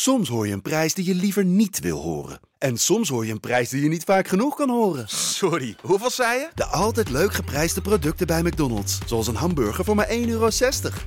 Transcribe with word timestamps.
Soms 0.00 0.28
hoor 0.28 0.46
je 0.46 0.52
een 0.52 0.62
prijs 0.62 0.94
die 0.94 1.04
je 1.04 1.14
liever 1.14 1.44
niet 1.44 1.80
wil 1.80 2.00
horen. 2.00 2.40
En 2.58 2.76
soms 2.76 3.08
hoor 3.08 3.26
je 3.26 3.32
een 3.32 3.40
prijs 3.40 3.68
die 3.68 3.82
je 3.82 3.88
niet 3.88 4.04
vaak 4.04 4.28
genoeg 4.28 4.56
kan 4.56 4.70
horen. 4.70 5.08
Sorry, 5.08 5.76
hoeveel 5.82 6.10
zei 6.10 6.38
je? 6.38 6.48
De 6.54 6.64
altijd 6.64 7.10
leuk 7.10 7.32
geprijsde 7.32 7.80
producten 7.80 8.26
bij 8.26 8.42
McDonald's. 8.42 8.98
Zoals 9.06 9.26
een 9.26 9.34
hamburger 9.34 9.84
voor 9.84 9.94
maar 9.94 10.08
1,60 10.08 10.12
euro. 10.26 10.48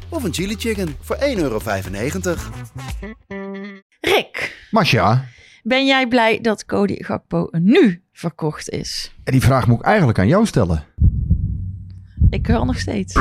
Of 0.09 0.23
een 0.23 0.33
chili 0.33 0.55
chicken 0.55 0.96
voor 1.01 1.15
1,95 1.15 1.21
euro. 1.35 1.59
Rick, 4.01 4.67
Masja, 4.71 5.26
ben 5.64 5.86
jij 5.86 6.08
blij 6.08 6.39
dat 6.42 6.66
Cody 6.66 7.04
Gakpo 7.04 7.48
nu 7.52 8.04
verkocht 8.12 8.70
is? 8.70 9.14
en 9.23 9.32
die 9.32 9.42
vraag 9.42 9.68
moet 9.68 9.80
ik 9.80 9.86
eigenlijk 9.86 10.20
aan 10.20 10.28
jou 10.28 10.46
stellen. 10.46 10.84
Ik 12.30 12.48
hoor 12.48 12.66
nog 12.66 12.80
steeds. 12.80 13.14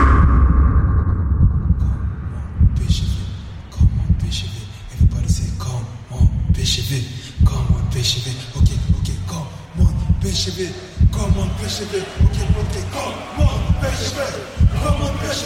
It. 8.17 8.27
Okay, 8.57 8.79
okay, 8.99 9.15
come 9.27 9.47
on, 9.79 9.95
it, 10.23 10.75
come 11.11 11.39
on, 11.39 11.47
it. 11.47 11.81
Okay, 11.81 12.47
okay, 12.61 12.85
come 12.91 13.39
on, 13.39 13.55
it, 13.87 14.11
come 14.83 15.03
on, 15.03 15.15
it. 15.23 15.39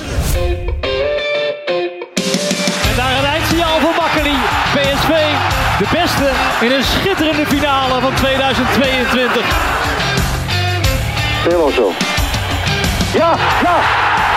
En 2.88 2.96
daar 2.96 3.18
een 3.18 3.24
eindsignaal 3.24 3.80
voor 3.80 3.95
Makkeli. 4.00 4.37
PSV, 4.74 5.12
de 5.78 5.87
beste 5.92 6.30
in 6.60 6.73
een 6.73 6.84
schitterende 6.84 7.46
finale 7.46 8.00
van 8.00 8.14
2022. 8.14 9.45
Helemaal 11.42 11.70
zo. 11.70 11.92
Ja, 13.15 13.37
ja. 13.62 13.76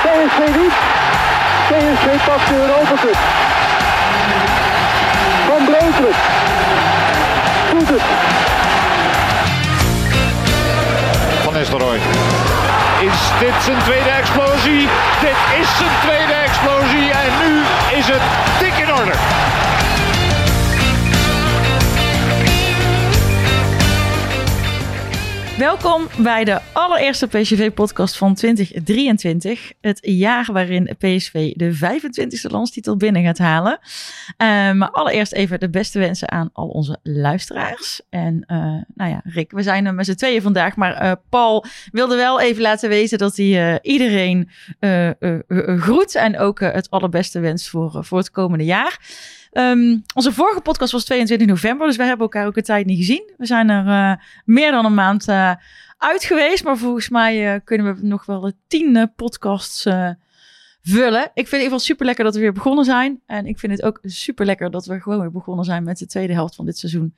PSV 0.04 0.40
niet. 0.56 0.76
PSV 1.68 2.26
pakt 2.26 2.48
de 2.48 2.56
Europa 2.56 2.96
Cup. 3.02 3.18
Van 5.48 5.66
Breukelen. 5.66 6.47
Van 11.44 11.54
Nistelrooy. 11.54 12.00
Is 13.02 13.20
dit 13.40 13.54
zijn 13.64 13.78
tweede 13.84 14.10
explosie? 14.10 14.88
Dit 15.22 15.38
is 15.60 15.78
zijn 15.78 15.90
tweede 16.02 16.34
explosie 16.34 17.12
en 17.12 17.32
nu 17.44 17.62
is 17.98 18.08
het 18.08 18.22
dik 18.60 18.78
in 18.78 18.94
orde. 18.94 19.12
Welkom 25.58 26.08
bij 26.18 26.44
de 26.44 26.60
allereerste 26.74 27.28
PSV-podcast 27.28 28.18
van 28.18 28.36
2023. 28.36 29.72
Het 29.82 30.00
jaar 30.02 30.50
waarin 30.52 30.96
PSV 30.98 31.54
de 31.54 31.76
25e 31.76 32.52
landstitel 32.52 32.98
binnen 32.98 33.24
gaat 33.24 33.38
halen. 33.38 33.80
Eh, 34.38 34.48
maar 34.72 34.92
allereerst 34.92 35.34
even 35.34 35.60
de 35.60 35.70
beste 35.70 36.00
wensen 36.00 36.32
aan 36.32 36.50
al 36.54 36.68
onze 36.68 37.00
luisteraars. 37.04 38.02
En 38.10 38.44
eh, 38.46 38.58
nou 38.96 39.12
ja, 39.12 39.22
Rick, 39.24 39.52
we 39.52 39.62
zijn 39.62 39.86
er 39.86 39.94
met 39.94 40.06
z'n 40.06 40.16
tweeën 40.16 40.42
vandaag. 40.42 40.76
Maar 40.76 40.94
eh, 40.94 41.12
Paul 41.30 41.66
wilde 41.92 42.16
wel 42.16 42.40
even 42.42 42.62
laten 42.62 42.90
weten 42.90 43.18
dat 43.18 43.36
hij 43.36 43.80
iedereen 43.82 44.50
groet. 45.78 46.16
En 46.16 46.40
ook 46.40 46.60
het 46.60 46.90
allerbeste 46.90 47.40
wenst 47.40 47.70
voor, 47.70 48.06
voor 48.06 48.18
het 48.18 48.32
komende 48.32 48.66
jaar. 48.66 49.00
Ehm, 49.52 49.98
onze 50.14 50.32
vorige 50.32 50.62
podcast 50.62 50.92
was 50.92 51.06
22 51.06 51.48
november, 51.48 51.88
dus 51.88 51.96
wij 51.96 52.08
hebben 52.08 52.26
elkaar 52.26 52.48
ook 52.48 52.58
een 52.58 52.64
tijd 52.64 52.86
niet 52.86 52.98
gezien. 52.98 53.34
We 53.38 53.46
zijn 53.46 53.70
er 53.70 54.20
meer 54.46 54.72
dan 54.72 54.86
een 54.86 54.94
maand 54.94 55.26
uit 55.98 56.24
geweest, 56.24 56.64
maar 56.64 56.78
volgens 56.78 57.10
mij 57.10 57.54
eh, 57.54 57.60
kunnen 57.64 57.96
we 57.96 58.08
nog 58.08 58.26
wel 58.26 58.46
eh, 58.46 58.52
tien 58.68 58.96
eh, 58.96 59.04
podcasts 59.16 59.86
eh, 59.86 60.10
vullen. 60.82 61.24
Ik 61.24 61.30
vind 61.34 61.36
het 61.36 61.54
in 61.54 61.58
ieder 61.58 61.64
geval 61.64 61.80
super 61.80 62.06
lekker 62.06 62.24
dat 62.24 62.34
we 62.36 62.40
weer 62.40 62.54
begonnen 62.54 62.86
zijn. 62.86 63.22
En 63.26 63.46
ik 63.46 63.60
vind 63.60 63.72
het 63.72 63.84
ook 63.84 64.00
super 64.04 64.46
lekker 64.46 64.72
dat 64.72 64.86
we 64.86 65.00
gewoon 65.00 65.20
weer 65.20 65.32
begonnen 65.32 65.66
zijn 65.66 65.84
met 65.84 65.98
de 65.98 66.06
tweede 66.06 66.34
helft 66.34 66.56
van 66.56 66.66
dit 66.66 66.78
seizoen 66.78 67.16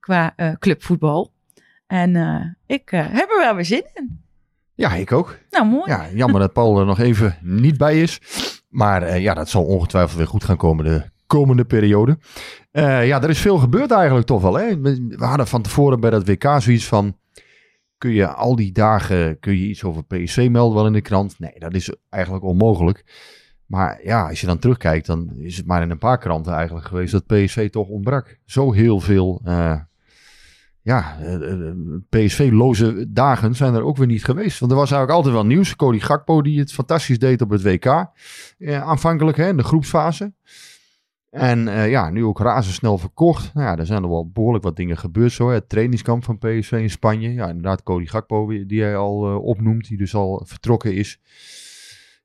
qua 0.00 0.32
eh, 0.36 0.52
clubvoetbal. 0.58 1.32
En 1.86 2.16
eh, 2.16 2.44
ik 2.76 2.92
eh, 2.92 3.06
heb 3.10 3.30
er 3.30 3.38
wel 3.38 3.54
weer 3.54 3.64
zin 3.64 3.84
in. 3.94 4.20
Ja, 4.74 4.94
ik 4.94 5.12
ook. 5.12 5.38
Nou, 5.50 5.66
mooi. 5.66 5.90
Ja, 5.90 6.06
jammer 6.14 6.40
dat 6.40 6.52
Paul 6.52 6.78
er 6.78 6.86
nog 6.86 6.98
even 6.98 7.36
niet 7.40 7.76
bij 7.78 8.02
is. 8.02 8.20
Maar 8.68 9.02
eh, 9.02 9.22
ja, 9.22 9.34
dat 9.34 9.48
zal 9.48 9.64
ongetwijfeld 9.64 10.18
weer 10.18 10.26
goed 10.26 10.44
gaan 10.44 10.56
komen 10.56 10.84
de 10.84 11.02
komende 11.26 11.64
periode. 11.64 12.18
Eh, 12.70 13.06
ja, 13.06 13.22
er 13.22 13.30
is 13.30 13.38
veel 13.40 13.58
gebeurd 13.58 13.90
eigenlijk 13.90 14.26
toch 14.26 14.42
wel. 14.42 14.54
Hè? 14.54 14.80
We 14.80 15.16
hadden 15.18 15.46
van 15.46 15.62
tevoren 15.62 16.00
bij 16.00 16.10
dat 16.10 16.26
WK 16.26 16.44
zoiets 16.58 16.86
van... 16.86 17.16
Kun 18.00 18.12
je 18.12 18.26
al 18.26 18.56
die 18.56 18.72
dagen 18.72 19.38
kun 19.38 19.58
je 19.58 19.68
iets 19.68 19.84
over 19.84 20.04
PSV 20.04 20.48
melden 20.50 20.76
wel 20.76 20.86
in 20.86 20.92
de 20.92 21.00
krant? 21.00 21.38
Nee, 21.38 21.52
dat 21.58 21.74
is 21.74 21.94
eigenlijk 22.08 22.44
onmogelijk. 22.44 23.04
Maar 23.66 24.00
ja, 24.02 24.28
als 24.28 24.40
je 24.40 24.46
dan 24.46 24.58
terugkijkt, 24.58 25.06
dan 25.06 25.32
is 25.36 25.56
het 25.56 25.66
maar 25.66 25.82
in 25.82 25.90
een 25.90 25.98
paar 25.98 26.18
kranten 26.18 26.52
eigenlijk 26.52 26.86
geweest 26.86 27.12
dat 27.12 27.26
PSV 27.26 27.70
toch 27.70 27.88
ontbrak. 27.88 28.38
Zo 28.44 28.72
heel 28.72 29.00
veel 29.00 29.40
eh, 29.44 29.76
ja, 30.82 31.18
eh, 31.18 31.68
eh, 31.68 31.74
PSV-loze 32.08 33.12
dagen 33.12 33.54
zijn 33.54 33.74
er 33.74 33.82
ook 33.82 33.96
weer 33.96 34.06
niet 34.06 34.24
geweest. 34.24 34.58
Want 34.58 34.72
er 34.72 34.78
was 34.78 34.90
eigenlijk 34.90 35.18
altijd 35.18 35.34
wel 35.34 35.46
nieuws. 35.46 35.76
Cody 35.76 35.98
Gakpo 35.98 36.42
die 36.42 36.58
het 36.58 36.72
fantastisch 36.72 37.18
deed 37.18 37.42
op 37.42 37.50
het 37.50 37.62
WK. 37.62 38.06
Aanvankelijk 38.66 39.36
hè, 39.36 39.48
in 39.48 39.56
de 39.56 39.62
groepsfase. 39.62 40.32
En 41.30 41.68
eh, 41.68 41.90
ja, 41.90 42.10
nu 42.10 42.24
ook 42.24 42.38
razendsnel 42.40 42.98
verkocht. 42.98 43.54
Nou 43.54 43.66
ja, 43.66 43.76
er 43.76 43.86
zijn 43.86 44.02
er 44.02 44.08
wel 44.08 44.30
behoorlijk 44.30 44.64
wat 44.64 44.76
dingen 44.76 44.96
gebeurd 44.98 45.32
zo. 45.32 45.48
hè. 45.48 45.54
Het 45.54 45.68
trainingskamp 45.68 46.24
van 46.24 46.38
PSV 46.38 46.72
in 46.72 46.90
Spanje. 46.90 47.32
Ja, 47.32 47.48
inderdaad 47.48 47.82
Cody 47.82 48.06
Gakpo 48.06 48.46
wie- 48.46 48.66
die 48.66 48.82
hij 48.82 48.96
al 48.96 49.28
eh, 49.28 49.44
opnoemt. 49.44 49.88
Die 49.88 49.98
dus 49.98 50.14
al 50.14 50.42
vertrokken 50.46 50.94
is. 50.94 51.20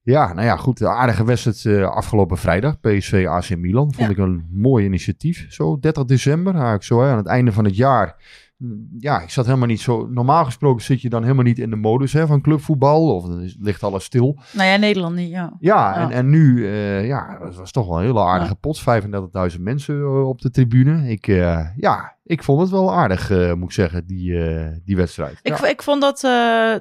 Ja, 0.01 0.33
nou 0.33 0.45
ja, 0.45 0.55
goed. 0.55 0.77
De 0.77 0.87
aardige 0.89 1.25
wedstrijd 1.25 1.65
eh, 1.79 1.89
afgelopen 1.89 2.37
vrijdag. 2.37 2.79
PSV 2.79 3.25
AC 3.29 3.57
Milan. 3.57 3.93
Vond 3.93 4.07
Ja. 4.07 4.09
ik 4.09 4.17
een 4.17 4.47
mooi 4.51 4.85
initiatief. 4.85 5.45
Zo 5.49 5.79
30 5.79 6.05
december. 6.05 6.53
Eigenlijk 6.53 6.83
zo 6.83 7.01
hè, 7.01 7.09
aan 7.11 7.17
het 7.17 7.27
einde 7.27 7.51
van 7.51 7.65
het 7.65 7.75
jaar. 7.75 8.15
Ja, 8.99 9.21
ik 9.21 9.29
zat 9.29 9.45
helemaal 9.45 9.67
niet 9.67 9.81
zo... 9.81 10.07
Normaal 10.07 10.45
gesproken 10.45 10.83
zit 10.83 11.01
je 11.01 11.09
dan 11.09 11.21
helemaal 11.21 11.43
niet 11.43 11.59
in 11.59 11.69
de 11.69 11.75
modus 11.75 12.13
hè, 12.13 12.27
van 12.27 12.41
clubvoetbal. 12.41 13.15
Of 13.15 13.25
dan 13.27 13.41
is- 13.41 13.57
ligt 13.59 13.83
alles 13.83 14.03
stil. 14.03 14.39
Nou 14.53 14.69
ja, 14.69 14.75
Nederland 14.77 15.15
niet, 15.15 15.29
ja. 15.29 15.53
Ja, 15.59 15.95
Ja. 15.95 16.01
En, 16.01 16.11
en 16.11 16.29
nu, 16.29 16.67
eh, 16.67 17.05
ja, 17.07 17.37
het 17.41 17.55
was 17.55 17.71
toch 17.71 17.87
wel 17.87 17.97
een 17.97 18.05
hele 18.05 18.19
aardige 18.19 18.49
Ja. 18.51 18.57
pot. 18.59 18.79
35.000 19.55 19.61
mensen 19.61 19.95
eh, 19.99 20.27
op 20.27 20.41
de 20.41 20.49
tribune. 20.51 21.09
Ik, 21.09 21.27
eh, 21.27 21.67
ja, 21.77 22.15
ik 22.23 22.43
vond 22.43 22.61
het 22.61 22.69
wel 22.69 22.93
aardig, 22.93 23.29
moet 23.29 23.63
ik 23.63 23.71
zeggen, 23.71 24.05
die, 24.07 24.39
die 24.85 24.95
wedstrijd. 24.95 25.39
Ik, 25.41 25.57
ja. 25.57 25.67
ik 25.67 25.81
vond 25.81 26.01
dat, 26.01 26.19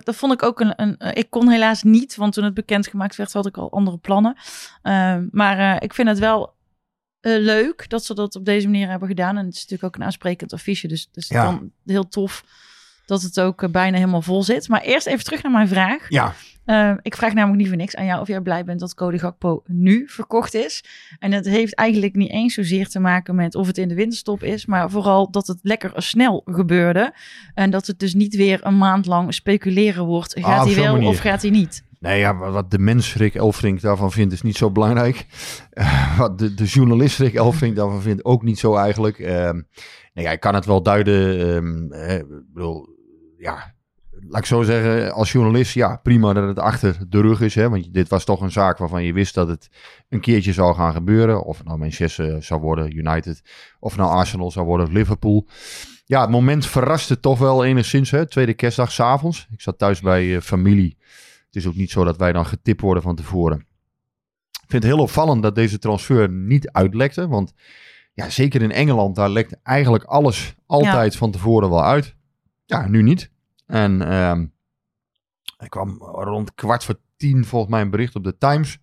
dat 0.05 0.17
vond 0.17 0.33
ik 0.33 0.43
ook 0.43 0.61
een, 0.61 0.73
een. 0.77 0.97
Ik 1.15 1.31
kon 1.31 1.51
helaas 1.51 1.83
niet, 1.83 2.17
want 2.17 2.33
toen 2.33 2.45
het 2.45 2.55
bekendgemaakt 2.55 3.17
werd, 3.17 3.33
had 3.33 3.47
ik 3.47 3.57
al 3.57 3.73
andere 3.73 3.99
plannen. 3.99 4.37
Eh, 4.83 5.17
maar 5.31 5.83
ik 5.83 5.95
vind 5.95 6.09
het 6.09 6.19
wel 6.19 6.53
eh, 7.25 7.39
leuk 7.43 7.89
dat 7.89 8.05
ze 8.05 8.15
dat 8.15 8.37
op 8.37 8.45
deze 8.45 8.69
manier 8.69 8.89
hebben 8.89 9.09
gedaan. 9.09 9.37
En 9.37 9.45
het 9.45 9.55
is 9.55 9.61
natuurlijk 9.61 9.85
ook 9.85 9.97
een 10.01 10.07
aansprekend 10.07 10.53
affiche, 10.53 10.89
dus 10.89 11.01
het 11.13 11.17
is 11.17 11.29
Ja. 11.29 11.45
dan 11.45 11.71
heel 11.87 12.09
tof 12.09 12.45
dat 13.07 13.23
het 13.23 13.41
ook 13.41 13.63
eh, 13.63 13.71
bijna 13.71 13.97
helemaal 13.97 14.23
vol 14.23 14.43
zit. 14.43 14.69
Maar 14.69 14.81
eerst 14.81 15.07
even 15.07 15.25
terug 15.25 15.43
naar 15.43 15.53
mijn 15.53 15.69
vraag. 15.69 16.07
ja, 16.09 16.35
Eh, 16.65 16.93
ik 17.03 17.17
vraag 17.17 17.33
namelijk 17.35 17.59
niet 17.59 17.69
voor 17.69 17.77
niks 17.77 17.97
aan 17.97 18.05
jou 18.05 18.21
of 18.21 18.29
jij 18.29 18.41
blij 18.41 18.65
bent 18.65 18.81
dat 18.81 18.95
Cody 18.95 19.19
Gakpo 19.19 19.63
nu 19.67 20.05
verkocht 20.07 20.55
is. 20.55 20.85
En 21.19 21.33
het 21.33 21.47
heeft 21.47 21.75
eigenlijk 21.75 22.15
niet 22.15 22.31
eens 22.31 22.55
zozeer 22.55 22.89
te 22.89 22.99
maken 23.01 23.35
met 23.35 23.55
of 23.55 23.67
het 23.67 23.79
in 23.79 23.89
de 23.89 23.95
winterstop 23.95 24.43
is, 24.43 24.67
maar 24.67 24.91
vooral 24.91 25.31
dat 25.31 25.47
het 25.47 25.59
lekker 25.63 25.93
snel 25.97 26.43
gebeurde. 26.45 27.15
En 27.55 27.71
dat 27.71 27.87
het 27.87 27.99
dus 27.99 28.15
niet 28.15 28.37
weer 28.37 28.61
een 28.63 28.79
maand 28.79 29.07
lang 29.07 29.35
speculeren 29.35 30.05
wordt. 30.05 30.35
Ah, 30.35 30.45
Gaat 30.45 30.67
op 30.67 30.73
hij 30.75 30.83
wel 30.83 30.93
manier. 30.93 31.09
of 31.09 31.19
gaat 31.19 31.43
hij 31.43 31.51
niet? 31.51 31.85
Nee, 32.05 32.19
ja, 32.19 32.37
wa- 32.37 32.51
wat 32.51 32.71
de 32.71 32.79
mens 32.79 33.15
Rick 33.15 33.35
Elfrink 33.35 33.81
daarvan 33.81 34.13
vindt 34.13 34.33
is 34.33 34.43
niet 34.43 34.57
zo 34.57 34.71
belangrijk. 34.71 35.27
Eh, 35.71 36.19
wat 36.19 36.39
de, 36.39 36.55
de 36.55 36.65
journalist 36.65 37.19
Rick 37.19 37.35
Elfrink 37.35 37.77
daarvan 37.77 38.03
vindt 38.03 38.25
ook 38.25 38.43
niet 38.43 38.59
zo 38.59 38.75
eigenlijk. 38.77 39.19
Ehm 39.19 39.61
nee, 40.15 40.25
ja, 40.25 40.31
ik 40.31 40.41
kan 40.41 40.55
het 40.55 40.65
wel 40.67 40.83
duiden. 40.83 41.39
ehm, 41.55 41.93
eh, 41.93 42.17
ik 42.19 42.27
bedoel, 42.53 42.89
ja, 43.39 43.75
laat 44.29 44.41
ik 44.41 44.47
zo 44.47 44.63
zeggen, 44.63 45.13
als 45.13 45.33
journalist, 45.33 45.75
ja, 45.75 45.97
prima 46.03 46.33
dat 46.33 46.47
het 46.49 46.59
achter 46.59 46.97
de 47.09 47.21
rug 47.21 47.41
is. 47.41 47.55
Hè, 47.55 47.69
want 47.71 47.95
dit 47.95 48.09
was 48.09 48.25
toch 48.25 48.41
een 48.41 48.53
zaak 48.53 48.79
waarvan 48.79 49.05
je 49.05 49.13
wist 49.13 49.35
dat 49.35 49.49
het 49.49 49.69
een 50.09 50.21
keertje 50.21 50.53
zou 50.53 50.75
gaan 50.75 50.93
gebeuren. 50.93 51.45
Of 51.45 51.65
nou 51.65 51.79
Manchester 51.79 52.43
zou 52.43 52.61
worden, 52.61 52.97
United. 52.97 53.43
Of 53.81 53.97
nou 53.97 54.11
Arsenal 54.11 54.51
zou 54.51 54.67
worden, 54.67 54.93
Liverpool. 54.93 55.47
Ja, 56.05 56.21
het 56.21 56.31
moment 56.31 56.67
verraste 56.67 57.21
toch 57.21 57.39
wel 57.39 57.65
enigszins. 57.65 58.11
Hè, 58.11 58.27
tweede 58.27 58.55
kerstdag 58.55 58.93
s'avonds. 58.93 59.47
Ik 59.51 59.61
zat 59.61 59.79
thuis 59.79 60.01
bij 60.01 60.35
eh, 60.35 60.41
familie. 60.41 60.97
Het 61.55 61.63
is 61.63 61.69
ook 61.69 61.77
niet 61.77 61.91
zo 61.91 62.05
dat 62.05 62.17
wij 62.17 62.33
dan 62.33 62.47
getipt 62.47 62.81
worden 62.81 63.03
van 63.03 63.17
tevoren. 63.17 63.59
Ik 64.51 64.71
vind 64.71 64.83
het 64.83 64.93
heel 64.93 65.03
opvallend 65.03 65.43
dat 65.43 65.55
deze 65.55 65.79
transfer 65.79 66.31
niet 66.31 66.71
uitlekte. 66.71 67.29
Want 67.29 67.53
ja, 68.13 68.31
zeker 68.31 68.63
in 68.63 68.73
Engeland, 68.73 69.17
daar 69.17 69.31
lekt 69.31 69.63
eigenlijk 69.63 70.05
alles 70.05 70.55
altijd 70.67 71.17
van 71.17 71.31
tevoren 71.31 71.71
wel 71.71 71.85
uit. 71.85 72.17
Ja, 72.65 72.89
nu 72.89 73.03
niet. 73.03 73.31
En 73.67 74.03
ehm 74.03 74.45
ik 75.59 75.71
kwam 75.71 75.97
rond 76.03 76.55
kwart 76.55 76.85
voor 76.85 77.01
tien 77.17 77.45
volgens 77.45 77.71
mij 77.71 77.81
een 77.81 77.91
bericht 77.91 78.15
op 78.15 78.25
de 78.25 78.39
Times. 78.39 78.79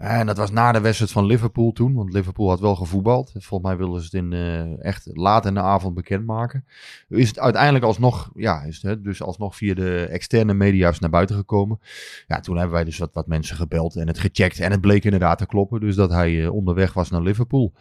En 0.00 0.26
dat 0.26 0.36
was 0.36 0.50
na 0.50 0.72
de 0.72 0.80
wedstrijd 0.80 1.12
van 1.12 1.24
Liverpool 1.26 1.72
toen, 1.72 1.94
want 1.94 2.12
Liverpool 2.12 2.48
had 2.48 2.60
wel 2.60 2.76
gevoetbald. 2.76 3.30
Volgens 3.32 3.70
mij 3.70 3.76
wilden 3.76 4.00
ze 4.00 4.04
het 4.04 4.14
in, 4.14 4.32
eh, 4.32 4.84
echt 4.84 5.10
laat 5.12 5.46
in 5.46 5.54
de 5.54 5.60
avond 5.60 5.94
bekendmaken. 5.94 6.64
Is 7.08 7.28
het 7.28 7.38
uiteindelijk 7.38 7.84
alsnog, 7.84 8.30
ja, 8.34 8.62
is 8.62 8.82
het 8.82 9.04
dus 9.04 9.22
alsnog 9.22 9.56
via 9.56 9.74
de 9.74 10.06
externe 10.10 10.54
media's 10.54 10.98
naar 10.98 11.10
buiten 11.10 11.36
gekomen. 11.36 11.80
Ja, 12.26 12.40
toen 12.40 12.56
hebben 12.56 12.74
wij 12.74 12.84
dus 12.84 12.98
wat, 12.98 13.10
wat 13.12 13.26
mensen 13.26 13.56
gebeld 13.56 13.96
en 13.96 14.06
het 14.06 14.18
gecheckt. 14.18 14.60
En 14.60 14.70
het 14.70 14.80
bleek 14.80 15.04
inderdaad 15.04 15.38
te 15.38 15.46
kloppen, 15.46 15.80
dus 15.80 15.94
dat 15.94 16.10
hij 16.10 16.42
eh, 16.44 16.54
onderweg 16.54 16.92
was 16.92 17.10
naar 17.10 17.22
Liverpool. 17.22 17.72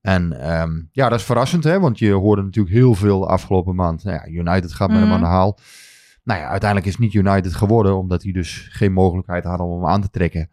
En 0.00 0.40
ehm, 0.40 0.80
ja, 0.92 1.08
dat 1.08 1.18
is 1.18 1.24
verrassend, 1.24 1.64
hè? 1.64 1.80
want 1.80 1.98
je 1.98 2.12
hoorde 2.12 2.42
natuurlijk 2.42 2.74
heel 2.74 2.94
veel 2.94 3.28
afgelopen 3.28 3.74
maand. 3.74 4.04
Nou 4.04 4.16
ja, 4.16 4.26
United 4.28 4.72
gaat 4.72 4.88
met 4.88 4.98
hem 4.98 5.06
Mhm. 5.06 5.14
aan 5.16 5.20
de 5.22 5.26
haal. 5.26 5.58
Nou 6.24 6.40
ja, 6.40 6.48
uiteindelijk 6.48 6.88
is 6.90 6.96
het 6.96 7.02
niet 7.02 7.14
United 7.14 7.54
geworden, 7.54 7.96
omdat 7.96 8.22
hij 8.22 8.32
dus 8.32 8.68
geen 8.70 8.92
mogelijkheid 8.92 9.44
hadden 9.44 9.66
om 9.66 9.72
hem 9.72 9.90
aan 9.90 10.00
te 10.00 10.10
trekken. 10.10 10.50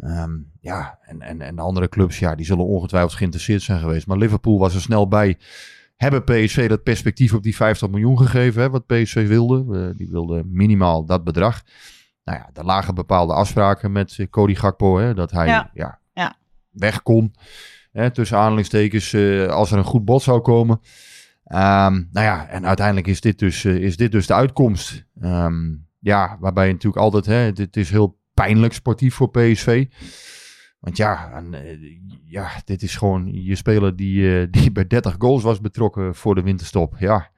Ehm, 0.00 0.32
ja, 0.60 0.98
en, 1.02 1.22
en, 1.22 1.40
en 1.40 1.56
de 1.56 1.62
andere 1.62 1.88
clubs, 1.88 2.18
ja, 2.18 2.34
die 2.34 2.46
zullen 2.46 2.64
ongetwijfeld 2.64 3.14
geïnteresseerd 3.14 3.62
zijn 3.62 3.80
geweest. 3.80 4.06
Maar 4.06 4.18
Liverpool 4.18 4.58
was 4.58 4.74
er 4.74 4.80
snel 4.80 5.08
bij. 5.08 5.38
Hebben 5.96 6.24
PSV 6.24 6.68
dat 6.68 6.82
perspectief 6.82 7.34
op 7.34 7.42
die 7.42 7.56
50 7.56 7.88
miljoen 7.88 8.18
gegeven, 8.18 8.62
hè, 8.62 8.70
wat 8.70 8.86
PSV 8.86 9.28
wilde? 9.28 9.94
Die 9.96 10.08
wilde 10.10 10.44
minimaal 10.44 11.04
dat 11.04 11.24
bedrag. 11.24 11.62
Nou 12.24 12.38
ja, 12.38 12.50
er 12.52 12.64
lagen 12.64 12.94
bepaalde 12.94 13.32
afspraken 13.32 13.92
met 13.92 14.16
eh, 14.18 14.26
Cody 14.30 14.54
Gakpo, 14.54 14.98
hè, 14.98 15.14
dat 15.14 15.30
hij 15.30 15.46
Ja. 15.46 15.70
ja. 15.74 15.98
Ja. 16.14 16.36
weg 16.70 17.02
kon. 17.02 17.34
Hè, 17.92 18.10
tussen 18.10 18.38
aanhalingstekens, 18.38 19.12
eh, 19.12 19.46
als 19.46 19.70
er 19.70 19.78
een 19.78 19.84
goed 19.84 20.04
bod 20.04 20.22
zou 20.22 20.40
komen. 20.40 20.80
Ehm, 21.44 21.92
nou 21.92 22.26
ja, 22.26 22.48
en 22.48 22.66
uiteindelijk 22.66 23.06
is 23.06 23.20
dit 23.20 23.38
dus, 23.38 23.64
eh, 23.64 23.76
is 23.76 23.96
dit 23.96 24.12
dus 24.12 24.26
de 24.26 24.34
uitkomst. 24.34 25.04
Ehm, 25.20 25.74
ja, 25.98 26.36
waarbij 26.40 26.66
je 26.66 26.72
natuurlijk 26.72 27.02
altijd, 27.02 27.26
hè, 27.26 27.52
dit 27.52 27.76
is 27.76 27.90
heel 27.90 28.17
pijnlijk 28.44 28.72
sportief 28.72 29.14
voor 29.14 29.30
PSV. 29.30 29.86
Want 30.80 30.96
ja, 30.96 31.30
en, 31.32 31.54
eh, 31.54 31.76
ja 32.24 32.50
dit 32.64 32.82
is 32.82 32.96
gewoon 32.96 33.28
je 33.32 33.54
speler 33.56 33.96
die, 33.96 34.40
eh, 34.40 34.46
die 34.60 34.72
bij 34.72 34.86
30 34.86 35.14
goals 35.18 35.42
was 35.42 35.60
betrokken 35.60 36.14
voor 36.14 36.34
de 36.34 36.42
winterstop. 36.42 36.94
Ja. 36.98 37.30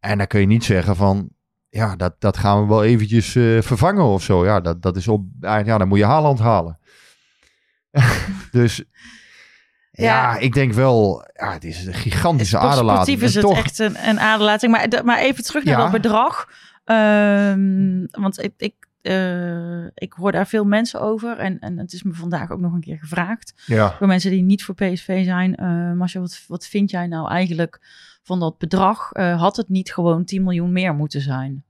En 0.00 0.18
dan 0.18 0.26
kun 0.26 0.40
je 0.40 0.46
niet 0.46 0.64
zeggen 0.64 0.96
van, 0.96 1.28
ja, 1.68 1.96
dat, 1.96 2.14
dat 2.20 2.36
gaan 2.36 2.60
we 2.62 2.68
wel 2.68 2.84
eventjes 2.84 3.34
eh, 3.34 3.60
vervangen 3.62 4.04
of 4.04 4.22
zo. 4.22 4.44
Ja, 4.44 4.60
dat, 4.60 4.82
dat 4.82 4.96
is 4.96 5.08
op, 5.08 5.24
ja, 5.40 5.62
dan 5.78 5.88
moet 5.88 5.98
je 5.98 6.04
Haaland 6.04 6.38
halen. 6.38 6.78
dus 8.50 8.76
ja. 9.90 10.04
Ja. 10.04 10.36
ik 10.38 10.52
denk 10.52 10.72
wel, 10.72 11.28
ja, 11.32 11.52
het 11.52 11.64
is 11.64 11.86
een 11.86 11.94
gigantische 11.94 12.56
Sport- 12.56 12.72
aderlating. 12.72 13.18
Sportief 13.18 13.28
is 13.28 13.34
het 13.34 13.44
toch- 13.44 13.56
echt 13.64 13.78
een, 13.78 14.08
een 14.08 14.20
aderlating. 14.20 14.72
Maar, 14.72 15.04
maar 15.04 15.18
even 15.18 15.44
terug 15.44 15.64
naar 15.64 15.76
Ja. 15.76 15.82
dat 15.82 15.90
bedrag. 16.02 16.48
Ehm, 16.84 18.06
want 18.10 18.42
ik, 18.42 18.52
ik, 18.56 18.74
eh, 19.02 19.84
ik 19.84 20.12
hoor 20.12 20.32
daar 20.32 20.46
veel 20.46 20.64
mensen 20.64 21.00
over. 21.00 21.38
En, 21.38 21.58
en 21.58 21.78
het 21.78 21.92
is 21.92 22.02
me 22.02 22.12
vandaag 22.12 22.50
ook 22.50 22.60
nog 22.60 22.72
een 22.72 22.80
keer 22.80 22.98
gevraagd. 22.98 23.62
Ja. 23.66 23.94
Voor 23.98 24.06
mensen 24.06 24.30
die 24.30 24.42
niet 24.42 24.64
voor 24.64 24.74
PSV 24.74 25.24
zijn. 25.24 25.56
Eh 25.56 25.92
Marcia, 25.92 26.20
wat, 26.20 26.44
wat 26.46 26.66
vind 26.66 26.90
jij 26.90 27.06
nou 27.06 27.28
eigenlijk 27.28 27.80
van 28.22 28.40
dat 28.40 28.58
bedrag? 28.58 29.12
Eh, 29.12 29.40
had 29.40 29.56
het 29.56 29.68
niet 29.68 29.92
gewoon 29.92 30.24
10 30.24 30.42
miljoen 30.42 30.72
meer 30.72 30.94
moeten 30.94 31.20
zijn? 31.20 31.64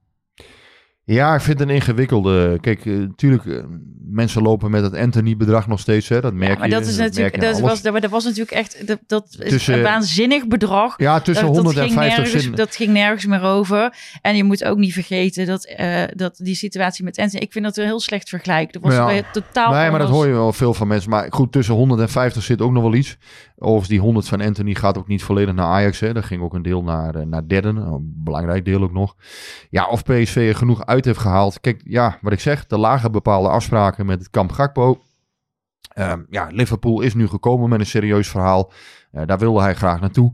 Ja, 1.13 1.35
ik 1.35 1.41
vind 1.41 1.59
het 1.59 1.69
een 1.69 1.75
ingewikkelde. 1.75 2.59
Kijk, 2.61 2.85
natuurlijk, 2.85 3.65
mensen 4.11 4.43
lopen 4.43 4.71
met 4.71 4.83
het 4.83 4.95
Anthony-bedrag 4.95 5.67
nog 5.67 5.81
steeds. 5.81 6.09
Hè, 6.09 6.21
dat 6.21 6.33
merk 6.33 6.53
Ja, 6.53 6.59
maar 6.59 6.69
je. 6.69 6.75
dat 6.75 6.87
is 6.87 6.97
natuurlijk, 6.97 7.41
dat 7.41 7.61
was, 7.61 7.83
dat, 7.83 8.01
dat 8.01 8.11
was 8.11 8.25
natuurlijk 8.25 8.51
echt, 8.51 8.87
dat, 8.87 8.99
dat 9.07 9.37
is 9.39 9.67
een 9.67 9.83
waanzinnig 9.83 10.47
bedrag. 10.47 10.95
Ja, 10.97 11.21
tussen 11.21 11.47
dat, 11.47 11.55
100 11.55 11.77
dat 11.77 11.85
en 11.85 11.91
ging 11.91 12.01
50 12.01 12.23
nergens, 12.25 12.45
zin. 12.45 12.55
Dat 12.55 12.77
ging 12.77 12.93
nergens 12.93 13.27
meer 13.27 13.43
over. 13.43 13.95
En 14.23 14.37
je 14.37 14.45
moet 14.45 14.65
ook 14.65 14.79
niet 14.79 14.93
vergeten 14.93 15.47
dat, 15.47 15.65
eh, 15.65 16.03
dat 16.15 16.37
die 16.37 16.55
situatie 16.55 17.05
met 17.05 17.19
Anthony... 17.19 17.43
Ik 17.43 17.53
vind 17.53 17.65
dat 17.65 17.77
een 17.77 17.85
heel 17.85 18.01
slecht 18.01 18.29
vergelijk. 18.29 18.73
Dat 18.73 18.83
was 18.83 18.95
Ja. 18.95 19.23
totaal 19.33 19.73
Nee, 19.73 19.91
maar 19.91 19.99
dat 19.99 20.09
hoor 20.09 20.27
je 20.27 20.33
wel 20.33 20.53
veel 20.53 20.75
van 20.75 20.89
mensen. 20.89 21.11
Maar 21.11 21.27
goed, 21.31 21.53
tussen 21.53 21.75
100 21.75 22.01
en 22.01 22.09
50 22.09 22.43
zit 22.43 22.61
ook 22.61 22.73
nog 22.73 22.83
wel 22.83 22.95
iets. 22.95 23.17
Overigens, 23.63 23.89
die 23.89 24.01
100 24.01 24.29
van 24.29 24.41
Anthony 24.41 24.75
gaat 24.75 24.99
ook 24.99 25.09
niet 25.09 25.23
volledig 25.23 25.55
naar 25.55 25.67
Ajax. 25.67 26.01
Hè. 26.01 26.13
Daar 26.13 26.23
ging 26.23 26.43
ook 26.43 26.55
een 26.55 26.63
deel 26.63 26.83
naar, 26.83 27.15
eh, 27.15 27.27
naar 27.27 27.49
derden. 27.49 27.77
Een 27.77 28.13
belangrijk 28.17 28.65
deel 28.65 28.83
ook 28.83 28.93
nog. 28.93 29.17
Ja, 29.71 29.87
of 29.89 30.03
PSV 30.03 30.37
er 30.37 30.57
genoeg 30.57 30.87
uit 30.87 31.05
heeft 31.05 31.19
gehaald. 31.19 31.61
Kijk, 31.61 31.81
ja, 31.85 32.19
wat 32.21 32.33
ik 32.33 32.41
zeg. 32.41 32.65
Er 32.69 32.79
lagen 32.79 33.13
bepaalde 33.13 33.49
afspraken 33.49 34.07
met 34.07 34.19
het 34.19 34.31
kamp 34.31 34.53
Gakpo. 34.53 35.03
Ehm, 35.95 36.21
ja, 36.31 36.49
Liverpool 36.51 37.01
is 37.01 37.15
nu 37.15 37.27
gekomen 37.27 37.69
met 37.69 37.81
een 37.81 37.87
serieus 37.87 38.29
verhaal. 38.29 38.73
Eh, 39.11 39.23
daar 39.27 39.39
wilde 39.39 39.61
hij 39.61 39.75
graag 39.75 40.01
naartoe. 40.01 40.33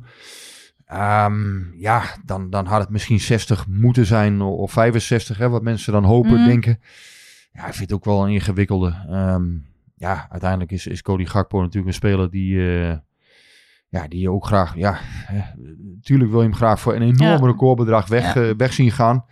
Ehm, 0.86 1.78
ja, 1.78 2.02
dan, 2.24 2.50
dan 2.50 2.66
had 2.66 2.80
het 2.80 2.90
misschien 2.90 3.20
60 3.20 3.66
moeten 3.66 4.06
zijn 4.06 4.40
of 4.40 4.72
65, 4.72 5.38
hè, 5.38 5.48
wat 5.48 5.62
mensen 5.62 5.92
dan 5.92 6.04
hopen, 6.04 6.34
Mhm. 6.34 6.44
denken. 6.46 6.80
Ja, 7.52 7.66
ik 7.66 7.74
vind 7.74 7.90
het 7.90 7.92
ook 7.98 8.04
wel 8.04 8.24
een 8.24 8.32
ingewikkelde. 8.32 9.04
Ehm, 9.10 9.44
ja, 9.96 10.26
uiteindelijk 10.30 10.70
is, 10.72 10.86
is 10.86 11.02
Cody 11.02 11.24
Gakpo 11.24 11.60
natuurlijk 11.60 11.86
een 11.86 11.94
speler 11.94 12.30
die, 12.30 12.80
eh, 12.80 12.96
ja, 13.88 14.08
die 14.08 14.20
je 14.20 14.30
ook 14.30 14.46
graag, 14.46 14.76
ja, 14.76 14.98
natuurlijk 15.94 16.30
wil 16.30 16.40
je 16.40 16.46
hem 16.48 16.56
graag 16.56 16.80
voor 16.80 16.94
een 16.94 17.02
enorm 17.02 17.40
Ja. 17.42 17.46
recordbedrag 17.46 18.08
weg, 18.08 18.34
Ja. 18.34 18.42
eh, 18.42 18.50
weg 18.56 18.72
zien 18.72 18.90
gaan. 18.90 19.24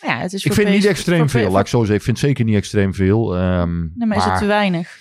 Ja, 0.00 0.18
het 0.18 0.32
is 0.32 0.44
Ik 0.44 0.52
vind 0.52 0.68
niet 0.68 0.84
extreem 0.84 1.18
voor- 1.18 1.28
veel, 1.28 1.42
voor- 1.42 1.50
laat 1.52 1.60
ik 1.60 1.66
zo 1.66 1.78
zeggen. 1.78 1.96
Ik 1.96 2.02
vind 2.02 2.18
zeker 2.18 2.44
niet 2.44 2.54
extreem 2.56 2.94
veel. 2.94 3.36
Ehm, 3.36 3.80
Nee, 3.94 4.08
maar 4.08 4.16
is 4.16 4.24
het 4.24 4.38
te 4.38 4.46
weinig? 4.46 4.98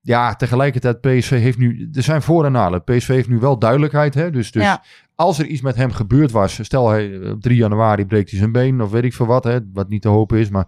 ja, 0.00 0.34
tegelijkertijd, 0.34 1.00
PSV 1.00 1.30
heeft 1.30 1.58
nu, 1.58 1.88
er 1.92 2.02
zijn 2.02 2.22
voor- 2.22 2.44
en 2.44 2.52
nadelen. 2.52 2.84
PSV 2.84 3.08
heeft 3.08 3.28
nu 3.28 3.38
wel 3.38 3.58
duidelijkheid, 3.58 4.14
hè, 4.14 4.30
dus, 4.30 4.50
dus 4.50 4.62
Ja. 4.62 4.82
als 5.14 5.38
er 5.38 5.46
iets 5.46 5.60
met 5.60 5.76
hem 5.76 5.92
gebeurd 5.92 6.30
was, 6.30 6.64
stel 6.64 6.88
hij 6.90 7.20
eh, 7.20 7.30
op 7.30 7.40
3 7.42 7.56
januari 7.56 8.06
breekt 8.06 8.30
hij 8.30 8.38
zijn 8.38 8.52
been 8.52 8.80
of 8.80 8.90
weet 8.90 9.04
ik 9.04 9.14
veel 9.14 9.26
wat, 9.26 9.44
hè, 9.44 9.58
wat 9.72 9.88
niet 9.88 10.02
te 10.02 10.08
hopen 10.08 10.38
is, 10.38 10.48
maar 10.48 10.66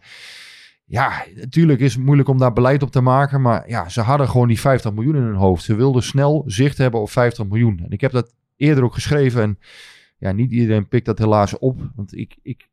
ja, 0.88 1.24
natuurlijk 1.34 1.80
is 1.80 1.94
het 1.94 2.04
moeilijk 2.04 2.28
om 2.28 2.38
daar 2.38 2.52
beleid 2.52 2.82
op 2.82 2.90
te 2.90 3.00
maken, 3.00 3.40
maar 3.40 3.68
ja, 3.68 3.88
ze 3.88 4.00
hadden 4.00 4.28
gewoon 4.28 4.48
die 4.48 4.60
50 4.60 4.92
miljoen 4.92 5.16
in 5.16 5.22
hun 5.22 5.34
hoofd. 5.34 5.64
Ze 5.64 5.74
wilden 5.74 6.02
snel 6.02 6.44
zicht 6.46 6.78
hebben 6.78 7.00
op 7.00 7.10
50 7.10 7.46
miljoen. 7.46 7.80
En 7.84 7.90
ik 7.90 8.00
heb 8.00 8.12
dat 8.12 8.34
eerder 8.56 8.84
ook 8.84 8.94
geschreven 8.94 9.42
en 9.42 9.58
ja, 10.18 10.32
niet 10.32 10.50
iedereen 10.50 10.88
pikt 10.88 11.06
dat 11.06 11.18
helaas 11.18 11.58
op, 11.58 11.90
want 11.94 12.16
ik, 12.16 12.36
ik, 12.42 12.68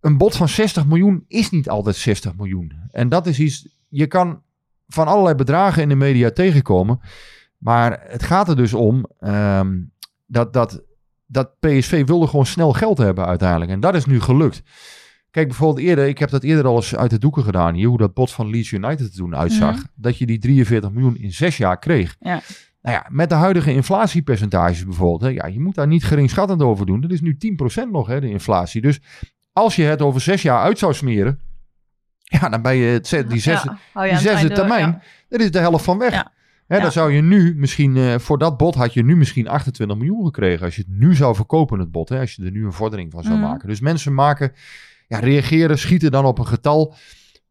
een 0.00 0.16
bod 0.16 0.36
van 0.36 0.48
60 0.48 0.86
miljoen 0.86 1.24
is 1.28 1.50
niet 1.50 1.68
altijd 1.68 1.96
60 1.96 2.36
miljoen. 2.36 2.72
En 2.90 3.08
dat 3.08 3.26
is 3.26 3.38
iets, 3.40 3.68
je 3.88 4.06
kan 4.06 4.42
van 4.88 5.06
allerlei 5.06 5.34
bedragen 5.34 5.82
in 5.82 5.88
de 5.88 5.94
media 5.94 6.30
tegenkomen, 6.30 7.00
maar 7.58 8.00
het 8.06 8.22
gaat 8.22 8.48
er 8.48 8.56
dus 8.56 8.74
om 8.74 9.06
ehm, 9.20 9.80
dat, 10.26 10.52
dat, 10.52 10.82
dat 11.26 11.58
PSV 11.60 12.06
wilde 12.06 12.26
gewoon 12.26 12.46
snel 12.46 12.72
geld 12.72 12.98
hebben 12.98 13.26
uiteindelijk. 13.26 13.70
En 13.70 13.80
dat 13.80 13.94
is 13.94 14.06
nu 14.06 14.20
gelukt. 14.20 14.62
Kijk, 15.30 15.46
bijvoorbeeld 15.48 15.86
eerder, 15.86 16.06
ik 16.08 16.18
heb 16.18 16.30
dat 16.30 16.42
eerder 16.42 16.64
al 16.66 16.76
eens 16.76 16.96
uit 16.96 17.10
de 17.10 17.18
doeken 17.18 17.42
gedaan 17.42 17.74
hier, 17.74 17.88
hoe 17.88 17.98
dat 17.98 18.14
bod 18.14 18.32
van 18.32 18.50
Leeds 18.50 18.70
United 18.70 19.00
er 19.00 19.12
toen 19.16 19.36
uitzag. 19.36 19.74
Mhm. 19.76 19.84
Dat 19.94 20.18
je 20.18 20.26
die 20.26 20.38
43 20.38 20.90
miljoen 20.90 21.16
in 21.16 21.32
zes 21.32 21.56
jaar 21.56 21.78
kreeg. 21.78 22.16
Ja. 22.20 22.40
Nou 22.82 22.96
ja, 22.96 23.06
met 23.10 23.28
de 23.28 23.34
huidige 23.34 23.72
inflatiepercentages 23.72 24.84
bijvoorbeeld, 24.84 25.20
hè, 25.20 25.28
ja, 25.28 25.46
je 25.46 25.60
moet 25.60 25.74
daar 25.74 25.86
niet 25.86 26.04
geringschattend 26.04 26.62
over 26.62 26.86
doen. 26.86 27.00
Dat 27.00 27.10
is 27.10 27.20
nu 27.20 27.36
10% 27.36 27.90
nog, 27.90 28.06
hè, 28.06 28.20
de 28.20 28.30
inflatie. 28.30 28.80
Dus 28.80 29.00
als 29.52 29.76
je 29.76 29.82
het 29.82 30.02
over 30.02 30.20
zes 30.20 30.42
jaar 30.42 30.60
uit 30.62 30.78
zou 30.78 30.94
smeren, 30.94 31.40
ja, 32.22 32.48
dan 32.48 32.62
ben 32.62 32.74
je 32.76 32.86
het, 32.92 33.06
ze- 33.06 33.16
die 33.26 33.40
Ja, 33.42 33.62
die 34.04 34.16
zesde 34.18 34.28
einde- 34.30 34.54
termijn, 34.54 34.86
ja. 34.88 35.00
dat 35.28 35.40
is 35.40 35.50
de 35.50 35.58
helft 35.58 35.84
van 35.84 35.98
weg. 35.98 36.24
Hè. 36.66 36.80
Dan 36.80 36.92
zou 36.92 37.12
je 37.12 37.20
nu 37.22 37.54
misschien, 37.56 37.96
eh, 37.96 38.18
voor 38.18 38.38
dat 38.38 38.56
bod 38.56 38.74
had 38.74 38.94
je 38.94 39.04
nu 39.04 39.16
misschien 39.16 39.48
28 39.48 39.96
miljoen 39.96 40.24
gekregen. 40.24 40.64
Als 40.64 40.76
je 40.76 40.82
het 40.88 40.98
nu 40.98 41.14
zou 41.14 41.34
verkopen, 41.34 41.78
het 41.78 41.90
bod. 41.90 42.08
Hè, 42.08 42.20
als 42.20 42.34
je 42.34 42.44
er 42.44 42.50
nu 42.50 42.64
een 42.64 42.72
vordering 42.72 43.12
van 43.12 43.22
zou 43.22 43.34
Mhm. 43.38 43.44
maken. 43.44 43.68
Dus 43.68 43.80
mensen 43.80 44.14
maken, 44.14 44.52
ja, 45.08 45.18
reageren, 45.18 45.78
schieten 45.78 46.10
dan 46.10 46.24
op 46.24 46.38
een 46.38 46.46
getal. 46.46 46.94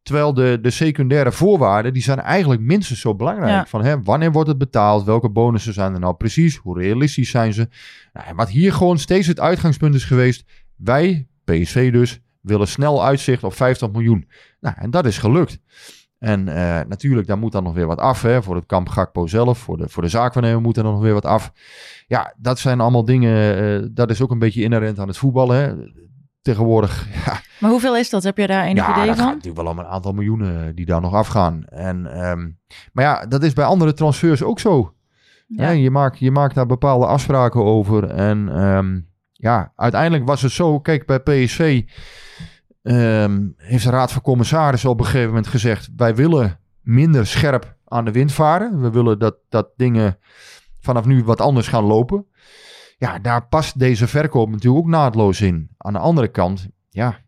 Terwijl 0.02 0.34
de, 0.34 0.60
de 0.62 0.70
secundaire 0.70 1.32
voorwaarden, 1.32 1.94
die 1.94 2.02
zijn 2.02 2.20
eigenlijk 2.20 2.62
minstens 2.62 3.00
zo 3.00 3.16
belangrijk. 3.16 3.52
Ja. 3.52 3.66
Van 3.66 3.84
hè, 3.84 4.02
wanneer 4.02 4.32
wordt 4.32 4.50
het 4.50 4.58
betaald? 4.58 5.04
Welke 5.04 5.30
bonussen 5.30 5.74
zijn 5.74 5.94
er 5.94 6.00
nou 6.00 6.16
precies? 6.16 6.56
Hoe 6.56 6.80
realistisch 6.80 7.30
zijn 7.30 7.54
ze? 7.54 7.70
Nou, 8.14 8.36
wat 8.36 8.50
hier 8.50 8.74
gewoon 8.74 9.00
steeds 9.00 9.28
het 9.28 9.40
uitgangspunt 9.40 9.96
is 9.96 10.04
geweest. 10.04 10.44
Wij, 10.76 11.28
PSV 11.44 11.92
dus, 11.92 12.20
willen 12.42 12.68
snel 12.68 13.06
uitzicht 13.06 13.44
op 13.44 13.54
50 13.54 13.92
miljoen. 13.92 14.28
Nou, 14.60 14.76
en 14.80 14.90
dat 14.90 15.06
is 15.06 15.18
gelukt. 15.18 15.60
En 16.20 16.48
eh, 16.48 16.80
natuurlijk, 16.88 17.28
daar 17.28 17.38
moet 17.38 17.52
dan 17.52 17.64
nog 17.64 17.74
weer 17.74 17.88
wat 17.88 18.00
af. 18.00 18.22
Hè, 18.22 18.44
voor 18.44 18.56
het 18.56 18.66
kamp 18.66 18.90
Gakpo 18.90 19.28
zelf. 19.28 19.58
Voor 19.58 19.78
de, 19.78 19.90
voor 19.90 20.04
de 20.04 20.10
zaakwaarnemer 20.10 20.62
moet 20.62 20.78
er 20.78 20.84
nog 20.84 21.00
weer 21.02 21.14
wat 21.14 21.26
af. 21.26 21.52
Ja, 22.08 22.34
dat 22.38 22.60
zijn 22.60 22.80
allemaal 22.80 23.06
dingen. 23.06 23.58
eh, 23.58 23.88
dat 23.92 24.10
is 24.10 24.22
ook 24.22 24.32
een 24.32 24.40
beetje 24.40 24.64
inherent 24.64 25.00
aan 25.00 25.08
het 25.08 25.18
voetballen. 25.18 25.58
Hè. 25.58 25.74
Tegenwoordig, 26.48 27.08
ja, 27.26 27.40
Maar 27.60 27.70
hoeveel 27.70 27.98
is 27.98 28.10
dat? 28.10 28.24
Heb 28.24 28.38
je 28.38 28.48
daar 28.48 28.64
enig 28.64 28.86
ja, 28.86 28.92
idee 28.92 29.06
dat 29.06 29.16
gaat 29.16 29.26
van? 29.26 29.34
natuurlijk 29.34 29.64
wel 29.64 29.72
om 29.72 29.80
een 29.80 29.86
aantal 29.86 30.12
miljoenen 30.12 30.76
die 30.76 30.86
daar 30.86 31.02
nog 31.02 31.14
afgaan. 31.14 31.66
En, 31.66 32.14
ehm, 32.14 32.50
maar 32.94 33.04
ja, 33.04 33.26
dat 33.26 33.44
is 33.44 33.54
bij 33.54 33.66
andere 33.66 33.94
transfers 33.94 34.44
ook 34.44 34.60
zo. 34.60 34.94
Ja. 35.48 35.64
Hè, 35.64 35.72
je, 35.72 35.92
maakt, 35.92 36.20
je 36.20 36.32
maakt 36.32 36.56
daar 36.56 36.66
bepaalde 36.66 37.06
afspraken 37.06 37.64
over. 37.64 38.10
En 38.10 38.50
ehm, 38.50 39.00
ja, 39.32 39.72
uiteindelijk 39.76 40.26
was 40.26 40.42
het 40.42 40.52
zo. 40.52 40.80
Kijk, 40.80 41.06
bij 41.06 41.20
PSV 41.20 41.84
ehm, 42.84 43.48
heeft 43.58 43.84
de 43.84 43.90
Raad 43.90 44.12
van 44.12 44.22
Commissarissen 44.22 44.90
op 44.90 45.00
een 45.00 45.06
gegeven 45.06 45.28
moment 45.28 45.48
gezegd: 45.48 45.90
wij 45.96 46.16
willen 46.16 46.60
minder 46.82 47.28
scherp 47.28 47.76
aan 47.86 48.06
de 48.06 48.12
wind 48.12 48.32
varen. 48.32 48.82
We 48.82 48.90
willen 48.92 49.20
dat, 49.20 49.36
dat 49.50 49.70
dingen 49.76 50.18
vanaf 50.82 51.06
nu 51.06 51.24
wat 51.24 51.42
anders 51.42 51.68
gaan 51.68 51.84
lopen. 51.84 52.26
Ja, 52.98 53.20
daar 53.20 53.48
past 53.48 53.80
deze 53.80 54.08
verkoop 54.08 54.50
natuurlijk 54.50 54.84
ook 54.86 54.92
naadloos 54.92 55.42
in. 55.42 55.70
Aan 55.78 55.94
de 55.94 56.00
andere 56.00 56.28
kant, 56.28 56.68
ja, 56.90 57.20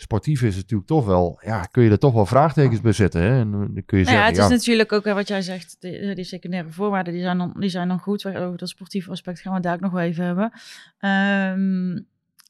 sportief 0.00 0.42
is 0.42 0.54
het 0.54 0.62
natuurlijk 0.62 0.88
toch 0.88 1.06
wel, 1.06 1.40
ja, 1.44 1.62
kun 1.62 1.82
je 1.82 1.90
er 1.90 1.98
toch 1.98 2.12
wel 2.12 2.26
vraagtekens 2.26 2.80
bij 2.80 2.92
zetten. 2.92 3.20
Hè? 3.20 3.40
En 3.40 3.50
dan 3.50 3.82
kun 3.86 3.98
je 3.98 4.04
Nou 4.04 4.16
ja, 4.16 4.22
zeggen, 4.22 4.26
het 4.26 4.36
ja, 4.36 4.44
is 4.44 4.50
natuurlijk 4.50 4.92
ook 4.92 5.04
eh, 5.04 5.14
wat 5.14 5.28
jij 5.28 5.42
zegt, 5.42 5.76
die, 5.80 6.14
die 6.14 6.24
secundaire 6.24 6.70
voorwaarden, 6.70 7.12
die 7.12 7.22
zijn 7.22 7.38
dan, 7.38 7.54
die 7.58 7.68
zijn 7.68 7.88
dan 7.88 7.98
goed. 7.98 8.26
Over 8.26 8.58
dat 8.58 8.68
sportieve 8.68 9.10
aspect 9.10 9.40
gaan 9.40 9.54
we 9.54 9.60
daar 9.60 9.74
ook 9.74 9.80
nog 9.80 9.92
wel 9.92 10.02
even 10.02 10.24
hebben. 10.24 10.52
Ehm, 10.98 12.00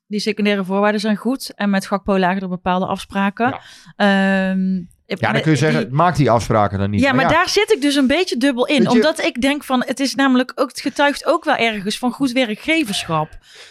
die 0.06 0.20
secundaire 0.20 0.64
voorwaarden 0.64 1.00
zijn 1.00 1.16
goed. 1.16 1.54
En 1.54 1.70
met 1.70 1.86
Gakpo 1.86 2.18
lagen 2.18 2.42
er 2.42 2.48
bepaalde 2.48 2.86
afspraken. 2.86 3.58
Ehm, 3.96 4.82
Ja, 5.16 5.32
dan 5.32 5.40
kun 5.42 5.50
je 5.50 5.56
zeggen, 5.56 5.88
maak 5.90 6.16
die 6.16 6.30
afspraken 6.30 6.78
dan 6.78 6.90
niet. 6.90 7.00
Ja, 7.00 7.12
maar, 7.12 7.28
daar 7.28 7.48
zit 7.48 7.72
ik 7.72 7.80
dus 7.80 7.94
een 7.94 8.06
beetje 8.06 8.36
dubbel 8.36 8.66
in. 8.66 8.82
Je- 8.82 8.90
Omdat 8.90 9.22
ik 9.22 9.40
denk 9.40 9.64
van, 9.64 9.82
het 9.86 10.00
is 10.00 10.14
namelijk 10.14 10.52
ook, 10.54 10.68
het 10.68 10.80
getuigt 10.80 11.26
ook 11.26 11.44
wel 11.44 11.56
ergens 11.56 11.98
van 11.98 12.12
goed 12.12 12.32
werkgeverschap. 12.32 13.28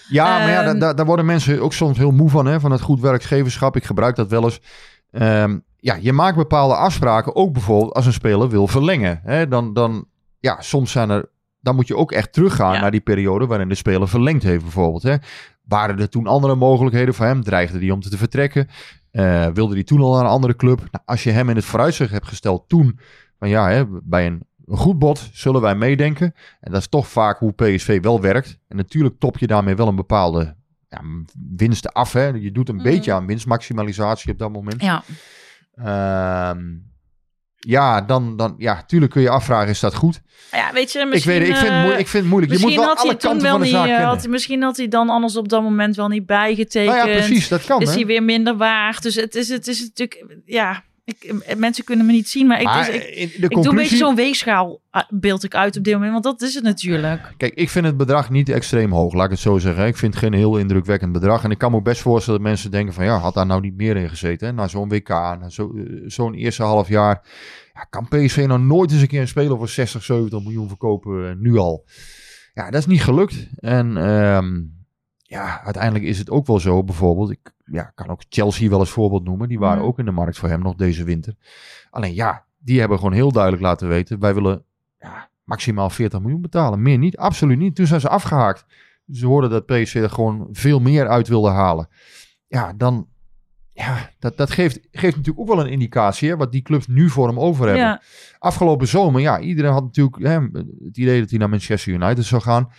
Ja, 0.10 0.24
maar 0.38 0.50
ja, 0.50 0.56
Ehm, 0.58 0.66
daar, 0.66 0.80
daar, 0.80 0.96
daar 0.96 1.06
worden 1.06 1.26
mensen 1.26 1.62
ook 1.62 1.74
soms 1.74 1.98
heel 1.98 2.12
moe 2.12 2.30
van, 2.30 2.46
hè, 2.46 2.60
van 2.60 2.72
het 2.72 2.82
goed 2.82 3.00
werkgeverschap. 3.02 3.76
Ik 3.76 3.84
gebruik 3.84 4.16
dat 4.16 4.30
wel 4.30 4.44
eens. 4.44 4.60
Ehm, 5.12 5.58
ja, 5.80 5.98
je 6.02 6.14
maakt 6.14 6.36
bepaalde 6.38 6.76
afspraken, 6.76 7.36
ook 7.36 7.54
bijvoorbeeld 7.54 7.94
als 7.94 8.06
een 8.06 8.14
speler 8.14 8.50
wil 8.50 8.68
verlengen. 8.68 9.20
Hè, 9.24 9.48
dan, 9.48 9.74
dan, 9.74 10.06
ja, 10.40 10.62
soms 10.62 10.92
zijn 10.92 11.10
er, 11.10 11.26
dan 11.60 11.76
moet 11.76 11.88
je 11.88 11.96
ook 11.96 12.12
echt 12.12 12.34
teruggaan 12.34 12.74
Ja. 12.74 12.80
naar 12.80 12.92
die 12.92 13.00
periode 13.02 13.46
waarin 13.46 13.70
de 13.70 13.76
speler 13.76 14.08
verlengd 14.08 14.44
heeft 14.44 14.64
bijvoorbeeld. 14.64 15.04
Hè. 15.04 15.16
Waren 15.64 16.00
er 16.00 16.10
toen 16.10 16.28
andere 16.28 16.56
mogelijkheden 16.56 17.14
voor 17.14 17.26
hem? 17.26 17.44
Dreigde 17.44 17.80
hij 17.80 17.90
om 17.92 18.02
te 18.02 18.18
vertrekken? 18.18 18.68
Eh, 19.12 19.48
wilde 19.48 19.74
hij 19.74 19.84
toen 19.84 20.02
al 20.02 20.14
naar 20.14 20.24
een 20.24 20.30
andere 20.30 20.56
club? 20.56 20.78
Nou, 20.80 21.04
als 21.06 21.24
je 21.24 21.32
hem 21.32 21.50
in 21.50 21.56
het 21.56 21.66
vooruitzicht 21.66 22.12
hebt 22.12 22.28
gesteld 22.28 22.70
toen, 22.70 23.00
van 23.40 23.50
ja, 23.50 23.70
hè, 23.70 23.84
bij 24.04 24.26
een, 24.26 24.46
goed 24.68 25.00
bod 25.00 25.30
zullen 25.34 25.62
wij 25.62 25.76
meedenken. 25.76 26.34
En 26.60 26.72
dat 26.72 26.82
is 26.82 26.88
toch 26.88 27.08
vaak 27.08 27.40
hoe 27.40 27.52
PSV 27.54 28.02
wel 28.02 28.22
werkt. 28.22 28.60
En 28.68 28.76
natuurlijk 28.78 29.20
top 29.20 29.38
je 29.38 29.48
daarmee 29.48 29.76
wel 29.76 29.88
een 29.88 29.96
bepaalde 29.96 30.56
ja, 30.90 31.02
winsten 31.56 31.92
af. 31.92 32.14
Hè. 32.14 32.26
Je 32.28 32.52
doet 32.52 32.70
een 32.70 32.76
Mhm. 32.76 32.84
beetje 32.84 33.14
aan 33.14 33.26
winstmaximalisatie 33.26 34.32
op 34.32 34.38
dat 34.40 34.52
moment. 34.52 34.82
Ja, 34.82 35.04
Ehm, 35.74 36.64
ja, 37.60 38.02
dan, 38.02 38.38
dan, 38.38 38.56
ja, 38.58 38.84
tuurlijk 38.88 39.12
kun 39.12 39.22
je 39.22 39.30
afvragen, 39.30 39.70
is 39.70 39.80
dat 39.80 39.96
goed? 39.96 40.22
ja 40.52 40.74
weet 40.74 40.92
je, 40.92 41.00
Ik 41.00 41.08
misschien... 41.08 41.32
weet 41.32 41.48
het, 41.48 41.50
ik 41.50 41.56
vind 41.56 41.68
het, 41.74 41.78
eh, 41.78 41.84
moe- 41.90 42.00
ik 42.00 42.08
vind 42.08 42.24
het 42.24 42.32
moeilijk. 42.32 42.52
Je 42.54 42.60
moet 42.60 42.68
Misschien 42.68 42.86
wel 42.88 42.96
had 42.96 42.98
hij 42.98 43.08
alle 43.12 43.18
kanten 43.20 43.42
wel 43.42 43.52
van 43.52 43.60
de 43.60 43.66
niet, 43.66 43.76
zaak 43.76 43.86
eh, 43.86 43.92
kennen. 43.92 44.10
had 44.10 44.28
misschien 44.28 44.62
had 44.62 44.78
hij 44.78 44.88
dan 44.88 45.10
anders 45.10 45.36
op 45.36 45.50
dat 45.50 45.62
moment 45.62 45.96
wel 45.96 46.08
niet 46.08 46.26
bijgetekend. 46.26 46.96
nou 46.96 47.10
ja, 47.10 47.16
precies, 47.16 47.48
dat 47.48 47.66
kan. 47.66 47.82
Is 47.82 47.88
hè. 47.90 47.94
hij 47.96 48.06
weer 48.06 48.24
minder 48.24 48.58
waard. 48.58 49.04
Dus 49.04 49.16
het 49.16 49.36
is, 49.36 49.50
het 49.50 49.68
is 49.68 49.80
natuurlijk, 49.80 50.26
ja, 50.46 50.84
ik, 51.08 51.56
mensen 51.58 51.84
kunnen 51.84 52.06
me 52.06 52.12
niet 52.12 52.30
zien, 52.30 52.48
maar 52.48 52.62
ik, 52.62 52.74
dus 52.74 52.88
ik, 52.90 53.04
in 53.04 53.28
de 53.28 53.48
ik 53.48 53.50
doe 53.50 53.70
een 53.70 53.76
beetje 53.76 53.96
zo'n 53.96 54.16
weegschaal 54.16 54.82
eh, 54.92 55.02
beeld 55.10 55.44
ik 55.44 55.56
uit 55.56 55.78
op 55.78 55.84
dit 55.84 55.94
moment, 55.94 56.12
want 56.12 56.24
dat 56.24 56.42
is 56.42 56.54
het 56.54 56.64
natuurlijk. 56.64 57.34
kijk, 57.38 57.54
ik 57.54 57.70
vind 57.70 57.86
het 57.86 57.98
bedrag 57.98 58.30
niet 58.30 58.50
extreem 58.50 58.92
hoog, 58.92 59.14
laat 59.14 59.26
ik 59.26 59.32
het 59.32 59.40
zo 59.40 59.58
zeggen. 59.58 59.86
Ik 59.86 59.98
vind 59.98 60.14
het 60.14 60.24
geen 60.24 60.34
heel 60.34 60.58
indrukwekkend 60.58 61.12
bedrag. 61.12 61.44
En 61.44 61.52
ik 61.52 61.58
kan 61.58 61.72
me 61.72 61.78
ook 61.78 61.84
best 61.84 62.02
voorstellen 62.02 62.40
dat 62.40 62.50
mensen 62.50 62.72
denken 62.72 62.94
van, 62.94 63.06
ja, 63.06 63.18
had 63.18 63.34
daar 63.34 63.46
nou 63.46 63.62
niet 63.62 63.78
meer 63.78 63.98
in 63.98 64.10
gezeten? 64.10 64.48
Hè? 64.48 64.54
Na 64.54 64.68
zo'n 64.68 64.90
WK, 64.90 65.10
na 65.10 65.50
zo, 65.50 65.74
eh, 65.76 65.84
zo'n 66.06 66.34
eerste 66.34 66.64
half 66.64 66.88
jaar. 66.88 67.28
Ja, 67.74 67.84
kan 67.84 68.08
PSV 68.08 68.46
nou 68.48 68.60
nooit 68.60 68.92
eens 68.92 69.02
een 69.02 69.08
keer 69.08 69.22
een 69.22 69.28
speler 69.28 69.58
voor 69.58 69.70
60, 69.70 70.04
70 70.04 70.44
miljoen 70.44 70.68
verkopen, 70.68 71.30
eh, 71.30 71.36
nu 71.36 71.58
al? 71.58 71.86
Ja, 72.54 72.70
dat 72.70 72.80
is 72.80 72.86
niet 72.86 73.04
gelukt. 73.04 73.48
En 73.56 73.98
ehm, 73.98 74.62
ja, 75.18 75.62
uiteindelijk 75.64 76.06
is 76.06 76.20
het 76.20 76.30
ook 76.30 76.48
wel 76.48 76.60
zo, 76.60 76.84
bijvoorbeeld, 76.84 77.32
ik 77.32 77.56
ja, 77.72 77.92
kan 77.96 78.08
ook 78.08 78.22
Chelsea 78.30 78.70
wel 78.70 78.80
als 78.80 78.90
voorbeeld 78.90 79.24
noemen. 79.24 79.48
Die 79.48 79.60
waren 79.60 79.78
Mhm. 79.78 79.88
ook 79.88 80.00
in 80.00 80.06
de 80.06 80.12
markt 80.12 80.38
voor 80.38 80.50
hem 80.50 80.62
nog 80.62 80.76
deze 80.76 81.04
winter. 81.04 81.36
Alleen 81.90 82.14
ja, 82.14 82.46
die 82.58 82.80
hebben 82.80 82.98
gewoon 82.98 83.14
heel 83.14 83.32
duidelijk 83.32 83.64
laten 83.64 83.88
weten, 83.88 84.20
wij 84.20 84.34
willen 84.34 84.64
ja, 85.00 85.30
maximaal 85.44 85.90
40 85.90 86.20
miljoen 86.20 86.42
betalen. 86.42 86.82
Meer 86.82 86.98
niet, 86.98 87.18
absoluut 87.18 87.58
niet. 87.58 87.76
Toen 87.76 87.88
zijn 87.88 88.02
ze 88.02 88.10
afgehaakt. 88.10 88.66
Ze 89.12 89.26
hoorden 89.26 89.50
dat 89.50 89.66
PSV 89.66 89.96
er 89.96 90.10
gewoon 90.10 90.48
veel 90.52 90.80
meer 90.80 91.08
uit 91.08 91.28
wilde 91.28 91.50
halen. 91.50 91.88
Ja, 92.48 92.74
dan, 92.74 93.08
ja, 93.72 94.10
dat, 94.20 94.38
dat 94.38 94.52
geeft, 94.52 94.80
geeft 94.92 95.16
natuurlijk 95.16 95.40
ook 95.40 95.56
wel 95.56 95.66
een 95.66 95.72
indicatie, 95.72 96.30
hè, 96.30 96.38
wat 96.38 96.52
die 96.52 96.62
clubs 96.62 96.88
nu 96.88 97.10
voor 97.10 97.28
hem 97.28 97.40
over 97.40 97.66
hebben. 97.66 97.84
Ja, 97.84 98.02
Afgelopen 98.40 98.88
zomer, 98.88 99.22
ja, 99.22 99.40
iedereen 99.40 99.72
had 99.72 99.84
natuurlijk 99.84 100.18
hè, 100.24 100.40
het 100.86 100.98
idee 100.98 101.20
dat 101.20 101.30
hij 101.30 101.40
naar 101.40 101.50
Manchester 101.50 101.94
United 101.94 102.26
zou 102.26 102.42
gaan. 102.42 102.70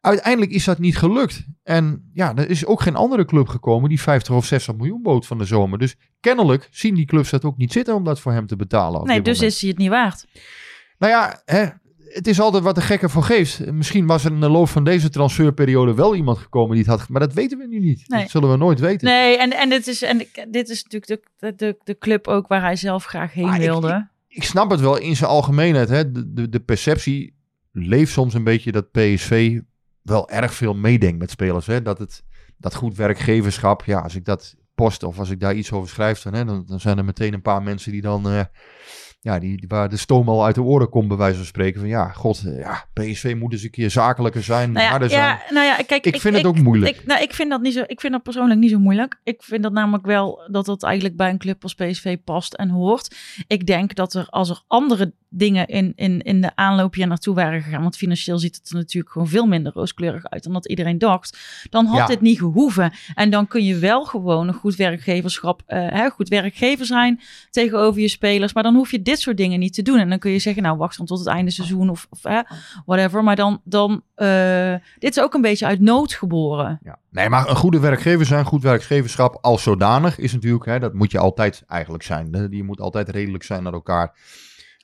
Uiteindelijk 0.00 0.52
is 0.52 0.64
dat 0.64 0.78
niet 0.78 0.96
gelukt. 0.98 1.46
En 1.62 2.10
ja, 2.12 2.36
er 2.36 2.50
is 2.50 2.66
ook 2.66 2.80
geen 2.80 2.96
andere 2.96 3.24
club 3.24 3.48
gekomen 3.48 3.88
die 3.88 4.00
50 4.00 4.34
of 4.34 4.44
60 4.46 4.74
miljoen 4.76 5.02
bood 5.02 5.26
van 5.26 5.38
de 5.38 5.44
zomer. 5.44 5.78
Dus 5.78 5.96
kennelijk 6.20 6.68
zien 6.70 6.94
die 6.94 7.04
clubs 7.06 7.30
dat 7.30 7.44
ook 7.44 7.56
niet 7.56 7.72
zitten 7.72 7.94
om 7.94 8.04
dat 8.04 8.20
voor 8.20 8.32
hem 8.32 8.46
te 8.46 8.56
betalen. 8.56 9.04
nee, 9.06 9.22
dus 9.22 9.34
moment. 9.36 9.52
is 9.54 9.60
hij 9.60 9.70
het 9.70 9.78
niet 9.78 9.88
waard. 9.88 10.26
Nou 10.98 11.12
ja, 11.12 11.42
hè, 11.44 11.66
het 12.08 12.26
is 12.26 12.40
altijd 12.40 12.62
wat 12.62 12.74
de 12.74 12.80
gekke 12.80 13.08
voor 13.08 13.22
geeft. 13.22 13.72
Misschien 13.72 14.06
was 14.06 14.24
er 14.24 14.32
in 14.32 14.40
de 14.40 14.48
loop 14.48 14.68
van 14.68 14.84
deze 14.84 15.10
transferperiode 15.10 15.94
wel 15.94 16.14
iemand 16.14 16.38
gekomen 16.38 16.76
die 16.76 16.84
het 16.84 16.98
had. 16.98 17.08
Maar 17.08 17.20
dat 17.20 17.32
weten 17.32 17.58
we 17.58 17.66
nu 17.66 17.78
niet. 17.80 18.08
Nee. 18.08 18.20
Dat 18.20 18.30
zullen 18.30 18.50
we 18.50 18.56
nooit 18.56 18.80
weten. 18.80 19.08
Nee, 19.08 19.36
en, 19.38 19.50
en, 19.56 19.68
dit 19.68 19.86
is, 19.86 20.02
en 20.02 20.18
dit 20.48 20.68
is 20.68 20.82
natuurlijk 20.82 21.28
de, 21.38 21.54
de, 21.56 21.76
de 21.84 21.98
club 21.98 22.26
ook 22.26 22.46
waar 22.48 22.60
hij 22.60 22.76
zelf 22.76 23.04
graag 23.04 23.32
heen 23.32 23.52
ik- 23.54 23.60
wilde. 23.60 24.08
Ik 24.28 24.44
snap 24.44 24.70
het 24.70 24.80
wel 24.80 24.98
in 24.98 25.16
zijn 25.16 25.30
algemeenheid. 25.30 25.88
Hè. 25.88 26.12
De, 26.12 26.32
de, 26.32 26.48
de 26.48 26.60
perceptie 26.60 27.34
leeft 27.72 28.12
soms 28.12 28.34
een 28.34 28.44
beetje 28.44 28.72
dat 28.72 28.90
PSV 28.90 29.60
wel 30.08 30.28
erg 30.30 30.54
veel 30.54 30.74
meedenkt 30.74 31.18
met 31.18 31.30
spelers. 31.30 31.66
Hè. 31.66 31.82
Dat 31.82 31.98
het 31.98 32.22
dat 32.56 32.74
goed 32.74 32.96
werkgeverschap, 32.96 33.84
ja, 33.84 33.98
als 34.00 34.14
ik 34.14 34.24
dat 34.24 34.54
post 34.74 35.02
of 35.02 35.18
als 35.18 35.30
ik 35.30 35.40
daar 35.40 35.54
iets 35.54 35.72
over 35.72 35.88
schrijf, 35.88 36.22
dan, 36.22 36.34
hè, 36.34 36.44
dan, 36.44 36.64
dan 36.66 36.80
zijn 36.80 36.98
er 36.98 37.04
meteen 37.04 37.34
een 37.34 37.42
paar 37.42 37.62
mensen 37.62 37.92
die 37.92 38.00
dan, 38.00 38.28
eh, 38.28 38.40
ja, 39.20 39.38
die, 39.38 39.56
die- 39.56 39.68
waar 39.68 39.88
de 39.88 39.96
stoom 39.96 40.28
al 40.28 40.44
uit 40.44 40.54
de 40.54 40.62
oren 40.62 40.88
komt, 40.88 41.08
bij 41.08 41.16
wijze 41.16 41.36
van 41.36 41.44
spreken. 41.46 41.80
Van 41.80 41.88
ja, 41.88 42.08
god, 42.08 42.42
eh, 42.46 42.58
ja, 42.58 42.84
PSV 42.92 43.34
moet 43.38 43.52
eens 43.52 43.62
een 43.62 43.70
keer 43.70 43.90
zakelijker 43.90 44.42
zijn, 44.42 44.72
Nou 44.72 44.84
ja, 44.84 44.90
harder 44.90 45.10
zijn. 45.10 45.22
ja, 45.22 45.40
nou 45.50 45.66
ja, 45.66 45.76
kijk, 45.86 46.06
Ik 46.06 46.20
vind 46.20 46.36
het 46.36 46.46
ook 46.46 46.58
moeilijk. 46.58 46.96
Ik, 46.96 47.06
nou, 47.06 47.22
ik, 47.22 47.32
vind 47.34 47.50
dat 47.50 47.60
niet 47.60 47.74
zo, 47.74 47.82
ik 47.86 48.00
vind 48.00 48.12
dat 48.12 48.22
persoonlijk 48.22 48.60
niet 48.60 48.70
zo 48.70 48.78
moeilijk. 48.78 49.20
Ik 49.24 49.42
vind 49.42 49.62
dat 49.62 49.72
namelijk 49.72 50.06
wel 50.06 50.48
dat 50.50 50.64
dat 50.66 50.82
eigenlijk 50.82 51.16
bij 51.16 51.30
een 51.30 51.38
club 51.38 51.62
als 51.62 51.74
PSV 51.74 52.16
past 52.24 52.54
en 52.54 52.68
hoort. 52.68 53.16
Ik 53.46 53.66
denk 53.66 53.94
dat 53.94 54.14
er 54.14 54.26
als 54.28 54.50
er 54.50 54.62
andere 54.66 55.12
dingen 55.30 55.66
in, 55.66 55.92
in, 55.96 56.22
in 56.22 56.40
de 56.40 56.50
aanloop 56.54 56.94
hier 56.94 57.06
naartoe 57.06 57.34
waren 57.34 57.62
gegaan, 57.62 57.82
want 57.82 57.96
financieel 57.96 58.38
ziet 58.38 58.56
het 58.56 58.68
er 58.70 58.76
natuurlijk 58.76 59.12
gewoon 59.12 59.28
veel 59.28 59.46
minder 59.46 59.72
rooskleurig 59.72 60.24
uit 60.24 60.42
dan 60.42 60.52
dat 60.52 60.66
iedereen 60.68 60.98
dacht, 60.98 61.38
dan 61.70 61.86
had 61.86 61.96
Ja. 61.98 62.06
dit 62.06 62.20
niet 62.20 62.38
gehoeven. 62.38 62.92
En 63.14 63.30
dan 63.30 63.46
kun 63.46 63.64
je 63.64 63.78
wel 63.78 64.04
gewoon 64.04 64.48
een 64.48 64.54
goed 64.54 64.76
werkgeverschap, 64.76 65.62
eh, 65.66 65.86
hè, 65.88 66.10
goed 66.10 66.28
werkgever 66.28 66.86
zijn 66.86 67.20
tegenover 67.50 68.00
je 68.00 68.08
spelers, 68.08 68.52
maar 68.52 68.62
dan 68.62 68.74
hoef 68.74 68.90
je 68.90 69.02
dit 69.02 69.20
soort 69.20 69.36
dingen 69.36 69.58
niet 69.58 69.74
te 69.74 69.82
doen. 69.82 69.98
En 69.98 70.08
dan 70.08 70.18
kun 70.18 70.30
je 70.30 70.38
zeggen, 70.38 70.62
nou 70.62 70.76
wacht 70.76 70.96
dan 70.96 71.06
tot 71.06 71.18
het 71.18 71.28
einde 71.28 71.50
seizoen 71.50 71.90
of, 71.90 72.06
of 72.10 72.22
whatever. 72.86 73.24
Maar 73.24 73.36
dan, 73.36 73.60
dan 73.64 74.02
eh, 74.14 74.74
dit 74.98 75.16
is 75.16 75.22
ook 75.22 75.34
een 75.34 75.40
beetje 75.40 75.66
uit 75.66 75.80
nood 75.80 76.12
geboren. 76.12 76.78
Ja. 76.82 76.98
Nee, 77.10 77.28
maar 77.28 77.48
een 77.48 77.56
goede 77.56 77.80
werkgever 77.80 78.26
zijn, 78.26 78.44
goed 78.44 78.62
werkgeverschap 78.62 79.38
als 79.40 79.62
zodanig 79.62 80.18
is 80.18 80.32
natuurlijk, 80.32 80.64
hè, 80.64 80.78
dat 80.78 80.94
moet 80.94 81.10
je 81.10 81.18
altijd 81.18 81.62
eigenlijk 81.66 82.02
zijn. 82.04 82.48
Je 82.50 82.64
moet 82.64 82.80
altijd 82.80 83.08
redelijk 83.08 83.44
zijn 83.44 83.62
naar 83.62 83.72
elkaar. 83.72 84.14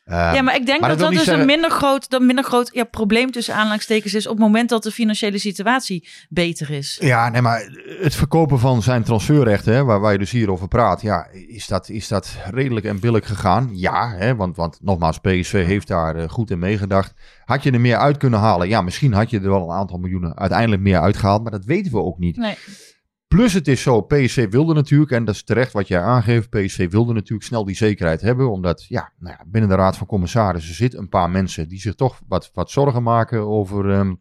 Ja, 0.06 0.42
maar 0.42 0.54
ik 0.54 0.66
denk 0.66 0.80
maar 0.80 0.88
dat 0.88 0.98
dat 0.98 1.10
dus 1.10 1.26
een 1.26 1.46
minder 1.46 1.70
groot, 1.70 2.10
dat 2.10 2.22
minder 2.22 2.44
groot 2.44 2.70
ja, 2.72 2.84
probleem 2.84 3.30
tussen 3.30 3.54
aanhalingstekens 3.54 4.14
is 4.14 4.26
op 4.26 4.32
het 4.32 4.42
moment 4.42 4.68
dat 4.68 4.82
de 4.82 4.90
financiële 4.90 5.38
situatie 5.38 6.08
beter 6.28 6.70
is. 6.70 6.98
Ja, 7.00 7.28
nee, 7.28 7.42
maar 7.42 7.68
het 8.00 8.14
verkopen 8.14 8.58
van 8.58 8.82
zijn 8.82 9.02
transferrechten, 9.02 9.74
hè, 9.74 9.84
waar, 9.84 10.00
waar 10.00 10.12
je 10.12 10.18
dus 10.18 10.30
hier 10.30 10.50
over 10.50 10.68
praat, 10.68 11.02
ja, 11.02 11.26
is 11.46 11.66
dat, 11.66 11.88
is 11.88 12.08
dat 12.08 12.36
redelijk 12.50 12.86
en 12.86 13.00
billig 13.00 13.26
gegaan? 13.26 13.70
Ja, 13.72 14.14
hè, 14.16 14.36
want, 14.36 14.56
want 14.56 14.78
nogmaals, 14.82 15.18
PSV 15.18 15.66
heeft 15.66 15.88
daar 15.88 16.16
eh, 16.16 16.28
goed 16.28 16.50
in 16.50 16.58
meegedacht. 16.58 17.14
Had 17.44 17.62
je 17.62 17.70
er 17.70 17.80
meer 17.80 17.96
uit 17.96 18.16
kunnen 18.16 18.40
halen? 18.40 18.68
Ja, 18.68 18.82
misschien 18.82 19.12
had 19.12 19.30
je 19.30 19.40
er 19.40 19.50
wel 19.50 19.62
een 19.62 19.76
aantal 19.76 19.98
miljoenen 19.98 20.36
uiteindelijk 20.36 20.82
meer 20.82 21.00
uitgehaald, 21.00 21.42
maar 21.42 21.52
dat 21.52 21.64
weten 21.64 21.92
we 21.92 21.98
ook 21.98 22.18
niet. 22.18 22.36
Nee. 22.36 22.56
Plus 23.34 23.52
het 23.52 23.68
is 23.68 23.82
zo, 23.82 24.00
PSV 24.00 24.50
wilde 24.50 24.74
natuurlijk, 24.74 25.10
en 25.10 25.24
dat 25.24 25.34
is 25.34 25.44
terecht 25.44 25.72
wat 25.72 25.88
jij 25.88 26.00
aangeeft, 26.00 26.50
PSV 26.50 26.90
wilde 26.90 27.12
natuurlijk 27.12 27.46
snel 27.46 27.64
die 27.64 27.76
zekerheid 27.76 28.20
hebben, 28.20 28.50
omdat 28.50 28.84
ja, 28.88 29.12
nou 29.18 29.36
ja, 29.38 29.44
binnen 29.46 29.70
de 29.70 29.76
Raad 29.76 29.96
van 29.96 30.06
Commissarissen 30.06 30.74
zitten 30.74 30.98
een 30.98 31.08
paar 31.08 31.30
mensen 31.30 31.68
die 31.68 31.80
zich 31.80 31.94
toch 31.94 32.20
wat, 32.28 32.50
wat 32.52 32.70
zorgen 32.70 33.02
maken 33.02 33.40
over 33.40 33.90
ehm, 33.90 34.14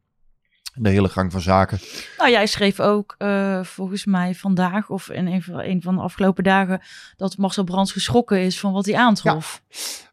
de 0.74 0.90
hele 0.90 1.10
gang 1.10 1.32
van 1.32 1.42
zaken. 1.42 1.80
Nou, 2.18 2.32
jij 2.32 2.46
schreef 2.46 2.80
ook 2.80 3.16
eh, 3.18 3.64
volgens 3.64 4.06
mij 4.06 4.36
vandaag 4.36 4.90
of 4.90 5.10
in 5.10 5.28
een 5.28 5.82
van, 5.82 5.96
de 5.96 6.02
afgelopen 6.02 6.44
dagen 6.44 6.82
dat 7.16 7.38
Marcel 7.38 7.64
Brands 7.64 7.92
geschrokken 7.92 8.40
is 8.40 8.60
van 8.60 8.74
wat 8.74 8.86
hij 8.86 8.96
aantrof. 8.96 9.64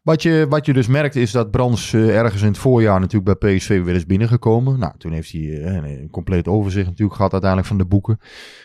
Wat 0.03 0.21
je, 0.21 0.45
wat 0.49 0.65
je 0.65 0.73
dus 0.73 0.87
merkt 0.87 1.15
is 1.15 1.31
dat 1.31 1.51
Brands 1.51 1.93
eh, 1.93 2.17
ergens 2.17 2.41
in 2.41 2.47
het 2.47 2.57
voorjaar 2.57 2.99
natuurlijk 2.99 3.39
bij 3.39 3.55
PSV 3.55 3.83
weer 3.83 3.95
is 3.95 4.05
binnengekomen. 4.05 4.79
Nou, 4.79 4.93
toen 4.97 5.11
heeft 5.11 5.31
hij 5.31 5.41
eh, 5.41 5.73
een, 5.75 5.83
een 5.83 6.09
compleet 6.09 6.47
overzicht 6.47 6.87
natuurlijk 6.87 7.15
gehad 7.15 7.31
uiteindelijk 7.31 7.69
van 7.69 7.77
de 7.77 7.85
boeken. 7.85 8.19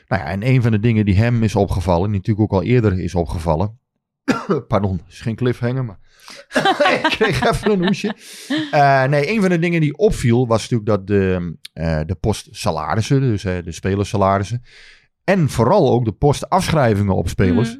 Nou 0.09 0.23
ja, 0.23 0.29
en 0.29 0.47
een 0.47 0.63
van 0.63 0.71
de 0.71 0.81
dingen 0.81 1.05
die 1.05 1.17
hem 1.17 1.43
is 1.43 1.55
opgevallen, 1.55 2.11
die 2.11 2.19
natuurlijk 2.19 2.53
ook 2.53 2.61
al 2.61 2.67
eerder 2.67 3.01
is 3.01 3.15
opgevallen. 3.15 3.79
Pardon, 4.69 5.01
is 5.09 5.21
geen 5.21 5.37
cliffhanger, 5.37 5.85
maar 5.85 5.99
ik 7.03 7.03
kreeg 7.03 7.45
even 7.45 7.71
een 7.71 7.85
hoesje. 7.87 8.15
Eh, 8.71 9.05
nee, 9.05 9.31
een 9.31 9.41
van 9.41 9.51
de 9.51 9.59
dingen 9.59 9.81
die 9.81 9.97
opviel 9.97 10.47
was 10.47 10.61
natuurlijk 10.61 10.89
dat 10.89 11.07
de, 11.07 11.57
eh, 11.73 12.01
de 12.07 12.15
post 12.15 12.49
salarissen, 12.51 13.21
dus 13.21 13.45
eh, 13.45 13.55
de 13.65 13.73
spelersalarissen, 13.73 14.63
en 15.25 15.49
vooral 15.49 15.91
ook 15.93 16.05
de 16.05 16.13
post 16.13 16.49
afschrijvingen 16.49 17.15
op 17.15 17.29
spelers. 17.29 17.79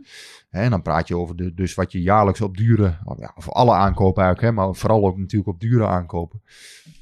Hè, 0.51 0.63
en 0.63 0.71
dan 0.71 0.83
praat 0.83 1.09
je 1.09 1.17
over 1.17 1.37
de, 1.37 1.55
dus 1.55 1.75
wat 1.75 1.93
je 1.93 2.03
jaarlijks 2.03 2.41
op 2.41 2.57
dure, 2.57 2.99
of 3.05 3.19
ja, 3.19 3.33
voor 3.37 3.53
alle 3.53 3.73
aankopen 3.73 4.23
eigenlijk, 4.25 4.57
hè, 4.57 4.63
maar 4.65 4.75
vooral 4.75 5.07
ook 5.07 5.19
natuurlijk 5.19 5.51
op 5.51 5.61
dure 5.61 5.87
aankopen. 5.87 6.43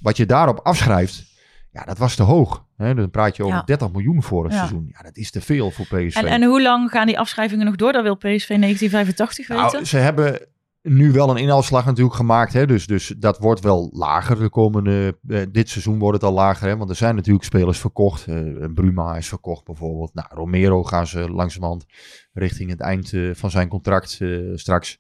Wat 0.01 0.17
je 0.17 0.27
daarop 0.27 0.61
afschrijft, 0.63 1.33
ja, 1.73 1.85
dat 1.85 1.99
was 1.99 2.15
te 2.15 2.23
hoog. 2.23 2.65
Hè. 2.77 2.95
Dan 2.95 3.11
praat 3.11 3.37
je 3.37 3.43
over 3.45 3.57
Ja. 3.57 3.63
30 3.63 3.93
miljoen 3.93 4.23
vorig 4.23 4.53
Ja. 4.53 4.59
seizoen. 4.59 4.89
Ja, 4.93 5.03
dat 5.03 5.17
is 5.17 5.31
te 5.31 5.41
veel 5.41 5.71
voor 5.71 5.85
PSV. 5.85 6.17
En, 6.17 6.27
en 6.27 6.43
hoe 6.43 6.63
lang 6.63 6.91
gaan 6.91 7.07
die 7.07 7.19
afschrijvingen 7.19 7.67
nog 7.67 7.77
door? 7.77 7.93
Dat 7.93 8.03
wil 8.03 8.15
PSV 8.17 8.49
1985 8.49 9.49
weten. 9.49 9.73
nou, 9.73 9.85
ze 9.85 9.97
hebben 9.97 10.47
nu 10.89 11.13
wel 11.13 11.31
een 11.31 11.37
inhaalslag 11.37 11.85
natuurlijk 11.85 12.17
gemaakt. 12.17 12.53
Hè? 12.53 12.67
Dus, 12.67 12.87
dus 12.87 13.15
dat 13.19 13.39
wordt 13.39 13.61
wel 13.61 13.91
lager 13.93 14.39
de 14.39 14.49
komende... 14.49 15.19
eh, 15.29 15.43
dit 15.51 15.69
seizoen 15.69 15.99
wordt 15.99 16.21
het 16.21 16.31
al 16.31 16.37
lager. 16.37 16.69
Hè? 16.69 16.77
Want 16.77 16.91
er 16.91 16.97
zijn 16.97 17.15
natuurlijk 17.15 17.45
spelers 17.45 17.79
verkocht. 17.79 18.27
Eh, 18.27 18.37
Bruma 18.75 19.17
is 19.17 19.29
verkocht 19.29 19.65
bijvoorbeeld. 19.65 20.15
Nou, 20.15 20.29
Romero 20.31 20.83
gaan 20.83 21.07
ze 21.07 21.31
langzamerhand 21.31 21.87
richting 22.33 22.71
het 22.71 22.81
eind 22.81 23.13
eh, 23.13 23.31
van 23.33 23.51
zijn 23.51 23.69
contract 23.69 24.21
straks. 24.55 24.99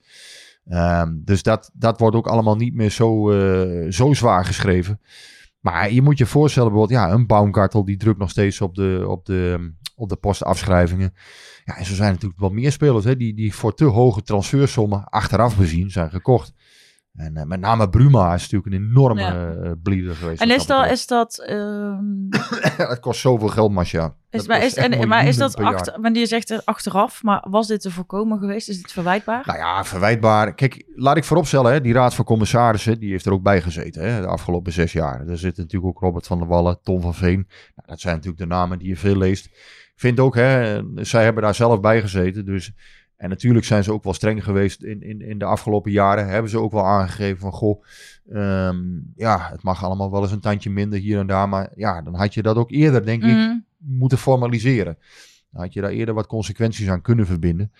Ehm, 0.68 1.12
dus 1.14 1.42
dat, 1.42 1.70
dat 1.74 1.98
wordt 1.98 2.16
ook 2.16 2.26
allemaal 2.26 2.56
niet 2.56 2.74
meer 2.74 2.90
zo, 2.90 3.30
zo 3.90 4.12
zwaar 4.12 4.44
geschreven. 4.44 5.00
Maar 5.64 5.92
je 5.92 6.02
moet 6.02 6.18
je 6.18 6.26
voorstellen, 6.26 6.68
bijvoorbeeld, 6.68 7.00
ja, 7.00 7.10
een 7.10 7.26
Baumgartel 7.26 7.84
die 7.84 7.96
drukt 7.96 8.18
nog 8.18 8.30
steeds 8.30 8.60
op 8.60 8.74
de, 8.74 9.04
op 9.08 9.26
de, 9.26 9.72
op 9.96 10.08
de 10.08 10.16
postafschrijvingen. 10.16 11.14
Ja, 11.64 11.76
en 11.76 11.84
zo 11.84 11.94
zijn 11.94 12.12
natuurlijk 12.12 12.40
wel 12.40 12.50
meer 12.50 12.72
spelers 12.72 13.04
hè, 13.04 13.16
die, 13.16 13.34
die 13.34 13.54
voor 13.54 13.74
te 13.74 13.84
hoge 13.84 14.22
transfersommen 14.22 15.04
achteraf 15.04 15.56
bezien 15.56 15.90
zijn 15.90 16.10
gekocht. 16.10 16.52
En 17.14 17.36
eh, 17.36 17.44
met 17.44 17.60
name 17.60 17.88
Bruma 17.88 18.34
is 18.34 18.50
natuurlijk 18.50 18.72
een 18.72 18.88
enorme 18.88 19.20
Ja. 19.20 19.50
eh, 19.50 19.70
bleeder 19.82 20.14
geweest. 20.14 20.40
En 20.40 20.50
is 20.50 20.66
dat, 20.66 20.90
is 20.90 21.06
dat, 21.06 21.38
ehm, 21.38 22.04
het 22.90 23.00
kost 23.00 23.20
zoveel 23.20 23.48
geld, 23.48 23.72
Masja. 23.72 24.14
is, 24.30 24.46
maar, 24.46 24.62
is, 24.62 24.74
echt 24.74 24.92
en, 24.92 25.08
maar 25.08 25.26
is 25.26 25.36
miljoenen 25.36 25.74
dat 25.74 25.90
achter, 25.94 26.16
je 26.16 26.26
zegt 26.26 26.50
er 26.50 26.62
achteraf, 26.64 27.22
maar 27.22 27.46
was 27.50 27.66
dit 27.66 27.80
te 27.80 27.90
voorkomen 27.90 28.38
geweest? 28.38 28.68
Is 28.68 28.76
dit 28.82 28.92
verwijtbaar? 28.92 29.42
Nou 29.46 29.58
ja, 29.58 29.84
verwijtbaar. 29.84 30.54
Kijk, 30.54 30.84
laat 30.94 31.16
ik 31.16 31.24
vooropstellen, 31.24 31.72
hè, 31.72 31.80
die 31.80 31.92
raad 31.92 32.14
van 32.14 32.24
commissarissen, 32.24 32.98
die 32.98 33.10
heeft 33.10 33.26
er 33.26 33.32
ook 33.32 33.42
bij 33.42 33.62
gezeten 33.62 34.12
hè, 34.12 34.20
de 34.20 34.26
afgelopen 34.26 34.72
zes 34.72 34.92
jaar. 34.92 35.26
Daar 35.26 35.36
zitten 35.36 35.62
natuurlijk 35.62 35.96
ook 35.96 36.02
Robert 36.02 36.26
van 36.26 36.38
der 36.38 36.48
Wallen, 36.48 36.78
Tom 36.82 37.00
van 37.00 37.14
Veen. 37.14 37.46
Nou, 37.74 37.88
dat 37.88 38.00
zijn 38.00 38.14
natuurlijk 38.14 38.42
de 38.42 38.48
namen 38.48 38.78
die 38.78 38.88
je 38.88 38.96
veel 38.96 39.16
leest. 39.16 39.46
Ik 39.94 40.00
vind 40.00 40.20
ook, 40.20 40.34
hè, 40.34 40.80
zij 40.94 41.24
hebben 41.24 41.42
daar 41.42 41.54
zelf 41.54 41.80
bij 41.80 42.00
gezeten. 42.00 42.44
Dus, 42.44 42.72
en 43.24 43.30
natuurlijk 43.30 43.64
zijn 43.64 43.84
ze 43.84 43.92
ook 43.92 44.04
wel 44.04 44.14
streng 44.14 44.44
geweest 44.44 44.82
in, 44.82 45.02
in, 45.02 45.20
in 45.20 45.38
de 45.38 45.44
afgelopen 45.44 45.90
jaren. 45.90 46.28
Hebben 46.28 46.50
ze 46.50 46.58
ook 46.58 46.72
wel 46.72 46.86
aangegeven 46.86 47.38
van, 47.38 47.52
goh, 47.52 47.84
ehm, 48.32 48.76
ja, 49.16 49.48
het 49.50 49.62
mag 49.62 49.84
allemaal 49.84 50.10
wel 50.10 50.22
eens 50.22 50.32
een 50.32 50.40
tandje 50.40 50.70
minder 50.70 50.98
hier 50.98 51.18
en 51.18 51.26
daar. 51.26 51.48
Maar 51.48 51.70
ja, 51.74 52.02
dan 52.02 52.14
had 52.14 52.34
je 52.34 52.42
dat 52.42 52.56
ook 52.56 52.70
eerder, 52.70 53.04
denk 53.04 53.22
ik, 53.22 53.36
Mhm. 53.36 53.56
moeten 53.78 54.18
formaliseren. 54.18 54.98
Dan 55.50 55.62
had 55.62 55.72
je 55.72 55.80
daar 55.80 55.90
eerder 55.90 56.14
wat 56.14 56.26
consequenties 56.26 56.88
aan 56.88 57.00
kunnen 57.02 57.26
verbinden. 57.26 57.72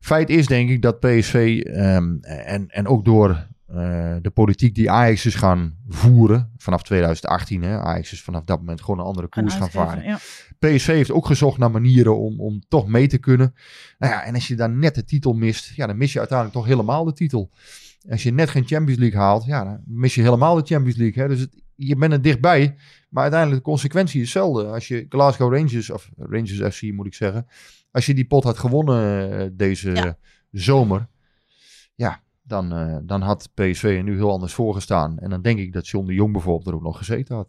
Feit 0.00 0.30
is 0.30 0.46
denk 0.46 0.70
ik 0.70 0.82
dat 0.82 1.00
PSV 1.00 1.60
ehm, 1.64 2.16
en, 2.20 2.68
en 2.68 2.86
ook 2.86 3.04
door 3.04 3.46
eh, 3.72 4.16
de 4.22 4.30
politiek 4.30 4.74
die 4.74 4.90
Ajax 4.90 5.26
is 5.26 5.34
gaan 5.34 5.76
voeren 5.88 6.52
vanaf 6.56 6.82
2018. 6.82 7.62
Hè, 7.62 7.78
Ajax 7.80 8.12
is 8.12 8.22
vanaf 8.22 8.44
dat 8.44 8.58
moment 8.58 8.80
gewoon 8.80 8.98
een 8.98 9.04
andere 9.06 9.28
koers 9.28 9.54
gaan 9.54 9.70
varen. 9.70 10.04
ja. 10.04 10.18
PSV 10.58 10.86
heeft 10.86 11.10
ook 11.12 11.26
gezocht 11.26 11.58
naar 11.58 11.70
manieren 11.70 12.18
om, 12.18 12.40
om 12.40 12.62
toch 12.68 12.86
mee 12.88 13.06
te 13.06 13.18
kunnen. 13.18 13.54
Nou 13.98 14.12
ja, 14.12 14.24
en 14.24 14.34
als 14.34 14.48
je 14.48 14.54
dan 14.56 14.78
net 14.78 14.94
de 14.94 15.04
titel 15.04 15.32
mist, 15.32 15.72
ja, 15.74 15.86
dan 15.86 15.96
mis 15.96 16.12
je 16.12 16.18
uiteindelijk 16.18 16.58
toch 16.58 16.66
helemaal 16.68 17.04
de 17.04 17.12
titel. 17.12 17.50
Als 18.10 18.22
je 18.22 18.32
net 18.32 18.50
geen 18.50 18.66
Champions 18.66 19.00
League 19.00 19.20
haalt, 19.20 19.44
ja, 19.44 19.64
dan 19.64 19.80
mis 19.86 20.14
je 20.14 20.22
helemaal 20.22 20.54
de 20.54 20.62
Champions 20.74 20.96
League. 20.98 21.22
Hè. 21.22 21.28
Dus 21.28 21.40
het, 21.40 21.62
je 21.74 21.96
bent 21.96 22.12
er 22.12 22.22
dichtbij, 22.22 22.74
maar 23.08 23.22
uiteindelijk 23.22 23.64
de 23.64 23.70
consequentie 23.70 24.20
is 24.20 24.34
hetzelfde. 24.34 24.66
Als 24.66 24.88
je 24.88 25.06
Glasgow 25.08 25.54
Rangers, 25.54 25.90
of 25.90 26.10
Rangers 26.16 26.74
FC 26.76 26.82
moet 26.82 27.06
ik 27.06 27.14
zeggen, 27.14 27.46
als 27.90 28.06
je 28.06 28.14
die 28.14 28.24
pot 28.26 28.44
had 28.44 28.58
gewonnen 28.58 29.30
eh, 29.38 29.46
deze 29.52 29.90
Ja. 29.90 30.16
zomer, 30.50 31.08
ja, 31.94 32.20
dan, 32.52 32.72
eh, 32.72 32.96
dan 33.02 33.20
had 33.20 33.50
PSV 33.54 33.82
er 33.82 34.02
nu 34.02 34.14
heel 34.16 34.30
anders 34.30 34.54
voor 34.54 34.74
gestaan. 34.74 35.18
En 35.18 35.30
dan 35.30 35.42
denk 35.42 35.58
ik 35.58 35.72
dat 35.72 35.88
John 35.88 36.06
de 36.06 36.14
Jong 36.14 36.32
bijvoorbeeld 36.32 36.66
er 36.66 36.74
ook 36.74 36.82
nog 36.82 36.96
gezeten 36.98 37.36
had. 37.36 37.48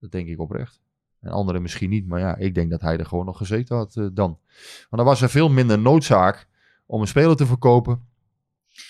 Dat 0.00 0.10
denk 0.10 0.28
ik 0.28 0.40
oprecht. 0.40 0.80
En 1.20 1.30
anderen 1.30 1.62
misschien 1.62 1.90
niet, 1.90 2.06
maar 2.06 2.20
ja, 2.20 2.36
ik 2.36 2.54
denk 2.54 2.70
dat 2.70 2.80
hij 2.80 2.98
er 2.98 3.06
gewoon 3.06 3.24
nog 3.24 3.36
gezeten 3.36 3.76
had 3.76 3.96
eh, 3.96 4.06
dan. 4.12 4.38
Want 4.78 4.88
dan 4.90 5.04
was 5.04 5.22
er 5.22 5.28
veel 5.30 5.50
minder 5.50 5.78
noodzaak 5.78 6.46
om 6.86 7.00
een 7.00 7.06
speler 7.06 7.36
te 7.36 7.46
verkopen. 7.46 8.00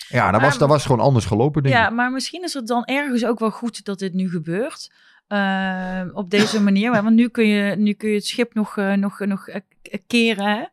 Ja, 0.07 0.23
dan 0.23 0.31
Maar- 0.31 0.49
was, 0.49 0.57
dat 0.57 0.69
was 0.69 0.85
gewoon 0.85 1.05
anders 1.05 1.25
gelopen, 1.25 1.63
denk 1.63 1.75
Ja, 1.75 1.87
ik. 1.89 1.93
maar 1.95 2.11
misschien 2.11 2.43
is 2.43 2.53
het 2.53 2.67
dan 2.67 2.85
ergens 2.85 3.25
ook 3.25 3.39
wel 3.39 3.51
goed 3.51 3.85
dat 3.85 3.99
dit 3.99 4.13
nu 4.13 4.29
gebeurt. 4.29 4.91
Ehm, 5.27 6.09
op 6.13 6.29
deze 6.29 6.61
manier. 6.61 6.91
Want 6.91 7.15
nu 7.15 7.29
kun 7.29 7.47
je, 7.47 7.75
nu 7.75 7.93
kun 7.93 8.09
je 8.09 8.15
het 8.15 8.25
schip 8.25 8.53
nog, 8.53 8.77
eh, 8.77 8.93
nog, 8.93 9.19
nog 9.19 9.47
eh, 9.47 9.61
keren. 10.07 10.45
Hè? 10.57 10.63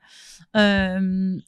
Ehm, 0.51 1.39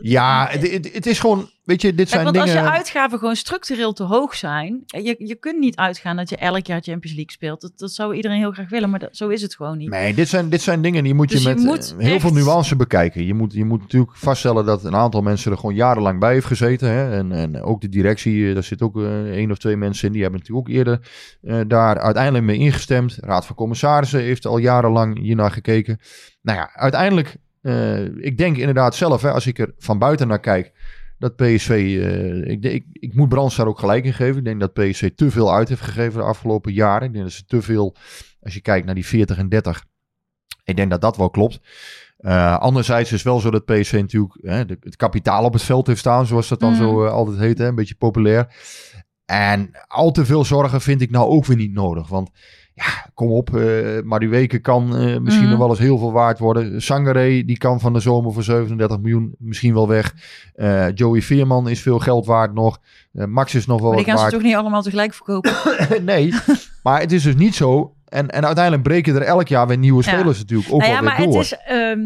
Ja, 0.00 0.48
het, 0.50 1.06
is 1.06 1.18
gewoon, 1.18 1.50
weet 1.64 1.82
je, 1.82 1.88
dit 1.88 1.96
Kijk, 1.96 2.08
zijn 2.08 2.22
want 2.22 2.34
dingen... 2.36 2.56
als 2.56 2.66
je 2.66 2.72
uitgaven 2.72 3.18
gewoon 3.18 3.36
structureel 3.36 3.92
te 3.92 4.02
hoog 4.02 4.34
zijn. 4.34 4.82
Je, 4.86 5.14
je 5.18 5.34
kunt 5.34 5.58
niet 5.58 5.76
uitgaan 5.76 6.16
dat 6.16 6.28
je 6.28 6.36
elk 6.36 6.66
jaar 6.66 6.80
Champions 6.82 7.16
League 7.16 7.32
speelt. 7.32 7.60
Dat, 7.60 7.72
dat 7.76 7.92
zou 7.92 8.14
iedereen 8.14 8.38
heel 8.38 8.52
graag 8.52 8.68
willen, 8.68 8.90
maar 8.90 8.98
dat, 8.98 9.16
zo 9.16 9.28
is 9.28 9.42
het 9.42 9.54
gewoon 9.54 9.78
niet. 9.78 9.90
Nee, 9.90 10.14
dit 10.14 10.28
zijn, 10.28 10.48
dit 10.48 10.62
zijn 10.62 10.82
dingen 10.82 11.04
die 11.04 11.14
moet 11.14 11.30
je 11.30 11.34
Dus 11.34 11.44
je 11.44 11.54
met 11.54 11.64
moet 11.64 11.94
eh, 11.98 12.06
heel 12.06 12.20
veel 12.20 12.32
nuance 12.32 12.76
bekijken. 12.76 13.26
Je 13.26 13.34
moet, 13.34 13.52
je 13.52 13.64
moet 13.64 13.80
natuurlijk 13.80 14.16
vaststellen 14.16 14.64
dat 14.64 14.84
een 14.84 14.96
aantal 14.96 15.22
mensen 15.22 15.50
er 15.50 15.58
gewoon 15.58 15.74
jarenlang 15.74 16.20
bij 16.20 16.32
heeft 16.32 16.46
gezeten. 16.46 16.88
Hè? 16.88 17.16
En, 17.16 17.32
en 17.32 17.62
ook 17.62 17.80
de 17.80 17.88
directie, 17.88 18.48
eh, 18.48 18.54
daar 18.54 18.64
zit 18.64 18.82
ook 18.82 18.96
eh, 18.96 19.30
één 19.30 19.50
of 19.50 19.58
twee 19.58 19.76
mensen 19.76 20.06
in. 20.06 20.12
Die 20.12 20.22
hebben 20.22 20.40
natuurlijk 20.40 20.68
ook 20.68 20.74
eerder 20.74 21.00
eh, 21.42 21.60
daar 21.66 21.98
uiteindelijk 21.98 22.44
mee 22.44 22.58
ingestemd. 22.58 23.16
Raad 23.20 23.46
van 23.46 23.56
Commissarissen 23.56 24.20
heeft 24.20 24.46
al 24.46 24.58
jarenlang 24.58 25.18
hiernaar 25.18 25.50
gekeken. 25.50 25.98
Nou 26.42 26.58
ja, 26.58 26.70
uiteindelijk, 26.74 27.36
eh, 27.64 28.04
ik 28.04 28.38
denk 28.38 28.56
inderdaad 28.56 28.94
zelf, 28.94 29.22
hè, 29.22 29.32
als 29.32 29.46
ik 29.46 29.58
er 29.58 29.72
van 29.78 29.98
buiten 29.98 30.28
naar 30.28 30.40
kijk, 30.40 30.72
dat 31.18 31.36
PSV, 31.36 31.68
eh, 31.70 32.50
ik, 32.50 32.64
ik, 32.64 32.84
ik 32.92 33.14
moet 33.14 33.28
Brands 33.28 33.56
daar 33.56 33.66
ook 33.66 33.78
gelijk 33.78 34.04
in 34.04 34.12
geven. 34.14 34.36
Ik 34.38 34.44
denk 34.44 34.60
dat 34.60 34.72
PSV 34.72 35.10
te 35.14 35.30
veel 35.30 35.54
uit 35.54 35.68
heeft 35.68 35.80
gegeven 35.80 36.20
de 36.20 36.26
afgelopen 36.26 36.72
jaren. 36.72 37.06
Ik 37.06 37.12
denk 37.12 37.24
dat 37.24 37.32
ze 37.34 37.44
te 37.44 37.62
veel, 37.62 37.96
als 38.40 38.54
je 38.54 38.60
kijkt 38.60 38.86
naar 38.86 38.94
die 38.94 39.06
40 39.06 39.38
en 39.38 39.48
30, 39.48 39.84
ik 40.64 40.76
denk 40.76 40.90
dat 40.90 41.00
dat 41.00 41.16
wel 41.16 41.30
klopt. 41.30 41.60
Eh, 42.16 42.58
anderzijds 42.58 43.12
is 43.12 43.22
wel 43.22 43.40
zo 43.40 43.50
dat 43.50 43.64
PSV 43.64 43.92
natuurlijk 43.92 44.38
hè, 44.40 44.64
de- 44.64 44.76
het 44.80 44.96
kapitaal 44.96 45.44
op 45.44 45.52
het 45.52 45.62
veld 45.62 45.86
heeft 45.86 45.98
staan, 45.98 46.26
zoals 46.26 46.48
dat 46.48 46.60
dan 46.60 46.72
Mhm. 46.72 46.82
zo 46.82 47.06
altijd 47.06 47.38
heet, 47.38 47.58
hè, 47.58 47.66
een 47.66 47.74
beetje 47.74 47.94
populair. 47.94 48.46
En 49.24 49.70
al 49.86 50.10
te 50.10 50.24
veel 50.24 50.44
zorgen 50.44 50.80
vind 50.80 51.00
ik 51.00 51.10
nou 51.10 51.28
ook 51.28 51.44
weer 51.46 51.56
niet 51.56 51.72
nodig. 51.72 52.08
Want 52.08 52.30
ja, 52.74 53.06
kom 53.14 53.30
op, 53.30 53.50
Madueke 54.04 54.58
kan 54.58 54.96
eh, 54.96 55.18
misschien 55.18 55.42
Mhm. 55.42 55.50
nog 55.50 55.58
wel 55.58 55.68
eens 55.68 55.78
heel 55.78 55.98
veel 55.98 56.12
waard 56.12 56.38
worden. 56.38 56.82
Sangare, 56.82 57.44
die 57.44 57.58
kan 57.58 57.80
van 57.80 57.92
de 57.92 58.00
zomer 58.00 58.32
voor 58.32 58.42
37 58.42 58.98
miljoen 59.00 59.34
misschien 59.38 59.74
wel 59.74 59.88
weg. 59.88 60.14
Eh, 60.54 60.86
Joey 60.94 61.22
Veerman 61.22 61.68
is 61.68 61.82
veel 61.82 61.98
geld 61.98 62.26
waard 62.26 62.54
nog. 62.54 62.78
Max 63.12 63.54
is 63.54 63.66
nog 63.66 63.80
wel 63.80 63.88
maar 63.92 64.04
die 64.04 64.12
gaan 64.14 64.24
ze 64.24 64.30
toch 64.30 64.42
niet 64.42 64.54
allemaal 64.54 64.82
tegelijk 64.82 65.14
verkopen? 65.14 65.52
nee, 66.04 66.34
maar 66.82 67.00
het 67.00 67.12
is 67.12 67.22
dus 67.22 67.34
niet 67.36 67.54
zo. 67.54 67.94
En, 68.08 68.28
en 68.30 68.44
uiteindelijk 68.46 68.84
breken 68.84 69.14
er 69.14 69.22
elk 69.22 69.48
jaar 69.48 69.66
weer 69.66 69.78
nieuwe 69.78 70.02
Ja. 70.04 70.12
spelers 70.12 70.38
natuurlijk 70.38 70.72
ook 70.72 70.80
nou 70.80 70.92
wel 70.92 71.00
ja, 71.02 71.08
maar 71.08 71.16
weer 71.16 71.26
door. 71.26 71.34
het 71.36 71.44
is... 71.44 71.56
ehm, 71.66 72.04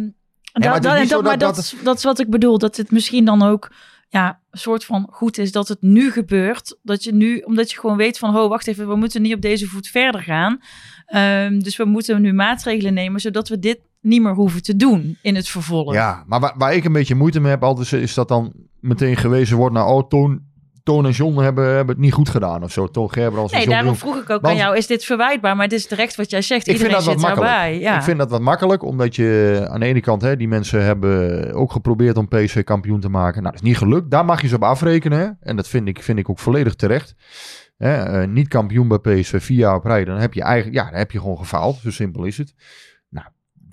maar 0.52 0.80
dat, 0.80 0.92
het 0.92 1.02
is 1.02 1.08
dat, 1.08 1.08
dat, 1.08 1.22
maar 1.22 1.38
dat- 1.38 1.54
dat, 1.54 1.64
is- 1.64 1.74
dat 1.84 1.96
is 1.96 2.04
wat 2.04 2.18
ik 2.18 2.30
bedoel. 2.30 2.58
Dat 2.58 2.76
het 2.76 2.90
misschien 2.90 3.24
dan 3.24 3.42
ook 3.42 3.72
ja, 4.08 4.40
soort 4.58 4.84
van 4.84 5.08
goed 5.10 5.38
is 5.38 5.52
dat 5.52 5.68
het 5.68 5.82
nu 5.82 6.10
gebeurt. 6.10 6.78
Dat 6.82 7.04
je 7.04 7.14
nu, 7.14 7.38
omdat 7.38 7.70
je 7.70 7.78
gewoon 7.78 7.96
weet 7.96 8.18
van, 8.18 8.36
oh, 8.36 8.48
wacht 8.48 8.66
even, 8.66 8.88
we 8.88 8.96
moeten 8.96 9.22
niet 9.22 9.34
op 9.34 9.40
deze 9.40 9.66
voet 9.66 9.88
verder 9.88 10.22
gaan. 10.22 10.60
Ehm, 11.06 11.58
dus 11.58 11.76
we 11.76 11.84
moeten 11.84 12.22
nu 12.22 12.32
maatregelen 12.32 12.94
nemen, 12.94 13.20
zodat 13.20 13.48
we 13.48 13.58
dit 13.58 13.78
niet 14.00 14.22
meer 14.22 14.34
hoeven 14.34 14.62
te 14.62 14.76
doen 14.76 15.18
in 15.22 15.34
het 15.34 15.48
vervolg. 15.48 15.92
Ja, 15.92 16.24
maar 16.26 16.40
waar, 16.40 16.54
waar 16.56 16.74
ik 16.74 16.84
een 16.84 16.92
beetje 16.92 17.14
moeite 17.14 17.40
mee 17.40 17.50
heb 17.50 17.62
altijd 17.62 17.92
is 17.92 18.14
dat 18.14 18.28
dan 18.28 18.52
meteen 18.80 19.16
gewezen 19.16 19.56
wordt 19.56 19.74
naar 19.74 19.86
oh, 19.86 20.08
Toon, 20.08 20.40
Toon 20.88 21.04
en 21.06 21.10
John 21.10 21.38
hebben, 21.40 21.64
hebben 21.64 21.94
het 21.94 21.98
niet 22.04 22.12
goed 22.12 22.28
gedaan 22.28 22.62
of 22.62 22.72
zo. 22.72 22.86
Toon 22.86 23.12
Gerbrands 23.12 23.52
en 23.52 23.58
Nee, 23.58 23.66
John 23.66 23.76
daarom 23.78 23.96
vroeg 23.98 24.14
ik 24.16 24.20
ook 24.22 24.28
Want- 24.28 24.46
aan 24.46 24.56
jou, 24.56 24.76
is 24.76 24.86
dit 24.86 25.04
verwijtbaar? 25.04 25.54
Maar 25.56 25.64
het 25.64 25.72
is 25.74 25.86
terecht 25.86 26.16
wat 26.16 26.30
jij 26.30 26.42
zegt. 26.42 26.66
Ik 26.68 26.76
vind 26.76 26.78
Iedereen 26.88 27.04
dat 27.04 27.14
wat 27.14 27.14
zit 27.14 27.22
makkelijk. 27.28 27.52
daarbij. 27.52 27.78
Ja. 27.80 27.96
Ik 27.96 28.02
vind 28.02 28.18
dat 28.18 28.30
wat 28.30 28.40
makkelijk, 28.40 28.82
omdat 28.82 29.16
je 29.16 29.66
aan 29.70 29.80
de 29.80 29.86
ene 29.86 30.00
kant, 30.00 30.22
hè, 30.22 30.36
die 30.36 30.48
mensen 30.48 30.84
hebben 30.84 31.52
ook 31.54 31.72
geprobeerd 31.72 32.16
om 32.16 32.28
PSV 32.28 32.64
kampioen 32.64 33.00
te 33.00 33.08
maken. 33.08 33.42
Nou, 33.42 33.54
dat 33.54 33.62
is 33.62 33.68
niet 33.68 33.78
gelukt. 33.78 34.10
Daar 34.10 34.24
mag 34.24 34.40
je 34.42 34.48
ze 34.48 34.54
op 34.54 34.62
afrekenen. 34.62 35.18
hè. 35.18 35.28
En 35.40 35.56
dat 35.56 35.68
vind 35.68 35.88
ik, 35.88 36.02
vind 36.02 36.18
ik 36.18 36.30
ook 36.30 36.38
volledig 36.38 36.74
terecht. 36.74 37.14
Hè, 37.76 37.94
eh, 38.20 38.28
niet 38.28 38.48
kampioen 38.48 38.88
bij 38.88 38.98
PSV 38.98 39.42
vier 39.42 39.58
jaar 39.58 39.74
op 39.74 39.84
rij, 39.84 40.04
dan 40.04 40.16
heb 40.18 40.34
je 40.34 40.42
eigenlijk, 40.42 40.76
ja, 40.76 40.84
dan 40.90 40.98
heb 40.98 41.10
je 41.10 41.18
gewoon 41.20 41.38
gefaald. 41.38 41.76
Zo 41.82 41.90
simpel 41.90 42.24
is 42.24 42.38
het. 42.38 42.54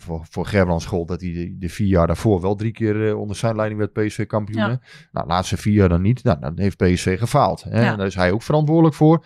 Voor, 0.06 0.26
voor 0.30 0.46
Gerbrands 0.46 0.86
gold 0.86 1.08
dat 1.08 1.22
hij 1.22 1.34
de, 1.34 1.56
de 1.58 1.70
vier 1.70 1.88
jaar 1.88 2.08
daarvoor 2.08 2.42
wel 2.42 2.56
drie 2.56 2.72
keer 2.72 3.08
eh, 3.08 3.20
onder 3.20 3.36
zijn 3.36 3.56
leiding 3.56 3.80
werd 3.80 3.94
PSV 3.94 4.26
kampioen. 4.26 4.70
Ja. 4.70 4.80
Nou, 5.12 5.28
laatste 5.28 5.58
vier 5.58 5.74
jaar 5.74 5.90
dan 5.90 6.02
niet. 6.02 6.24
Nou, 6.24 6.40
dan 6.40 6.60
heeft 6.60 6.78
PSV 6.78 7.20
gefaald. 7.20 7.64
Hè. 7.64 7.82
Ja. 7.82 7.92
En 7.92 7.98
daar 7.98 8.08
is 8.08 8.16
hij 8.16 8.32
ook 8.32 8.44
verantwoordelijk 8.44 8.96
voor. 8.96 9.26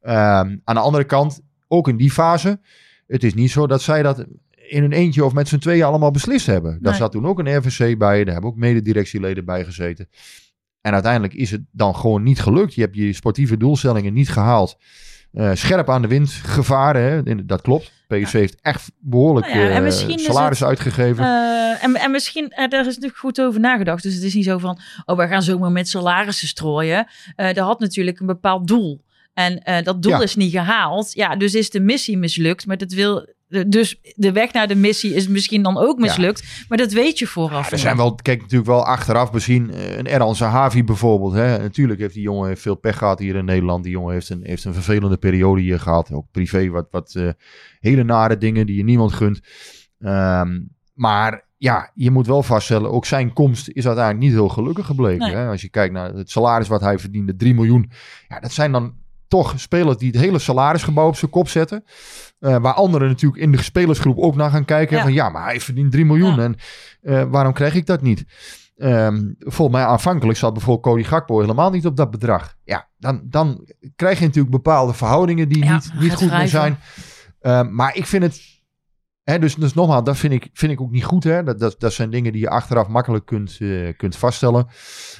Ehm, 0.00 0.56
aan 0.64 0.74
de 0.74 0.80
andere 0.80 1.04
kant, 1.04 1.40
ook 1.68 1.88
in 1.88 1.96
die 1.96 2.10
fase, 2.10 2.60
het 3.06 3.24
is 3.24 3.34
niet 3.34 3.50
zo 3.50 3.66
dat 3.66 3.82
zij 3.82 4.02
dat 4.02 4.26
in 4.68 4.84
een 4.84 4.92
eentje 4.92 5.24
of 5.24 5.34
met 5.34 5.48
z'n 5.48 5.58
tweeën 5.58 5.84
allemaal 5.84 6.10
beslist 6.10 6.46
hebben. 6.46 6.78
Daar 6.80 6.94
zat 6.94 7.12
toen 7.12 7.26
ook 7.26 7.38
een 7.38 7.56
RVC 7.56 7.98
bij, 7.98 8.24
daar 8.24 8.32
hebben 8.32 8.50
ook 8.50 8.56
mededirectieleden 8.56 9.44
bij 9.44 9.64
gezeten. 9.64 10.08
En 10.80 10.92
uiteindelijk 10.92 11.34
is 11.34 11.50
het 11.50 11.62
dan 11.70 11.96
gewoon 11.96 12.22
niet 12.22 12.40
gelukt. 12.40 12.74
Je 12.74 12.80
hebt 12.80 12.96
je 12.96 13.12
sportieve 13.12 13.56
doelstellingen 13.56 14.12
niet 14.12 14.30
gehaald. 14.30 14.78
Eh, 15.34 15.50
scherp 15.54 15.90
aan 15.90 16.02
de 16.02 16.08
wind 16.08 16.30
gevaren, 16.30 17.02
hè? 17.02 17.44
Dat 17.46 17.60
klopt. 17.60 17.92
PSV 18.06 18.32
heeft 18.32 18.56
echt 18.62 18.90
behoorlijk 18.98 19.46
Nou 19.46 19.58
ja, 19.58 19.82
eh, 19.82 20.16
salaris 20.16 20.58
het, 20.58 20.68
uitgegeven. 20.68 21.24
Eh, 21.24 21.84
en, 21.84 21.94
en 21.94 22.10
misschien, 22.10 22.52
daar 22.68 22.80
is 22.80 22.86
natuurlijk 22.86 23.16
goed 23.16 23.40
over 23.40 23.60
nagedacht. 23.60 24.02
Dus 24.02 24.14
het 24.14 24.22
is 24.22 24.34
niet 24.34 24.44
zo 24.44 24.58
van, 24.58 24.78
oh, 25.04 25.16
we 25.16 25.26
gaan 25.26 25.42
zomaar 25.42 25.72
met 25.72 25.88
salarissen 25.88 26.48
strooien. 26.48 27.06
Dat 27.36 27.56
had 27.56 27.80
natuurlijk 27.80 28.20
een 28.20 28.26
bepaald 28.26 28.66
doel. 28.68 29.02
En 29.34 29.82
dat 29.84 30.02
doel 30.02 30.12
Ja. 30.12 30.22
is 30.22 30.36
niet 30.36 30.50
gehaald. 30.50 31.12
Ja, 31.12 31.36
dus 31.36 31.54
is 31.54 31.70
de 31.70 31.80
missie 31.80 32.18
mislukt. 32.18 32.66
Maar 32.66 32.76
dat 32.76 32.92
wil, 32.92 33.33
Dus 33.68 34.00
de 34.14 34.32
weg 34.32 34.52
naar 34.52 34.66
de 34.68 34.74
missie 34.74 35.14
is 35.14 35.28
misschien 35.28 35.62
dan 35.62 35.78
ook 35.78 35.98
mislukt. 35.98 36.64
Maar 36.68 36.78
dat 36.78 36.92
weet 36.92 37.18
je 37.18 37.26
vooraf. 37.26 37.64
Ja, 37.66 37.70
er 37.72 37.78
zijn 37.78 37.96
wel, 37.96 38.14
kijk 38.14 38.40
natuurlijk 38.40 38.70
wel 38.70 38.84
achteraf 38.84 39.32
bezien. 39.32 39.70
eh, 39.70 39.96
Een 39.98 40.06
Erhan 40.06 40.34
Zahavi 40.36 40.84
bijvoorbeeld. 40.84 41.32
Hè. 41.32 41.58
Natuurlijk 41.58 42.00
heeft 42.00 42.14
die 42.14 42.22
jongen 42.22 42.56
veel 42.56 42.74
pech 42.74 42.98
gehad 42.98 43.18
hier 43.18 43.34
in 43.36 43.44
Nederland. 43.44 43.82
Die 43.84 43.92
jongen 43.92 44.12
heeft 44.12 44.28
een, 44.28 44.40
heeft 44.44 44.64
een 44.64 44.74
vervelende 44.74 45.16
periode 45.16 45.60
hier 45.60 45.80
gehad. 45.80 46.12
Ook 46.12 46.26
privé 46.30 46.68
wat, 46.68 46.86
wat 46.90 47.14
eh, 47.14 47.28
hele 47.80 48.04
nare 48.04 48.38
dingen 48.38 48.66
die 48.66 48.76
je 48.76 48.84
niemand 48.84 49.12
gunt. 49.12 49.40
Ehm, 50.00 50.60
maar 50.94 51.44
ja, 51.56 51.90
je 51.94 52.10
moet 52.10 52.26
wel 52.26 52.42
vaststellen, 52.42 52.90
ook 52.90 53.06
zijn 53.06 53.32
komst 53.32 53.68
is 53.68 53.86
uiteindelijk 53.86 54.24
niet 54.24 54.34
heel 54.34 54.48
gelukkig 54.48 54.86
gebleken. 54.86 55.26
Nee. 55.26 55.34
Hè? 55.36 55.48
Als 55.48 55.60
je 55.62 55.68
kijkt 55.68 55.94
naar 55.94 56.12
het 56.14 56.30
salaris 56.30 56.68
wat 56.68 56.80
hij 56.80 56.98
verdiende, 56.98 57.36
3 57.36 57.54
miljoen. 57.54 57.90
Ja, 58.28 58.40
dat 58.40 58.52
zijn 58.52 58.72
dan 58.72 58.94
toch 59.28 59.54
spelers 59.60 59.96
die 59.96 60.10
het 60.10 60.20
hele 60.20 60.38
salarisgebouw 60.38 61.06
op 61.08 61.16
zijn 61.16 61.30
kop 61.30 61.48
zetten. 61.48 61.84
Eh, 62.44 62.56
waar 62.56 62.72
anderen 62.72 63.08
natuurlijk 63.08 63.42
in 63.42 63.52
de 63.52 63.62
spelersgroep 63.62 64.18
ook 64.18 64.36
naar 64.36 64.50
gaan 64.50 64.64
kijken. 64.64 64.96
Ja. 64.96 65.02
Van 65.02 65.12
ja, 65.12 65.28
maar 65.28 65.44
hij 65.44 65.60
verdient 65.60 65.92
3 65.92 66.04
miljoen. 66.04 66.34
Ja. 66.34 66.42
En 66.42 66.56
eh, 67.02 67.22
waarom 67.30 67.52
krijg 67.52 67.74
ik 67.74 67.86
dat 67.86 68.02
niet? 68.02 68.24
Ehm, 68.76 69.22
volgens 69.38 69.76
mij 69.76 69.86
aanvankelijk 69.86 70.38
zat 70.38 70.52
bijvoorbeeld 70.52 70.86
Cody 70.86 71.08
Gakpo 71.08 71.40
helemaal 71.40 71.70
niet 71.70 71.86
op 71.86 71.96
dat 71.96 72.10
bedrag. 72.10 72.54
Ja, 72.64 72.88
dan, 72.98 73.20
dan 73.24 73.68
krijg 73.96 74.18
je 74.18 74.24
natuurlijk 74.24 74.54
bepaalde 74.54 74.94
verhoudingen 74.94 75.48
die 75.48 75.64
Ja, 75.64 75.74
niet, 75.74 75.92
niet 76.00 76.14
goed 76.14 76.30
meer 76.30 76.48
zijn. 76.48 76.78
Ehm, 77.40 77.74
maar 77.74 77.96
ik 77.96 78.06
vind 78.06 78.22
het... 78.22 78.53
Hè, 79.24 79.38
dus, 79.38 79.54
dus 79.54 79.74
nogmaals, 79.74 80.04
dat 80.04 80.16
vind 80.16 80.32
ik, 80.32 80.48
vind 80.52 80.72
ik 80.72 80.80
ook 80.80 80.90
niet 80.90 81.04
goed. 81.04 81.24
Hè? 81.24 81.42
Dat, 81.42 81.58
dat, 81.58 81.74
dat 81.78 81.92
zijn 81.92 82.10
dingen 82.10 82.32
die 82.32 82.40
je 82.40 82.48
achteraf 82.48 82.88
makkelijk 82.88 83.26
kunt, 83.26 83.56
eh, 83.60 83.96
kunt 83.96 84.16
vaststellen. 84.16 84.66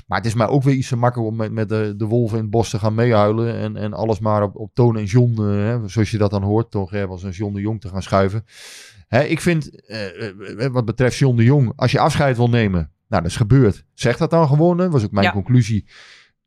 Maar 0.07 0.19
het 0.19 0.27
is 0.27 0.35
mij 0.35 0.47
ook 0.47 0.63
weer 0.63 0.75
iets 0.75 0.89
te 0.89 0.97
makkelijk 0.97 1.31
om 1.31 1.37
met, 1.37 1.53
met 1.53 1.69
de, 1.69 1.95
de 1.97 2.05
wolven 2.05 2.37
in 2.37 2.43
het 2.43 2.53
bos 2.53 2.71
te 2.71 2.79
gaan 2.79 2.95
meehuilen. 2.95 3.55
En, 3.57 3.77
en 3.77 3.93
alles 3.93 4.19
maar 4.19 4.43
op, 4.43 4.57
op 4.57 4.71
Toon 4.75 4.97
en 4.97 5.05
John, 5.05 5.35
eh, 5.39 5.47
hè, 5.47 5.89
zoals 5.89 6.11
je 6.11 6.19
dat 6.19 6.31
dan 6.31 6.43
hoort, 6.43 6.71
toch 6.71 6.89
Gerbels 6.91 7.25
en 7.25 7.31
John 7.31 7.55
de 7.55 7.61
Jong 7.61 7.81
te 7.81 7.89
gaan 7.89 8.03
schuiven. 8.03 8.45
Hè, 9.09 9.23
ik 9.23 9.41
vind, 9.41 9.87
eh, 9.87 10.67
wat 10.73 10.85
betreft 10.85 11.17
John 11.17 11.37
de 11.37 11.45
Jong, 11.45 11.73
als 11.77 11.93
je 11.93 11.99
afscheid 11.99 12.37
wil 12.37 12.49
nemen, 12.49 12.91
nou 13.09 13.23
dat 13.23 13.31
is 13.31 13.37
gebeurd. 13.37 13.85
Zeg 13.95 14.17
dat 14.17 14.31
dan 14.31 14.49
gewoon, 14.49 14.77
dat 14.77 14.93
was 14.93 15.05
ook 15.05 15.11
mijn 15.13 15.27
Ja. 15.27 15.33
conclusie. 15.33 15.87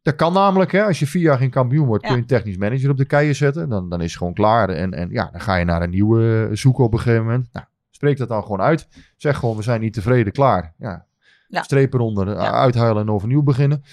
Dat 0.07 0.15
kan 0.15 0.33
namelijk, 0.33 0.71
hè, 0.71 0.83
als 0.83 0.99
je 0.99 1.07
vier 1.07 1.21
jaar 1.21 1.37
geen 1.37 1.49
kampioen 1.49 1.85
wordt, 1.87 2.03
Ja. 2.03 2.07
kun 2.09 2.17
je 2.17 2.23
een 2.23 2.29
technisch 2.29 2.57
manager 2.57 2.89
op 2.89 2.97
de 2.97 3.05
keien 3.05 3.35
zetten. 3.35 3.69
Dan, 3.69 3.89
dan 3.89 3.99
is 4.01 4.07
het 4.09 4.17
gewoon 4.17 4.33
klaar. 4.33 4.69
En, 4.69 4.93
en 4.93 5.09
ja, 5.11 5.29
dan 5.31 5.41
ga 5.41 5.55
je 5.55 5.65
naar 5.65 5.81
een 5.81 5.89
nieuwe 5.89 6.47
eh, 6.49 6.55
zoeken 6.55 6.83
op 6.83 6.93
een 6.93 6.99
gegeven 6.99 7.23
moment. 7.25 7.49
Nou, 7.53 7.65
spreek 7.91 8.17
dat 8.17 8.27
dan 8.29 8.41
gewoon 8.41 8.61
uit. 8.61 8.87
Zeg 9.17 9.37
gewoon, 9.37 9.55
we 9.55 9.61
zijn 9.61 9.81
niet 9.81 9.93
tevreden, 9.93 10.33
klaar. 10.33 10.73
Ja, 10.77 11.05
Ja. 11.47 11.61
streep 11.63 11.93
eronder, 11.93 12.27
Ja. 12.29 12.51
uithuilen 12.51 13.01
en 13.01 13.09
overnieuw 13.09 13.41
beginnen. 13.43 13.83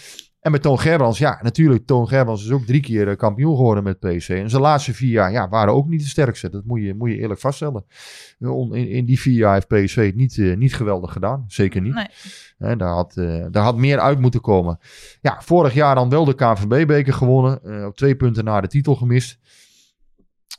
En 0.44 0.50
met 0.50 0.62
Toon 0.62 0.80
Gerbrands, 0.80 1.18
ja, 1.18 1.38
natuurlijk, 1.42 1.86
Toon 1.86 2.08
Gerbrands 2.08 2.44
is 2.44 2.50
ook 2.50 2.64
drie 2.64 2.80
keer 2.80 3.08
eh, 3.08 3.16
kampioen 3.16 3.56
geworden 3.56 3.84
met 3.84 3.98
PSV. 3.98 4.28
En 4.28 4.50
zijn 4.50 4.62
laatste 4.62 4.94
vier 4.94 5.10
jaar 5.10 5.32
ja, 5.32 5.48
waren 5.48 5.74
ook 5.74 5.88
niet 5.88 6.00
de 6.00 6.06
sterkste. 6.06 6.50
Dat 6.50 6.64
moet 6.64 6.82
je, 6.82 6.94
moet 6.94 7.10
je 7.10 7.16
eerlijk 7.16 7.40
vaststellen. 7.40 7.84
In, 8.38 8.72
in 8.88 9.04
die 9.04 9.20
vier 9.20 9.34
jaar 9.34 9.52
heeft 9.52 9.68
PSV 9.68 10.06
het 10.06 10.14
niet, 10.14 10.38
eh, 10.38 10.56
niet 10.56 10.74
geweldig 10.74 11.12
gedaan. 11.12 11.44
Zeker 11.48 11.80
niet. 11.80 11.94
Nee. 12.58 12.76
Daar, 12.76 12.92
had, 12.92 13.16
eh, 13.16 13.46
daar 13.50 13.62
had 13.62 13.76
meer 13.76 13.98
uit 13.98 14.20
moeten 14.20 14.40
komen. 14.40 14.78
Ja, 15.20 15.40
vorig 15.40 15.74
jaar 15.74 15.94
dan 15.94 16.08
wel 16.08 16.24
de 16.24 16.34
KNVB-beker 16.34 17.12
gewonnen. 17.12 17.86
op 17.86 17.96
twee 17.96 18.16
punten 18.16 18.44
na 18.44 18.60
de 18.60 18.68
titel 18.68 18.94
gemist. 18.94 19.38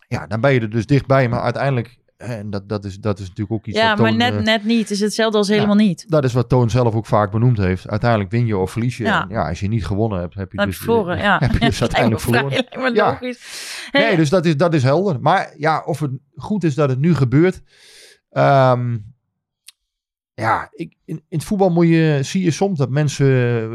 Ja, 0.07 0.27
dan 0.27 0.41
ben 0.41 0.53
je 0.53 0.59
er 0.59 0.69
dus 0.69 0.85
dichtbij. 0.85 1.29
Maar 1.29 1.41
uiteindelijk, 1.41 1.97
en 2.17 2.49
dat, 2.49 2.69
dat, 2.69 2.85
is, 2.85 2.97
dat 2.99 3.19
is 3.19 3.27
natuurlijk 3.27 3.51
ook 3.51 3.65
iets 3.65 3.77
Ja, 3.77 3.89
wat 3.89 3.97
maar 3.99 4.09
Toon, 4.09 4.17
net, 4.17 4.33
eh, 4.35 4.41
net 4.41 4.63
niet. 4.63 4.91
Is 4.91 4.99
hetzelfde 4.99 5.37
als 5.37 5.47
helemaal 5.47 5.75
niet. 5.75 6.05
dat 6.07 6.23
is 6.23 6.33
wat 6.33 6.49
Toon 6.49 6.69
zelf 6.69 6.93
ook 6.95 7.05
vaak 7.05 7.31
benoemd 7.31 7.57
heeft. 7.57 7.87
Uiteindelijk 7.89 8.31
win 8.31 8.45
je 8.45 8.57
of 8.57 8.71
verlies 8.71 8.97
je. 8.97 9.03
Ja. 9.03 9.21
En 9.23 9.29
ja, 9.29 9.47
als 9.49 9.59
je 9.59 9.67
niet 9.67 9.85
gewonnen 9.85 10.19
hebt, 10.19 10.33
heb 10.33 10.51
je 10.51 10.57
Dan 10.57 10.65
dus, 10.67 10.77
verloren, 10.77 11.17
ja. 11.27 11.37
heb 11.39 11.51
je 11.51 11.59
dus 11.59 11.81
uiteindelijk 11.87 12.21
verloren. 12.21 12.51
vrij- 12.69 12.91
Ja. 12.93 13.05
logisch. 13.09 13.87
Nee, 13.91 14.15
dus 14.15 14.29
dat 14.29 14.45
is, 14.45 14.57
dat 14.57 14.73
is 14.73 14.83
helder. 14.83 15.19
Maar 15.21 15.53
ja, 15.57 15.81
of 15.85 15.99
het 15.99 16.11
goed 16.35 16.63
is 16.63 16.75
dat 16.75 16.89
het 16.89 16.99
nu 16.99 17.15
gebeurt. 17.15 17.61
Ehm, 18.29 18.97
ja, 20.33 20.67
ik, 20.71 20.95
in, 21.05 21.15
in 21.29 21.37
het 21.37 21.43
voetbal 21.47 21.69
moet 21.69 21.87
je, 21.87 22.19
zie 22.21 22.43
je 22.43 22.51
soms 22.51 22.77
dat 22.77 22.89
mensen 22.89 23.25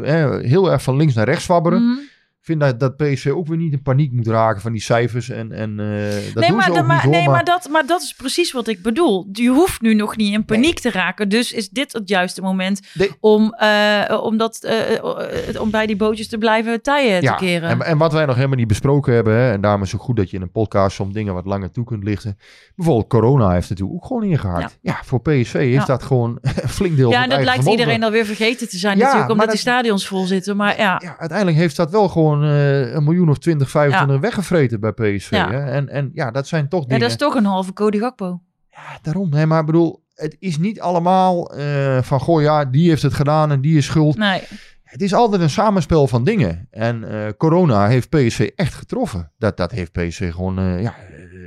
eh, 0.03 0.37
heel 0.49 0.71
erg 0.71 0.83
van 0.83 0.95
links 0.97 1.13
naar 1.13 1.25
rechts 1.25 1.43
zwabberen. 1.43 1.81
mhm. 1.83 1.99
Vind 2.41 2.59
dat, 2.59 2.79
dat 2.79 2.97
PSV 2.97 3.31
ook 3.35 3.47
weer 3.47 3.57
niet 3.57 3.71
in 3.73 3.81
paniek 3.81 4.11
moet 4.11 4.27
raken 4.27 4.61
van 4.61 4.71
die 4.71 4.81
cijfers. 4.81 5.29
En, 5.29 5.51
en 5.51 5.79
eh, 5.79 5.85
dat 6.33 6.35
nee, 6.35 6.47
doen 6.47 6.55
maar, 6.57 6.65
ze 6.65 6.79
ook 6.79 6.85
maar, 6.85 6.95
niet 6.95 7.03
hoor. 7.03 7.11
nee 7.11 7.23
maar- 7.25 7.33
maar, 7.33 7.43
dat, 7.43 7.67
maar 7.71 7.85
dat 7.85 8.01
is 8.01 8.13
precies 8.13 8.51
wat 8.51 8.67
ik 8.67 8.81
bedoel. 8.81 9.27
Je 9.31 9.49
hoeft 9.49 9.81
nu 9.81 9.93
nog 9.93 10.17
niet 10.17 10.33
in 10.33 10.45
paniek 10.45 10.79
te 10.79 10.91
raken. 10.91 11.29
Dus 11.29 11.51
is 11.51 11.69
dit 11.69 11.93
het 11.93 12.09
juiste 12.09 12.41
moment 12.41 12.79
om, 13.19 13.53
eh, 13.53 14.19
om, 14.23 14.37
dat, 14.37 14.63
eh, 14.63 15.61
om 15.61 15.69
bij 15.71 15.85
die 15.85 15.95
bootjes 15.95 16.27
te 16.27 16.37
blijven 16.37 16.81
tijden 16.81 17.29
te 17.29 17.35
keren. 17.45 17.69
En, 17.69 17.81
en 17.81 17.97
wat 17.97 18.13
wij 18.13 18.25
nog 18.25 18.35
helemaal 18.35 18.57
niet 18.57 18.67
besproken 18.67 19.13
hebben, 19.13 19.33
hè, 19.33 19.51
en 19.51 19.61
daarom 19.61 19.81
is 19.81 19.91
het 19.91 20.01
goed 20.01 20.15
dat 20.15 20.29
je 20.29 20.35
in 20.35 20.41
een 20.41 20.51
podcast 20.51 20.95
soms 20.95 21.13
dingen 21.13 21.33
wat 21.33 21.45
langer 21.45 21.71
toe 21.71 21.83
kunt 21.85 22.03
lichten. 22.03 22.37
Bijvoorbeeld 22.75 23.07
corona 23.09 23.51
heeft 23.51 23.69
natuurlijk 23.69 23.97
ook 23.97 24.05
gewoon 24.05 24.23
ingehaakt. 24.23 24.77
Ja, 24.81 24.99
voor 25.05 25.21
PSV 25.21 25.53
heeft 25.53 25.73
Ja. 25.73 25.85
dat 25.85 26.03
gewoon 26.03 26.37
een 26.61 26.69
flink 26.69 26.95
deel 26.97 27.09
ja, 27.09 27.13
van 27.21 27.23
en 27.23 27.29
dat 27.29 27.43
lijkt 27.43 27.65
iedereen 27.67 28.03
alweer 28.03 28.25
vergeten 28.25 28.69
te 28.69 28.77
zijn 28.77 28.97
Ja, 28.97 29.03
natuurlijk, 29.03 29.31
omdat 29.31 29.45
maar 29.47 29.55
die 29.55 29.63
dat- 29.65 29.73
stadions 29.73 30.07
vol 30.07 30.25
zitten. 30.25 30.55
Maar 30.57 30.77
ja, 30.77 30.99
Ja, 31.03 31.15
uiteindelijk 31.19 31.57
heeft 31.57 31.75
dat 31.75 31.91
wel 31.91 32.09
gewoon 32.09 32.29
eh, 32.39 32.93
een 32.93 33.03
miljoen 33.03 33.29
of 33.29 33.37
20, 33.37 33.69
25 33.69 34.19
weggevreten 34.19 34.79
bij 34.79 34.91
PSV. 34.91 35.31
Ja. 35.31 35.51
Hè? 35.51 35.71
En, 35.71 35.89
en 35.89 36.09
ja, 36.13 36.31
dat 36.31 36.47
zijn 36.47 36.69
toch 36.69 36.81
ja, 36.81 36.85
dingen. 36.85 37.01
dat 37.01 37.09
is 37.09 37.17
toch 37.17 37.35
een 37.35 37.45
halve 37.45 37.73
Cody 37.73 37.99
Gakpo. 37.99 38.41
Ja, 38.69 38.99
daarom. 39.01 39.33
Hè, 39.33 39.45
maar 39.45 39.59
ik 39.59 39.65
bedoel, 39.65 40.03
het 40.13 40.35
is 40.39 40.57
niet 40.57 40.81
allemaal 40.81 41.53
eh, 41.53 42.01
van, 42.01 42.19
goh 42.19 42.41
ja, 42.41 42.65
die 42.65 42.89
heeft 42.89 43.01
het 43.01 43.13
gedaan 43.13 43.51
en 43.51 43.61
die 43.61 43.77
is 43.77 43.85
schuld. 43.85 44.17
Nee, 44.17 44.41
Het 44.83 45.01
is 45.01 45.13
altijd 45.13 45.41
een 45.41 45.49
samenspel 45.49 46.07
van 46.07 46.23
dingen. 46.23 46.67
En 46.71 47.03
eh, 47.03 47.31
corona 47.37 47.87
heeft 47.87 48.09
PSV 48.09 48.51
echt 48.55 48.73
getroffen. 48.73 49.31
Dat, 49.37 49.57
dat 49.57 49.71
heeft 49.71 49.91
PSV 49.91 50.31
gewoon 50.31 50.81
ja, 50.81 50.95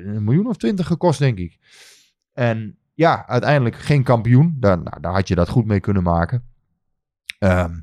een 0.04 0.24
miljoen 0.24 0.46
of 0.46 0.56
twintig 0.56 0.86
gekost, 0.86 1.18
denk 1.18 1.38
ik. 1.38 1.58
En 2.32 2.78
ja, 2.94 3.26
uiteindelijk 3.26 3.76
geen 3.76 4.02
kampioen. 4.02 4.56
Daar, 4.60 4.82
nou, 4.82 5.00
daar 5.00 5.12
had 5.12 5.28
je 5.28 5.34
dat 5.34 5.48
goed 5.48 5.66
mee 5.66 5.80
kunnen 5.80 6.02
maken. 6.02 6.44
Ehm, 7.38 7.74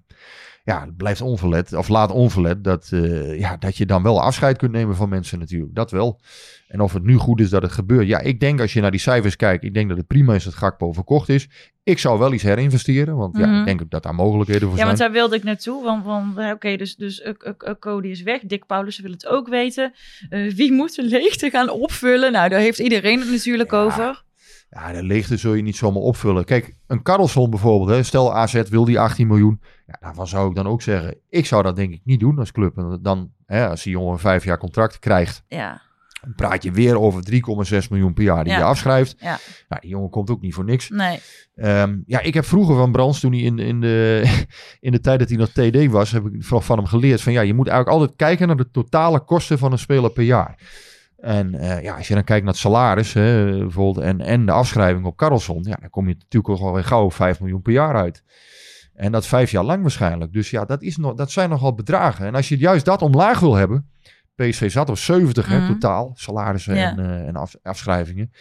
ja, 0.64 0.82
het 0.86 0.98
blijft 0.98 1.22
onverlet, 1.22 1.74
of 1.74 1.88
laat 1.88 2.12
onverlet, 2.12 2.64
dat, 2.64 2.90
eh, 2.92 3.40
ja, 3.40 3.58
dat 3.58 3.78
je 3.78 3.86
dan 3.86 4.04
wel 4.04 4.22
afscheid 4.22 4.58
kunt 4.58 4.72
nemen 4.72 4.96
van 4.96 5.10
mensen 5.10 5.40
natuurlijk. 5.40 5.76
Dat 5.76 5.92
wel. 5.92 6.20
En 6.68 6.82
of 6.82 6.94
het 6.94 7.04
nu 7.04 7.16
goed 7.16 7.40
is 7.40 7.50
dat 7.50 7.62
het 7.62 7.72
gebeurt. 7.72 8.08
Ja, 8.08 8.20
ik 8.20 8.40
denk 8.40 8.60
als 8.62 8.74
je 8.74 8.82
naar 8.82 8.92
die 8.92 9.00
cijfers 9.00 9.36
kijkt, 9.36 9.64
ik 9.64 9.74
denk 9.74 9.90
dat 9.90 9.98
het 9.98 10.08
prima 10.08 10.34
is 10.36 10.44
dat 10.44 10.54
Gakpo 10.54 10.94
verkocht 10.94 11.30
is. 11.30 11.50
Ik 11.84 12.00
zou 12.00 12.20
wel 12.20 12.34
iets 12.34 12.44
herinvesteren, 12.44 13.16
want 13.16 13.38
ja, 13.38 13.46
Mhm. 13.46 13.60
ik 13.60 13.66
denk 13.66 13.92
dat 13.92 14.04
daar 14.04 14.16
mogelijkheden 14.16 14.68
voor 14.70 14.78
ja, 14.78 14.86
want 14.86 14.98
zijn. 14.98 15.12
daar 15.12 15.20
wilde 15.22 15.36
ik 15.36 15.44
naartoe. 15.44 15.84
Want, 15.84 16.06
want 16.06 16.38
eh, 16.38 16.50
oké, 16.50 16.76
dus, 16.78 16.96
dus 16.96 17.22
eh, 17.22 17.34
Cody 17.80 18.08
is 18.08 18.22
weg. 18.22 18.42
Dick 18.42 18.66
Paulussen 18.66 19.04
wil 19.04 19.12
het 19.14 19.28
ook 19.28 19.48
weten. 19.48 19.94
Wie 20.30 20.72
moet 20.72 20.96
de 20.96 21.04
leegte 21.04 21.50
gaan 21.50 21.70
opvullen? 21.70 22.32
Nou, 22.32 22.50
daar 22.50 22.60
heeft 22.60 22.80
iedereen 22.80 23.20
het 23.20 23.32
natuurlijk 23.32 23.72
Ja. 23.72 23.84
over. 23.84 24.24
Ja, 24.74 24.92
de 24.92 25.04
leegte 25.04 25.38
zul 25.38 25.54
je 25.54 25.62
niet 25.62 25.76
zomaar 25.76 26.02
opvullen. 26.02 26.46
Kijk, 26.46 26.76
een 26.88 27.02
Karlsson 27.02 27.50
bijvoorbeeld. 27.50 27.90
Hè, 27.90 28.04
stel 28.04 28.36
AZ 28.36 28.62
wil 28.70 28.86
die 28.86 29.00
18 29.00 29.28
miljoen. 29.28 29.62
Ja, 29.88 29.98
daarvan 30.00 30.28
zou 30.28 30.50
ik 30.50 30.56
dan 30.56 30.68
ook 30.68 30.82
zeggen. 30.82 31.18
Ik 31.30 31.46
zou 31.46 31.64
dat 31.64 31.76
denk 31.76 31.94
ik 31.94 32.02
niet 32.04 32.20
doen 32.20 32.40
als 32.40 32.52
club. 32.52 32.78
En 32.78 33.00
dan, 33.02 33.32
hè, 33.46 33.70
als 33.70 33.84
die 33.84 33.92
jongen 33.92 34.12
een 34.12 34.20
vijf 34.20 34.44
jaar 34.44 34.58
contract 34.58 35.00
krijgt. 35.00 35.44
Ja, 35.48 35.82
Dan 36.22 36.34
praat 36.36 36.64
je 36.64 36.72
weer 36.72 37.00
over 37.00 37.24
3,6 37.24 37.88
miljoen 37.90 38.14
per 38.14 38.24
jaar 38.24 38.44
die 38.44 38.54
Ja. 38.54 38.60
je 38.60 38.66
afschrijft. 38.66 39.16
Ja. 39.20 39.40
Nou, 39.70 39.82
die 39.82 39.90
jongen 39.90 40.10
komt 40.10 40.30
ook 40.30 40.42
niet 40.42 40.54
voor 40.54 40.66
niks. 40.66 40.90
nee. 40.90 41.20
Ehm, 41.56 41.98
ja, 42.06 42.20
ik 42.20 42.34
heb 42.34 42.46
vroeger 42.46 42.76
van 42.76 42.92
Brands, 42.92 43.20
toen 43.20 43.32
hij 43.32 43.42
in, 43.42 43.60
in, 43.60 43.82
de, 43.82 44.24
in 44.80 44.92
de 44.92 45.00
tijd 45.00 45.20
dat 45.20 45.30
hij 45.30 45.38
nog 45.38 45.50
TD 45.50 45.92
was, 45.92 46.12
heb 46.12 46.26
ik 46.26 46.44
van 46.44 46.78
hem 46.78 46.86
geleerd 46.86 47.22
van 47.22 47.34
ja, 47.34 47.42
je 47.42 47.54
moet 47.54 47.68
eigenlijk 47.68 48.00
altijd 48.00 48.18
kijken 48.18 48.48
naar 48.48 48.58
de 48.58 48.72
totale 48.72 49.20
kosten 49.20 49.58
van 49.58 49.72
een 49.72 49.80
speler 49.80 50.12
per 50.12 50.24
jaar. 50.24 50.58
En 51.22 51.54
eh, 51.56 51.84
ja, 51.84 51.96
als 51.98 52.08
je 52.08 52.14
dan 52.14 52.24
kijkt 52.24 52.44
naar 52.44 52.54
het 52.54 52.62
salaris 52.62 53.14
hè, 53.14 53.58
bijvoorbeeld 53.58 54.06
en, 54.06 54.22
en 54.22 54.46
de 54.46 54.52
afschrijving 54.52 55.06
op 55.06 55.18
Carlson, 55.18 55.64
ja, 55.64 55.78
dan 55.80 55.90
kom 55.90 56.08
je 56.08 56.16
natuurlijk 56.20 56.62
al 56.62 56.74
weer 56.74 56.84
gauw 56.84 57.04
op 57.04 57.14
5 57.14 57.40
miljoen 57.40 57.62
per 57.62 57.74
jaar 57.74 57.96
uit. 57.96 58.24
En 58.94 59.12
dat 59.12 59.28
vijf 59.28 59.52
jaar 59.52 59.64
lang 59.64 59.82
waarschijnlijk. 59.82 60.34
Dus 60.34 60.50
ja, 60.50 60.66
dat, 60.66 60.82
is 60.82 60.98
nog, 60.98 61.14
dat 61.14 61.32
zijn 61.32 61.50
nogal 61.50 61.74
bedragen. 61.74 62.26
En 62.26 62.36
als 62.36 62.50
je 62.50 62.58
juist 62.58 62.86
dat 62.86 63.02
omlaag 63.02 63.40
wil 63.40 63.56
hebben, 63.56 63.90
PSV 64.36 64.72
zat 64.72 64.90
op 64.90 64.98
70 64.98 65.48
hè, 65.48 65.58
Mhm. 65.60 65.68
totaal, 65.68 66.12
salarissen 66.16 66.76
Ja. 66.76 66.92
en, 66.92 67.00
eh, 67.00 67.28
en 67.28 67.36
af, 67.36 67.56
afschrijvingen. 67.64 68.32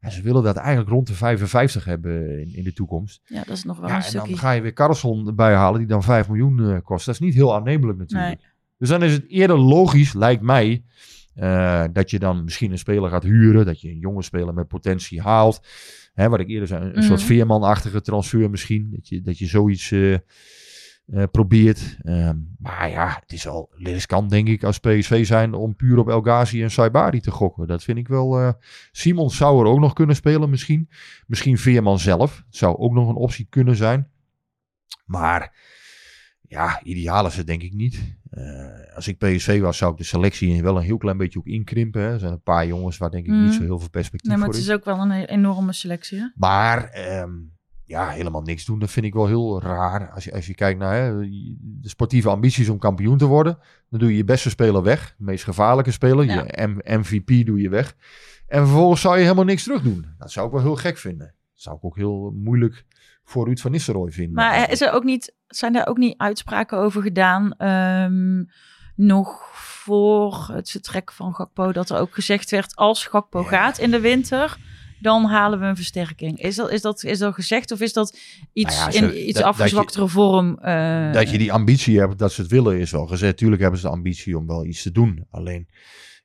En 0.00 0.12
ze 0.12 0.22
willen 0.22 0.42
dat 0.42 0.56
eigenlijk 0.56 0.88
rond 0.88 1.06
de 1.06 1.14
55 1.14 1.84
hebben 1.84 2.40
in, 2.40 2.54
in 2.56 2.64
de 2.64 2.72
toekomst. 2.72 3.20
Ja, 3.24 3.42
dat 3.46 3.56
is 3.56 3.64
nog 3.64 3.78
wel 3.78 3.88
Ja, 3.88 3.96
een 3.96 4.02
en 4.02 4.12
dan 4.12 4.38
ga 4.38 4.50
je 4.50 4.60
weer 4.60 4.72
Carlson 4.72 5.26
erbij 5.26 5.54
halen 5.54 5.78
die 5.78 5.88
dan 5.88 6.02
5 6.02 6.28
miljoen 6.28 6.70
eh, 6.70 6.76
kost. 6.82 7.06
Dat 7.06 7.14
is 7.14 7.20
niet 7.20 7.34
heel 7.34 7.54
aannemelijk 7.54 7.98
natuurlijk. 7.98 8.40
Dus 8.78 8.88
dan 8.88 9.02
is 9.02 9.12
het 9.12 9.28
eerder 9.28 9.58
logisch, 9.58 10.12
lijkt 10.12 10.42
mij, 10.42 10.84
eh, 11.36 11.84
dat 11.92 12.10
je 12.10 12.18
dan 12.18 12.44
misschien 12.44 12.70
een 12.72 12.78
speler 12.78 13.10
gaat 13.10 13.22
huren. 13.22 13.64
Dat 13.66 13.80
je 13.80 13.90
een 13.90 13.98
jonge 13.98 14.22
speler 14.22 14.54
met 14.54 14.68
potentie 14.68 15.20
haalt. 15.20 15.66
Hè, 16.14 16.28
wat 16.28 16.40
ik 16.40 16.48
eerder 16.48 16.68
zei, 16.68 16.84
een, 16.84 16.96
een 16.96 17.02
soort 17.02 17.18
Mhm. 17.18 17.28
veermanachtige 17.28 18.00
transfer 18.00 18.50
misschien. 18.50 18.88
Dat 18.94 19.08
je, 19.08 19.22
dat 19.22 19.38
je 19.38 19.46
zoiets 19.46 19.90
eh, 19.90 20.12
eh, 20.14 20.20
probeert. 21.30 21.96
Ehm, 22.02 22.36
maar 22.58 22.90
ja, 22.90 23.18
het 23.20 23.32
is 23.32 23.46
al 23.46 23.68
riskant 23.72 24.30
denk 24.30 24.48
ik 24.48 24.64
als 24.64 24.78
PSV 24.78 25.26
zijn 25.26 25.54
om 25.54 25.76
puur 25.76 25.98
op 25.98 26.08
El 26.08 26.20
Ghazi 26.20 26.62
en 26.62 26.70
Saibari 26.70 27.20
te 27.20 27.30
gokken. 27.30 27.66
Dat 27.66 27.82
vind 27.82 27.98
ik 27.98 28.08
wel... 28.08 28.54
Simon 28.92 29.30
zou 29.30 29.60
er 29.60 29.66
ook 29.70 29.80
nog 29.80 29.92
kunnen 29.92 30.16
spelen 30.16 30.50
misschien. 30.50 30.88
Misschien 31.26 31.58
Veerman 31.58 31.98
zelf. 31.98 32.36
Het 32.46 32.56
zou 32.56 32.76
ook 32.76 32.92
nog 32.92 33.08
een 33.08 33.14
optie 33.14 33.46
kunnen 33.50 33.76
zijn. 33.76 34.10
Maar 35.04 35.54
Ja, 36.48 36.80
ideaal 36.82 37.26
is 37.26 37.36
het 37.36 37.46
denk 37.46 37.62
ik 37.62 37.72
niet. 37.74 38.14
Eh, 38.30 38.44
als 38.94 39.08
ik 39.08 39.18
PSV 39.18 39.60
was, 39.60 39.76
zou 39.76 39.92
ik 39.92 39.98
de 39.98 40.04
selectie 40.04 40.62
wel 40.62 40.76
een 40.76 40.82
heel 40.82 40.96
klein 40.98 41.16
beetje 41.16 41.38
ook 41.38 41.46
inkrimpen. 41.46 42.00
Hè. 42.02 42.12
Er 42.12 42.18
zijn 42.18 42.32
een 42.32 42.42
paar 42.42 42.66
jongens 42.66 42.96
waar 42.98 43.10
denk 43.10 43.26
ik 43.26 43.30
Mhm. 43.32 43.42
niet 43.44 43.54
zo 43.54 43.62
heel 43.62 43.78
veel 43.78 43.90
perspectief 43.90 44.28
Nee, 44.30 44.38
maar 44.38 44.46
voor 44.46 44.54
het 44.56 44.64
is. 44.64 44.70
ook 44.72 44.84
wel 44.84 44.98
een 44.98 45.10
e- 45.10 45.24
enorme 45.24 45.72
selectie. 45.72 46.18
Hè? 46.18 46.26
Maar 46.34 46.84
ehm, 46.84 47.30
ja, 47.84 48.08
helemaal 48.08 48.42
niks 48.42 48.64
doen, 48.64 48.78
dat 48.78 48.90
vind 48.90 49.06
ik 49.06 49.14
wel 49.14 49.26
heel 49.26 49.62
raar. 49.62 50.10
Als 50.10 50.24
je, 50.24 50.32
als 50.32 50.46
je 50.46 50.54
kijkt 50.54 50.78
naar 50.78 50.94
hè, 50.94 51.20
de 51.60 51.88
sportieve 51.88 52.28
ambities 52.28 52.68
om 52.68 52.78
kampioen 52.78 53.18
te 53.18 53.26
worden, 53.26 53.58
dan 53.90 54.00
doe 54.00 54.10
je 54.10 54.16
je 54.16 54.24
beste 54.24 54.50
speler 54.50 54.82
weg. 54.82 55.14
De 55.18 55.24
meest 55.24 55.44
gevaarlijke 55.44 55.90
speler, 55.90 56.24
Ja. 56.24 56.44
je 56.46 56.66
M- 56.66 57.00
MVP 57.00 57.46
doe 57.46 57.60
je 57.60 57.68
weg. 57.68 57.96
En 58.46 58.58
vervolgens 58.66 59.00
zou 59.00 59.16
je 59.16 59.22
helemaal 59.22 59.44
niks 59.44 59.62
terug 59.62 59.82
doen. 59.82 60.04
Dat 60.18 60.32
zou 60.32 60.46
ik 60.46 60.52
wel 60.52 60.62
heel 60.62 60.76
gek 60.76 60.98
vinden. 60.98 61.26
Dat 61.26 61.62
zou 61.64 61.76
ik 61.76 61.84
ook 61.84 61.96
heel 61.96 62.32
moeilijk 62.34 62.84
voor 63.28 63.46
Ruud 63.46 63.58
van 63.58 63.70
Nistelrooy 63.70 64.10
vinden. 64.10 64.34
Maar 64.34 64.50
eigenlijk. 64.50 64.72
is 64.80 64.86
er 64.86 64.92
ook 64.92 65.04
niet, 65.04 65.34
zijn 65.46 65.72
daar 65.72 65.86
ook 65.86 65.96
niet 65.98 66.14
uitspraken 66.18 66.78
over 66.78 67.02
gedaan? 67.02 67.52
ehm, 67.58 68.44
nog 68.96 69.48
voor 69.54 70.48
het 70.52 70.70
vertrek 70.70 71.12
van 71.12 71.34
Gakpo, 71.34 71.72
dat 71.72 71.90
er 71.90 71.98
ook 71.98 72.14
gezegd 72.14 72.50
werd: 72.50 72.76
als 72.76 73.06
Gakpo 73.06 73.40
Ja. 73.40 73.46
gaat 73.48 73.78
in 73.78 73.90
de 73.90 74.00
winter, 74.00 74.56
dan 75.00 75.24
halen 75.24 75.60
we 75.60 75.64
een 75.64 75.76
versterking. 75.76 76.38
Is 76.40 76.56
dat, 76.56 76.70
is 76.70 76.80
dat, 76.80 77.04
is 77.04 77.18
dat 77.18 77.34
gezegd 77.34 77.70
of 77.72 77.80
is 77.80 77.92
dat 77.92 78.18
iets 78.52 78.76
Nou 78.78 78.92
ja, 78.92 78.98
ze- 78.98 78.98
in 78.98 79.04
iets 79.14 79.24
dat- 79.24 79.34
dat 79.34 79.42
je- 79.42 79.44
afgezwaktere 79.44 80.08
vorm? 80.08 80.58
eh, 80.58 81.12
dat 81.12 81.30
je 81.30 81.38
die 81.38 81.52
ambitie 81.52 81.98
hebt 81.98 82.18
dat 82.18 82.32
ze 82.32 82.40
het 82.42 82.50
willen 82.50 82.78
is 82.78 82.90
wel 82.90 83.06
gezegd. 83.06 83.36
Tuurlijk 83.36 83.60
hebben 83.62 83.80
ze 83.80 83.86
de 83.86 83.92
ambitie 83.92 84.38
om 84.38 84.46
wel 84.46 84.64
iets 84.64 84.82
te 84.82 84.92
doen. 84.92 85.26
Alleen, 85.30 85.68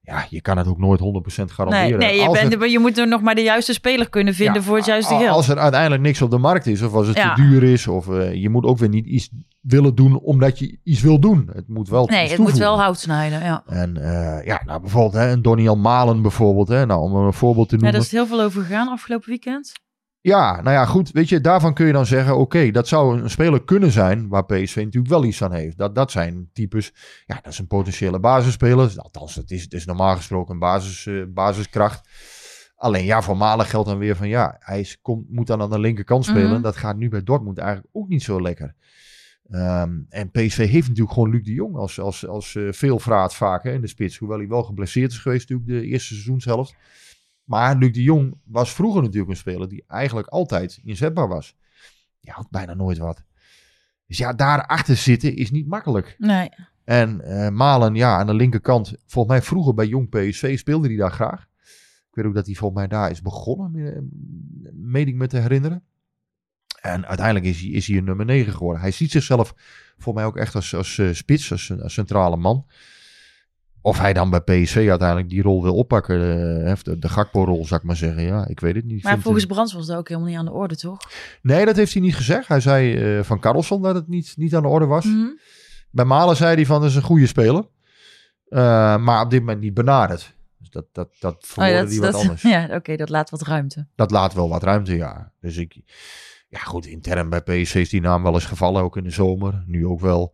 ja, 0.01 0.25
je 0.29 0.41
kan 0.41 0.57
het 0.57 0.67
ook 0.67 0.77
nooit 0.77 0.99
100% 0.99 1.03
Nee, 1.03 1.47
garanderen. 1.55 1.99
nee 1.99 2.15
je, 2.19 2.27
Als 2.27 2.39
bent, 2.39 2.53
het- 2.61 2.71
je 2.71 2.79
moet 2.79 2.97
er 2.97 3.07
nog 3.07 3.21
maar 3.21 3.35
de 3.35 3.41
juiste 3.41 3.73
speler 3.73 4.09
kunnen 4.09 4.33
vinden 4.33 4.55
Ja, 4.55 4.61
voor 4.61 4.75
het 4.75 4.85
juiste 4.85 5.15
geld. 5.15 5.35
Als 5.35 5.49
er 5.49 5.57
uiteindelijk 5.57 6.01
niks 6.01 6.21
op 6.21 6.31
de 6.31 6.37
markt 6.37 6.65
is, 6.67 6.81
of 6.81 6.93
als 6.93 7.07
het 7.07 7.17
Ja. 7.17 7.33
te 7.33 7.41
duur 7.41 7.63
is, 7.63 7.87
of 7.87 8.09
eh, 8.09 8.33
je 8.33 8.49
moet 8.49 8.65
ook 8.65 8.77
weer 8.77 8.89
niet 8.89 9.05
iets 9.05 9.29
willen 9.61 9.95
doen 9.95 10.19
omdat 10.19 10.59
je 10.59 10.77
iets 10.83 11.01
wil 11.01 11.19
doen. 11.19 11.49
Het 11.53 11.67
moet 11.67 11.89
wel 11.89 12.05
nee, 12.05 12.29
het 12.29 12.37
moet 12.37 12.57
wel 12.57 12.79
hout 12.79 12.99
snijden. 12.99 13.43
Ja. 13.43 13.63
En 13.67 13.97
eh, 13.97 14.45
ja, 14.45 14.61
nou 14.65 14.81
bijvoorbeeld 14.81 15.13
hè, 15.13 15.31
een 15.31 15.41
Donny 15.41 15.67
Malen 15.75 16.21
bijvoorbeeld, 16.21 16.67
hè, 16.67 16.85
nou, 16.85 17.01
om 17.01 17.15
een 17.15 17.33
voorbeeld 17.33 17.69
te 17.69 17.75
Ja, 17.75 17.81
noemen. 17.81 17.99
daar 17.99 18.07
is 18.07 18.15
heel 18.17 18.27
veel 18.27 18.41
over 18.41 18.61
gegaan 18.61 18.87
afgelopen 18.87 19.29
weekend. 19.29 19.71
Ja, 20.21 20.61
nou 20.61 20.75
ja, 20.75 20.85
goed. 20.85 21.11
Weet 21.11 21.29
je, 21.29 21.41
daarvan 21.41 21.73
kun 21.73 21.85
je 21.85 21.91
dan 21.91 22.05
zeggen: 22.05 22.37
oké, 22.37 22.71
dat 22.71 22.87
zou 22.87 23.21
een 23.21 23.29
speler 23.29 23.63
kunnen 23.63 23.91
zijn 23.91 24.27
waar 24.27 24.45
PSV 24.45 24.75
natuurlijk 24.75 25.07
wel 25.07 25.23
iets 25.23 25.43
aan 25.43 25.53
heeft. 25.53 25.77
Dat, 25.77 25.95
dat 25.95 26.11
zijn 26.11 26.49
types. 26.53 26.93
Ja, 27.25 27.39
dat 27.43 27.51
is 27.51 27.59
een 27.59 27.67
potentiële 27.67 28.19
basisspeler. 28.19 28.93
Althans, 28.95 29.35
het 29.35 29.51
is, 29.51 29.61
het 29.63 29.73
is 29.73 29.85
normaal 29.85 30.15
gesproken 30.15 30.53
een 30.53 30.59
basis, 30.59 31.05
eh, 31.05 31.23
basiskracht. 31.27 32.09
Alleen 32.75 33.05
ja, 33.05 33.21
voor 33.21 33.37
Malen 33.37 33.65
geldt 33.65 33.87
dan 33.87 33.97
weer 33.97 34.15
van 34.15 34.27
ja, 34.27 34.55
hij 34.59 34.95
komt, 35.01 35.29
moet 35.29 35.47
dan 35.47 35.61
aan 35.61 35.69
de 35.69 35.79
linkerkant 35.79 36.25
spelen. 36.25 36.51
Mhm. 36.51 36.61
Dat 36.61 36.75
gaat 36.75 36.97
nu 36.97 37.09
bij 37.09 37.23
Dortmund 37.23 37.57
eigenlijk 37.57 37.89
ook 37.91 38.07
niet 38.07 38.23
zo 38.23 38.41
lekker. 38.41 38.75
Ehm, 39.49 39.99
en 40.09 40.31
PSV 40.31 40.69
heeft 40.69 40.87
natuurlijk 40.87 41.13
gewoon 41.13 41.29
Luc 41.29 41.43
de 41.43 41.53
Jong 41.53 41.75
als, 41.75 41.99
als, 41.99 42.27
als 42.27 42.55
eh, 42.55 42.67
veelvraat 42.71 43.35
vaak 43.35 43.63
hè, 43.63 43.71
in 43.73 43.81
de 43.81 43.87
spits. 43.87 44.17
Hoewel 44.17 44.37
hij 44.37 44.47
wel 44.47 44.63
geblesseerd 44.63 45.11
is 45.11 45.17
geweest 45.17 45.49
natuurlijk 45.49 45.81
de 45.81 45.87
eerste 45.87 46.13
seizoenshelft. 46.13 46.75
Maar 47.51 47.75
Luc 47.75 47.91
de 47.91 48.03
Jong 48.03 48.37
was 48.43 48.73
vroeger 48.73 49.01
natuurlijk 49.01 49.31
een 49.31 49.37
speler 49.37 49.69
die 49.69 49.83
eigenlijk 49.87 50.27
altijd 50.27 50.79
inzetbaar 50.83 51.27
was. 51.27 51.55
Die 52.19 52.31
had 52.31 52.49
bijna 52.49 52.73
nooit 52.73 52.97
wat. 52.97 53.23
Dus 54.07 54.17
ja, 54.17 54.33
daarachter 54.33 54.95
zitten 54.95 55.35
is 55.35 55.51
niet 55.51 55.67
makkelijk. 55.67 56.15
Nee. 56.17 56.49
En 56.83 57.21
eh, 57.21 57.49
Malen, 57.49 57.95
ja, 57.95 58.17
aan 58.17 58.27
de 58.27 58.33
linkerkant. 58.33 58.95
Volgens 59.05 59.33
mij 59.33 59.41
vroeger 59.41 59.73
bij 59.73 59.87
Jong 59.87 60.09
PSV 60.09 60.57
speelde 60.59 60.87
hij 60.87 60.97
daar 60.97 61.11
graag. 61.11 61.47
Ik 62.09 62.15
weet 62.15 62.25
ook 62.25 62.33
dat 62.33 62.45
hij 62.45 62.55
volgens 62.55 62.79
mij 62.79 62.89
daar 62.89 63.11
is 63.11 63.21
begonnen, 63.21 63.95
eh, 63.95 64.01
meen 64.73 65.07
ik 65.07 65.15
me 65.15 65.27
te 65.27 65.37
herinneren. 65.37 65.83
En 66.81 67.05
uiteindelijk 67.05 67.45
is 67.45 67.61
hij, 67.61 67.69
is 67.69 67.87
hij 67.87 67.97
een 67.97 68.03
nummer 68.03 68.25
9 68.25 68.53
geworden. 68.53 68.81
Hij 68.81 68.91
ziet 68.91 69.11
zichzelf 69.11 69.53
voor 69.97 70.13
mij 70.13 70.25
ook 70.25 70.37
echt 70.37 70.55
als, 70.55 70.75
als 70.75 70.97
eh, 70.97 71.11
spits, 71.11 71.51
als, 71.51 71.81
als 71.81 71.93
centrale 71.93 72.37
man. 72.37 72.65
Of 73.83 73.99
hij 73.99 74.13
dan 74.13 74.29
bij 74.29 74.39
PSV 74.41 74.85
uiteindelijk 74.89 75.29
die 75.29 75.41
rol 75.41 75.63
wil 75.63 75.75
oppakken, 75.75 76.15
eh, 76.65 76.75
de, 76.83 76.99
de 76.99 77.09
Gakpo-rol, 77.09 77.65
zou 77.65 77.79
ik 77.79 77.85
maar 77.85 77.95
zeggen. 77.95 78.23
Ja, 78.23 78.47
ik 78.47 78.59
weet 78.59 78.75
het 78.75 78.85
niet. 78.85 79.03
Maar 79.03 79.19
volgens 79.19 79.43
het- 79.43 79.51
Brands 79.53 79.73
was 79.73 79.85
dat 79.85 79.97
ook 79.97 80.07
helemaal 80.07 80.29
niet 80.29 80.37
aan 80.37 80.45
de 80.45 80.51
orde, 80.51 80.75
toch? 80.75 80.97
Nee, 81.41 81.65
dat 81.65 81.75
heeft 81.75 81.93
hij 81.93 82.01
niet 82.01 82.15
gezegd. 82.15 82.47
Hij 82.47 82.59
zei 82.59 82.95
eh, 83.17 83.23
van 83.23 83.39
Carlson 83.39 83.81
dat 83.81 83.95
het 83.95 84.07
niet, 84.07 84.33
niet 84.37 84.55
aan 84.55 84.61
de 84.61 84.67
orde 84.67 84.85
was. 84.85 85.05
Mhm. 85.05 85.27
Bij 85.91 86.05
Malen 86.05 86.35
zei 86.35 86.55
hij 86.55 86.65
van, 86.65 86.81
dat 86.81 86.89
is 86.89 86.95
een 86.95 87.01
goede 87.01 87.27
speler. 87.27 87.63
Eh, 88.47 88.97
maar 88.97 89.21
op 89.23 89.29
dit 89.29 89.39
moment 89.39 89.59
niet 89.61 89.73
benaderd. 89.73 90.33
Dus 90.57 90.69
dat, 90.69 90.85
dat, 90.91 91.09
dat 91.19 91.33
Oh, 91.33 91.39
verwoordde 91.41 91.87
hij 91.93 91.99
dat, 91.99 92.11
wat 92.13 92.21
anders. 92.21 92.41
ja, 92.55 92.67
oké, 92.71 92.95
dat 92.95 93.09
laat 93.09 93.29
wat 93.29 93.41
ruimte. 93.41 93.87
Dat 93.95 94.11
laat 94.11 94.33
wel 94.33 94.49
wat 94.49 94.63
ruimte, 94.63 94.95
ja. 94.95 95.31
Dus 95.39 95.57
ik... 95.57 95.81
Ja, 96.49 96.59
goed, 96.59 96.85
intern 96.85 97.29
bij 97.29 97.41
PSV 97.41 97.75
is 97.75 97.89
die 97.89 98.01
naam 98.01 98.23
wel 98.23 98.33
eens 98.33 98.45
gevallen, 98.45 98.83
ook 98.83 98.97
in 98.97 99.03
de 99.03 99.09
zomer. 99.09 99.63
Nu 99.67 99.85
ook 99.85 99.99
wel. 99.99 100.33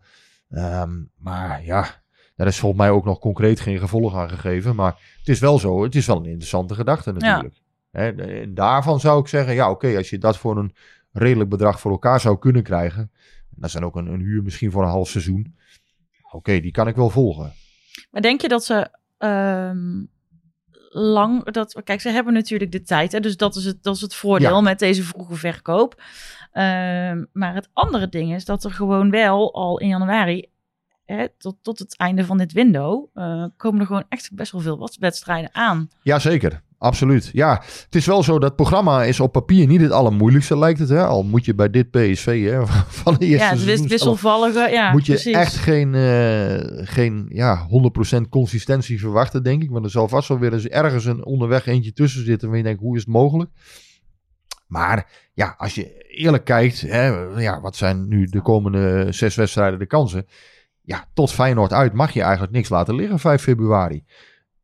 Ehm, 0.49 0.91
maar 1.17 1.63
ja, 1.63 2.03
daar 2.37 2.47
is 2.47 2.59
volgens 2.59 2.81
mij 2.81 2.89
ook 2.89 3.05
nog 3.05 3.19
concreet 3.19 3.59
geen 3.59 3.79
gevolg 3.79 4.15
aan 4.15 4.29
gegeven. 4.29 4.75
Maar 4.75 5.15
het 5.17 5.27
is 5.27 5.39
wel 5.39 5.59
zo, 5.59 5.83
het 5.83 5.95
is 5.95 6.05
wel 6.05 6.17
een 6.17 6.25
interessante 6.25 6.75
gedachte 6.75 7.11
natuurlijk. 7.11 7.55
Hè, 7.91 8.11
en 8.11 8.53
daarvan 8.53 8.99
zou 8.99 9.19
ik 9.19 9.27
zeggen, 9.27 9.53
ja 9.53 9.69
oké, 9.69 9.97
als 9.97 10.09
je 10.09 10.17
dat 10.17 10.37
voor 10.37 10.57
een 10.57 10.73
redelijk 11.11 11.49
bedrag 11.49 11.79
voor 11.79 11.91
elkaar 11.91 12.19
zou 12.19 12.39
kunnen 12.39 12.63
krijgen. 12.63 13.11
Dat 13.49 13.65
is 13.65 13.73
dan 13.73 13.83
ook 13.83 13.95
een, 13.95 14.07
een 14.07 14.19
huur 14.19 14.43
misschien 14.43 14.71
voor 14.71 14.83
een 14.83 14.89
half 14.89 15.09
seizoen. 15.09 15.55
Oké, 16.31 16.59
die 16.59 16.71
kan 16.71 16.87
ik 16.87 16.95
wel 16.95 17.09
volgen. 17.09 17.53
Maar 18.11 18.21
denk 18.21 18.41
je 18.41 18.47
dat 18.47 18.63
ze 18.63 18.89
ehm, 19.17 20.03
lang... 20.89 21.51
Dat, 21.51 21.81
kijk, 21.83 22.01
ze 22.01 22.09
hebben 22.09 22.33
natuurlijk 22.33 22.71
de 22.71 22.81
tijd, 22.81 23.11
hè, 23.11 23.19
dus 23.19 23.37
dat 23.37 23.55
is 23.55 23.65
het, 23.65 23.83
dat 23.83 23.95
is 23.95 24.01
het 24.01 24.15
voordeel 24.15 24.55
Ja. 24.55 24.61
met 24.61 24.79
deze 24.79 25.03
vroege 25.03 25.35
verkoop. 25.35 26.01
Ehm, 26.51 27.25
maar 27.31 27.53
het 27.53 27.69
andere 27.73 28.09
ding 28.09 28.33
is 28.33 28.45
dat 28.45 28.63
er 28.63 28.71
gewoon 28.71 29.09
wel 29.09 29.53
al 29.53 29.79
in 29.79 29.87
januari... 29.87 30.49
Hè, 31.07 31.25
tot, 31.37 31.55
tot 31.61 31.79
het 31.79 31.97
einde 31.97 32.25
van 32.25 32.37
dit 32.37 32.51
window 32.53 33.05
eh, 33.13 33.45
komen 33.57 33.79
er 33.79 33.85
gewoon 33.85 34.05
echt 34.09 34.29
best 34.33 34.51
wel 34.51 34.61
veel 34.61 34.89
wedstrijden 34.99 35.49
aan. 35.53 35.89
Jazeker, 36.01 36.61
absoluut. 36.77 37.29
Ja, 37.33 37.61
het 37.83 37.95
is 37.95 38.05
wel 38.05 38.23
zo, 38.23 38.39
dat 38.39 38.55
programma 38.55 39.03
is 39.03 39.19
op 39.19 39.31
papier 39.31 39.67
niet 39.67 39.81
het 39.81 39.91
allermoeilijkste 39.91 40.57
lijkt 40.57 40.79
het. 40.79 40.89
Hè? 40.89 41.05
Al 41.05 41.23
moet 41.23 41.45
je 41.45 41.55
bij 41.55 41.69
dit 41.69 41.91
PSV 41.91 42.43
hè, 42.49 42.65
van 43.03 43.13
de 43.13 43.25
eerste 43.25 43.45
ja, 43.45 43.51
het 43.51 43.63
wis- 43.63 43.81
wisselvallige. 43.81 44.69
Ja, 44.71 44.91
moet 44.91 45.05
je 45.05 45.11
precies. 45.13 45.33
echt 45.35 45.55
geen, 45.55 45.95
eh, 45.95 46.87
geen 46.87 47.25
ja, 47.29 47.67
100% 47.67 48.29
consistentie 48.29 48.99
verwachten, 48.99 49.43
denk 49.43 49.63
ik. 49.63 49.69
Want 49.69 49.85
er 49.85 49.91
zal 49.91 50.07
vast 50.07 50.27
wel 50.27 50.39
weer 50.39 50.53
eens 50.53 50.67
ergens 50.67 51.05
een 51.05 51.25
onderweg 51.25 51.65
eentje 51.65 51.93
tussen 51.93 52.25
zitten. 52.25 52.47
waar 52.47 52.57
je 52.57 52.63
denkt, 52.63 52.81
hoe 52.81 52.95
is 52.95 53.01
het 53.01 53.09
mogelijk? 53.13 53.49
Maar 54.67 55.09
ja, 55.33 55.55
als 55.57 55.75
je 55.75 56.05
eerlijk 56.07 56.43
kijkt, 56.45 56.81
hè, 56.81 57.07
ja, 57.41 57.61
wat 57.61 57.75
zijn 57.75 58.07
nu 58.07 58.25
de 58.25 58.41
komende 58.41 59.07
zes 59.09 59.35
wedstrijden 59.35 59.79
de 59.79 59.85
kansen? 59.85 60.25
Ja, 60.87 61.07
tot 61.13 61.31
Feyenoord 61.31 61.73
uit 61.73 61.93
mag 61.93 62.11
je 62.11 62.21
eigenlijk 62.21 62.51
niks 62.51 62.69
laten 62.69 62.95
liggen 62.95 63.19
5 63.19 63.41
februari. 63.41 64.03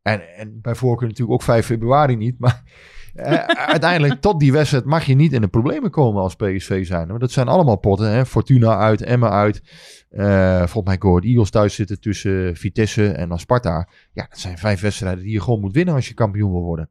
En, 0.02 0.36
en 0.36 0.62
bij 0.62 0.76
voorkeur 0.76 1.08
natuurlijk 1.08 1.34
ook 1.34 1.44
5 1.44 1.66
februari 1.66 2.16
niet. 2.16 2.40
Maar 2.40 2.64
eh, 3.14 3.34
uiteindelijk 3.46 4.22
tot 4.22 4.40
die 4.40 4.52
wedstrijd 4.52 4.86
mag 4.86 5.06
je 5.06 5.14
niet 5.14 5.34
in 5.34 5.42
de 5.42 5.48
problemen 5.48 5.92
komen 5.92 6.22
als 6.22 6.36
PSV 6.36 6.86
zijn. 6.86 7.08
Want 7.08 7.20
dat 7.20 7.32
zijn 7.32 7.48
allemaal 7.48 7.78
potten. 7.78 8.12
Hè? 8.12 8.26
Fortuna 8.26 8.78
uit, 8.78 9.02
Emma 9.02 9.30
uit. 9.30 9.62
Eh, 10.10 10.58
volgens 10.58 10.86
mij 10.86 10.98
Go 11.00 11.10
Ahead 11.10 11.24
Eagles 11.24 11.50
thuis 11.50 11.76
zitten 11.76 12.00
tussen 12.00 12.56
Vitesse 12.56 13.12
en 13.12 13.30
dan 13.30 13.40
Sparta. 13.40 13.90
Ja, 14.12 14.26
dat 14.30 14.40
zijn 14.40 14.58
vijf 14.58 14.82
wedstrijden 14.82 15.24
die 15.24 15.34
je 15.34 15.42
gewoon 15.42 15.60
moet 15.60 15.74
winnen 15.74 15.96
als 15.96 16.08
je 16.08 16.14
kampioen 16.14 16.52
wil 16.52 16.64
worden. 16.64 16.90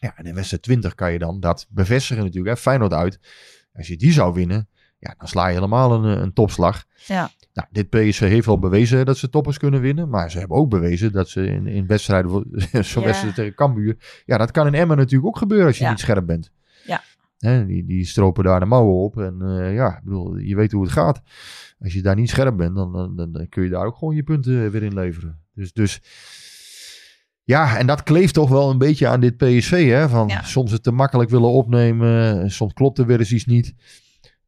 Ja, 0.00 0.16
en 0.16 0.24
in 0.24 0.34
wedstrijd 0.34 0.62
20 0.62 0.94
kan 0.94 1.12
je 1.12 1.18
dan 1.18 1.40
dat 1.40 1.66
bevestigen 1.70 2.24
natuurlijk. 2.24 2.56
Hè? 2.56 2.62
Feyenoord 2.62 2.92
uit. 2.92 3.18
Als 3.72 3.86
je 3.86 3.96
die 3.96 4.12
zou 4.12 4.34
winnen, 4.34 4.68
ja, 5.04 5.14
dan 5.18 5.28
sla 5.28 5.46
je 5.48 5.54
helemaal 5.54 5.92
een, 6.04 6.16
eh, 6.16 6.22
een 6.22 6.32
topslag. 6.32 6.84
Ja. 7.06 7.30
Nou, 7.52 7.68
dit 7.70 7.88
PSV 7.90 8.20
heeft 8.20 8.46
wel 8.46 8.58
bewezen 8.58 9.06
dat 9.06 9.16
ze 9.18 9.28
toppers 9.28 9.58
kunnen 9.58 9.80
winnen. 9.80 10.08
Maar 10.08 10.30
ze 10.30 10.38
hebben 10.38 10.56
ook 10.56 10.68
bewezen 10.68 11.12
dat 11.12 11.28
ze 11.28 11.46
in, 11.46 11.66
in 11.66 11.86
wedstrijden, 11.86 12.30
zo'n 12.84 13.02
Ja. 13.02 13.08
wedstrijd 13.08 13.34
tegen 13.34 13.54
Cambuur. 13.54 14.22
Ja, 14.26 14.38
dat 14.38 14.50
kan 14.50 14.66
in 14.66 14.74
Emmen 14.74 14.96
natuurlijk 14.96 15.26
ook 15.26 15.38
gebeuren 15.38 15.66
als 15.66 15.78
je 15.78 15.84
Ja. 15.84 15.90
niet 15.90 15.98
scherp 16.00 16.26
bent. 16.26 16.50
Ja. 16.86 17.02
Hè, 17.38 17.66
die, 17.66 17.84
die 17.86 18.04
stropen 18.06 18.44
daar 18.44 18.60
de 18.60 18.66
mouwen 18.66 18.94
op. 19.04 19.18
En 19.18 19.36
eh, 19.42 19.74
ja, 19.74 19.96
ik 19.96 20.04
bedoel, 20.04 20.36
je 20.36 20.56
weet 20.56 20.72
hoe 20.72 20.82
het 20.82 20.92
gaat. 20.92 21.22
Als 21.80 21.92
je 21.92 22.02
daar 22.02 22.16
niet 22.16 22.30
scherp 22.30 22.56
bent, 22.56 22.74
dan, 22.76 22.92
dan, 22.92 23.16
dan, 23.16 23.32
dan 23.32 23.48
kun 23.48 23.62
je 23.62 23.68
daar 23.70 23.86
ook 23.86 23.96
gewoon 23.96 24.14
je 24.14 24.22
punten 24.22 24.70
weer 24.70 24.82
in 24.82 24.94
leveren. 24.94 25.40
Dus, 25.54 25.72
dus 25.72 26.00
ja, 27.42 27.78
en 27.78 27.86
dat 27.86 28.02
kleeft 28.02 28.34
toch 28.34 28.48
wel 28.48 28.70
een 28.70 28.78
beetje 28.78 29.06
aan 29.08 29.20
dit 29.20 29.36
PSV. 29.36 29.88
Hè? 29.88 30.08
Van 30.08 30.28
Ja. 30.28 30.42
soms 30.42 30.70
het 30.72 30.82
te 30.82 30.92
makkelijk 30.92 31.30
willen 31.30 31.50
opnemen. 31.50 32.50
Soms 32.50 32.72
klopt 32.72 32.98
er 32.98 33.06
weer 33.06 33.18
eens 33.18 33.32
iets 33.32 33.46
niet. 33.46 33.74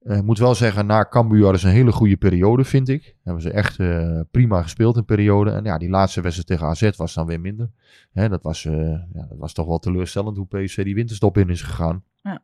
Eh, 0.06 0.16
Ik 0.16 0.22
moet 0.22 0.38
wel 0.38 0.54
zeggen, 0.54 0.86
na 0.86 1.06
Cambuur 1.10 1.42
hadden 1.42 1.60
ze 1.60 1.66
een 1.66 1.72
hele 1.72 1.92
goede 1.92 2.16
periode, 2.16 2.64
vind 2.64 2.88
ik. 2.88 3.16
Hebben 3.24 3.42
ze 3.42 3.50
echt 3.50 3.78
eh, 3.78 4.20
prima 4.30 4.62
gespeeld 4.62 4.96
een 4.96 5.04
periode. 5.04 5.50
En 5.50 5.64
ja, 5.64 5.78
die 5.78 5.88
laatste 5.88 6.20
wedstrijd 6.20 6.48
tegen 6.48 6.66
AZ 6.66 6.96
was 6.96 7.14
dan 7.14 7.26
weer 7.26 7.40
minder. 7.40 7.70
Hè, 8.12 8.28
dat, 8.28 8.42
was, 8.42 8.64
eh, 8.64 8.72
ja, 9.12 9.26
dat 9.28 9.38
was 9.38 9.52
toch 9.52 9.66
wel 9.66 9.78
teleurstellend 9.78 10.36
hoe 10.36 10.46
PSV 10.46 10.84
die 10.84 10.94
winterstop 10.94 11.38
in 11.38 11.50
is 11.50 11.62
gegaan. 11.62 12.04
Ja. 12.22 12.42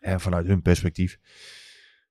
En 0.00 0.20
vanuit 0.20 0.46
hun 0.46 0.62
perspectief. 0.62 1.18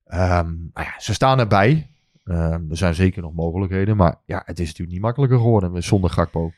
Ehm, 0.05 0.53
ja, 0.73 0.93
ze 0.99 1.13
staan 1.13 1.39
erbij. 1.39 1.89
Ehm, 2.23 2.69
er 2.69 2.77
zijn 2.77 2.95
zeker 2.95 3.21
nog 3.21 3.33
mogelijkheden. 3.33 3.97
Maar 3.97 4.15
ja, 4.25 4.41
het 4.45 4.59
is 4.59 4.65
natuurlijk 4.65 4.91
niet 4.91 5.01
makkelijker 5.01 5.37
geworden 5.37 5.83
zonder 5.83 6.09
Gakpo. 6.09 6.51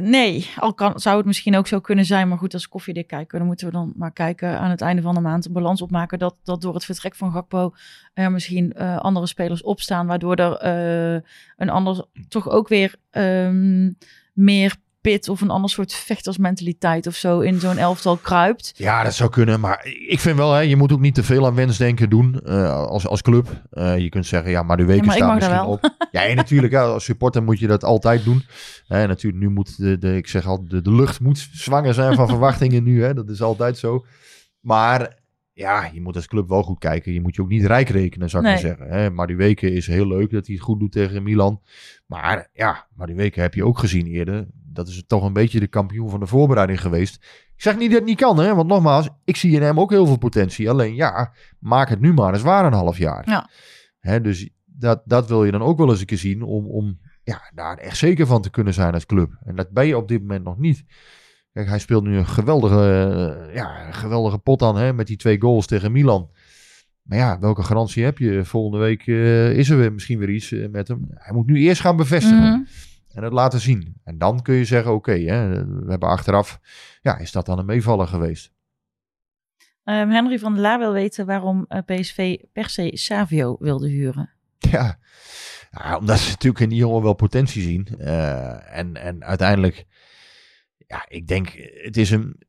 Nee, 0.00 0.50
al 0.56 0.74
kan, 0.74 1.00
zou 1.00 1.16
het 1.16 1.26
misschien 1.26 1.56
ook 1.56 1.66
zo 1.66 1.80
kunnen 1.80 2.04
zijn. 2.04 2.28
Maar 2.28 2.38
goed, 2.38 2.54
als 2.54 2.68
koffiedik 2.68 3.06
kijken, 3.06 3.38
dan 3.38 3.46
moeten 3.46 3.66
we 3.66 3.72
dan 3.72 3.92
maar 3.96 4.12
kijken 4.12 4.58
aan 4.58 4.70
het 4.70 4.80
einde 4.80 5.02
van 5.02 5.14
de 5.14 5.20
maand 5.20 5.46
een 5.46 5.52
balans 5.52 5.82
opmaken. 5.82 6.18
Dat, 6.18 6.36
dat 6.42 6.60
door 6.60 6.74
het 6.74 6.84
vertrek 6.84 7.14
van 7.14 7.32
Gakpo 7.32 7.74
er 8.14 8.30
misschien 8.30 8.72
eh, 8.72 8.96
andere 8.96 9.26
spelers 9.26 9.62
opstaan. 9.62 10.06
Waardoor 10.06 10.36
er 10.36 10.56
eh, 10.56 11.22
een 11.56 11.70
ander 11.70 12.06
toch 12.28 12.48
ook 12.48 12.68
weer 12.68 12.94
ehm, 13.10 13.90
meer 14.32 14.76
pit 15.02 15.28
of 15.28 15.40
een 15.40 15.50
ander 15.50 15.70
soort 15.70 15.92
vechtersmentaliteit 15.92 17.06
of 17.06 17.14
zo 17.14 17.40
in 17.40 17.60
zo'n 17.60 17.78
elftal 17.78 18.16
kruipt. 18.16 18.72
Ja, 18.76 19.02
dat 19.02 19.14
zou 19.14 19.30
kunnen. 19.30 19.60
Maar 19.60 19.86
ik 20.08 20.20
vind 20.20 20.36
wel, 20.36 20.52
hè, 20.52 20.60
je 20.60 20.76
moet 20.76 20.92
ook 20.92 21.00
niet 21.00 21.14
te 21.14 21.22
veel 21.22 21.46
aan 21.46 21.54
wensdenken 21.54 22.10
doen 22.10 22.40
eh, 22.40 22.76
als, 22.76 23.06
als 23.06 23.22
club. 23.22 23.62
Eh, 23.70 23.98
je 23.98 24.08
kunt 24.08 24.26
zeggen, 24.26 24.50
ja, 24.50 24.62
maar 24.62 24.76
de 24.76 24.84
weken 24.84 25.04
Ja, 25.04 25.12
staan 25.12 25.34
misschien 25.34 25.60
op. 25.60 25.96
Ja, 26.10 26.24
en 26.24 26.36
natuurlijk, 26.36 26.72
ja, 26.72 26.82
als 26.82 27.04
supporter 27.04 27.42
moet 27.42 27.58
je 27.58 27.66
dat 27.66 27.84
altijd 27.84 28.24
doen. 28.24 28.42
Hè, 28.86 29.06
natuurlijk, 29.06 29.42
nu 29.42 29.48
moet 29.48 29.76
de, 29.76 29.98
de, 29.98 30.16
ik 30.16 30.26
zeg 30.28 30.46
al, 30.46 30.68
de, 30.68 30.82
de 30.82 30.92
lucht 30.92 31.20
moet 31.20 31.48
zwanger 31.52 31.94
zijn 31.94 32.14
van 32.14 32.28
verwachtingen 32.34 32.82
nu. 32.84 33.02
Hè, 33.02 33.14
dat 33.14 33.28
is 33.28 33.42
altijd 33.42 33.78
zo. 33.78 34.04
Maar 34.60 35.20
ja, 35.52 35.90
je 35.92 36.00
moet 36.00 36.16
als 36.16 36.26
club 36.26 36.48
wel 36.48 36.62
goed 36.62 36.78
kijken. 36.78 37.12
Je 37.12 37.20
moet 37.20 37.34
je 37.34 37.42
ook 37.42 37.48
niet 37.48 37.64
rijk 37.66 37.88
rekenen, 37.88 38.30
zou 38.30 38.46
ik 38.46 38.50
Nee. 38.50 38.62
maar 38.62 38.76
zeggen. 38.76 38.98
Hè. 38.98 39.10
Maar 39.10 39.26
die 39.26 39.36
weken 39.36 39.72
is 39.72 39.86
heel 39.86 40.06
leuk 40.06 40.30
dat 40.30 40.46
hij 40.46 40.54
het 40.54 40.64
goed 40.64 40.80
doet 40.80 40.92
tegen 40.92 41.22
Milan. 41.22 41.60
Maar 42.06 42.48
ja, 42.52 42.86
maar 42.94 43.06
die 43.06 43.16
weken 43.16 43.42
heb 43.42 43.54
je 43.54 43.66
ook 43.66 43.78
gezien 43.78 44.06
eerder. 44.06 44.46
Dat 44.74 44.88
is 44.88 45.04
toch 45.06 45.24
een 45.24 45.32
beetje 45.32 45.60
de 45.60 45.66
kampioen 45.66 46.10
van 46.10 46.20
de 46.20 46.26
voorbereiding 46.26 46.80
geweest. 46.80 47.14
Ik 47.56 47.62
zeg 47.62 47.76
niet 47.78 47.90
dat 47.90 47.98
het 47.98 48.08
niet 48.08 48.20
kan, 48.20 48.38
hè? 48.38 48.54
want 48.54 48.68
nogmaals, 48.68 49.08
ik 49.24 49.36
zie 49.36 49.54
in 49.54 49.62
hem 49.62 49.80
ook 49.80 49.90
heel 49.90 50.06
veel 50.06 50.18
potentie. 50.18 50.70
Alleen 50.70 50.94
ja, 50.94 51.32
maak 51.58 51.88
het 51.88 52.00
nu 52.00 52.12
maar 52.12 52.32
eens 52.32 52.42
waar 52.42 52.64
een 52.64 52.72
half 52.72 52.98
jaar. 52.98 53.28
Ja. 53.28 53.48
Hè, 53.98 54.20
dus 54.20 54.48
dat, 54.64 55.02
dat 55.04 55.28
wil 55.28 55.44
je 55.44 55.50
dan 55.52 55.62
ook 55.62 55.78
wel 55.78 55.90
eens 55.90 56.00
een 56.00 56.06
keer 56.06 56.18
zien 56.18 56.42
om, 56.42 56.66
om 56.66 56.98
ja, 57.22 57.50
daar 57.54 57.76
echt 57.76 57.96
zeker 57.96 58.26
van 58.26 58.42
te 58.42 58.50
kunnen 58.50 58.74
zijn 58.74 58.94
als 58.94 59.06
club. 59.06 59.38
En 59.44 59.56
dat 59.56 59.70
ben 59.70 59.86
je 59.86 59.96
op 59.96 60.08
dit 60.08 60.20
moment 60.20 60.44
nog 60.44 60.58
niet. 60.58 60.84
Kijk, 61.52 61.68
hij 61.68 61.78
speelt 61.78 62.04
nu 62.04 62.16
een 62.16 62.26
geweldige, 62.26 62.80
eh, 63.48 63.54
ja, 63.54 63.86
een 63.86 63.94
geweldige 63.94 64.38
pot 64.38 64.62
aan 64.62 64.76
hè, 64.76 64.92
met 64.92 65.06
die 65.06 65.16
twee 65.16 65.40
goals 65.40 65.66
tegen 65.66 65.92
Milan. 65.92 66.30
Maar 67.02 67.18
ja, 67.18 67.38
welke 67.38 67.62
garantie 67.62 68.04
heb 68.04 68.18
je? 68.18 68.44
Volgende 68.44 68.78
week 68.84 69.06
eh, 69.06 69.52
is 69.52 69.70
er 69.70 69.76
weer 69.76 69.92
misschien 69.92 70.18
weer 70.18 70.30
iets 70.30 70.52
eh, 70.52 70.68
met 70.68 70.88
hem. 70.88 71.06
Hij 71.14 71.34
moet 71.34 71.46
nu 71.46 71.58
eerst 71.58 71.80
gaan 71.80 71.96
bevestigen 71.96 72.50
Mhm. 72.50 72.62
En 73.14 73.22
het 73.22 73.32
laten 73.32 73.60
zien. 73.60 74.00
En 74.04 74.18
dan 74.18 74.42
kun 74.42 74.54
je 74.54 74.64
zeggen, 74.64 74.92
oké, 74.92 75.12
we 75.12 75.84
hebben 75.88 76.08
achteraf, 76.08 76.60
ja, 77.00 77.18
is 77.18 77.32
dat 77.32 77.46
dan 77.46 77.58
een 77.58 77.66
meevaller 77.66 78.06
geweest? 78.06 78.52
Ehm, 79.84 80.08
Henry 80.08 80.38
van 80.38 80.52
der 80.52 80.62
Laar 80.62 80.78
wil 80.78 80.92
weten 80.92 81.26
waarom 81.26 81.64
eh, 81.68 81.78
PSV 81.84 82.36
per 82.52 82.68
se 82.68 82.90
Savio 82.92 83.56
wilde 83.58 83.88
huren. 83.88 84.30
Ja, 84.58 84.98
ja 85.70 85.96
omdat 85.96 86.18
ze 86.18 86.30
natuurlijk 86.30 86.62
in 86.62 86.68
die 86.68 86.78
jongen 86.78 87.02
wel 87.02 87.14
potentie 87.14 87.62
zien. 87.62 87.88
Eh, 87.98 88.78
en, 88.78 88.96
en 88.96 89.24
uiteindelijk, 89.24 89.84
ja, 90.86 91.04
ik 91.08 91.26
denk, 91.26 91.48
het 91.74 91.96
is 91.96 92.10
een, 92.10 92.42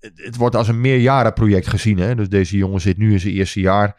het, 0.00 0.12
het 0.24 0.36
wordt 0.36 0.56
als 0.56 0.68
een 0.68 0.80
meerjarenproject 0.80 1.66
gezien. 1.66 1.98
Hè? 1.98 2.14
Dus 2.14 2.28
deze 2.28 2.56
jongen 2.56 2.80
zit 2.80 2.96
nu 2.96 3.12
in 3.12 3.20
zijn 3.20 3.34
eerste 3.34 3.60
jaar. 3.60 3.96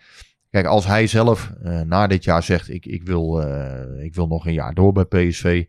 Kijk, 0.56 0.68
als 0.68 0.86
hij 0.86 1.08
zelf 1.08 1.52
eh, 1.63 1.82
na 1.82 2.08
dit 2.08 2.24
jaar 2.24 2.44
zegt, 2.44 2.70
ik, 2.70 2.86
ik, 2.86 3.04
wil, 3.04 3.41
eh, 3.41 4.04
ik 4.04 4.15
wil 4.15 4.28
nog 4.28 4.46
een 4.46 4.54
jaar 4.54 4.74
door 4.74 4.91
bij 4.91 5.06
PSV. 5.06 5.65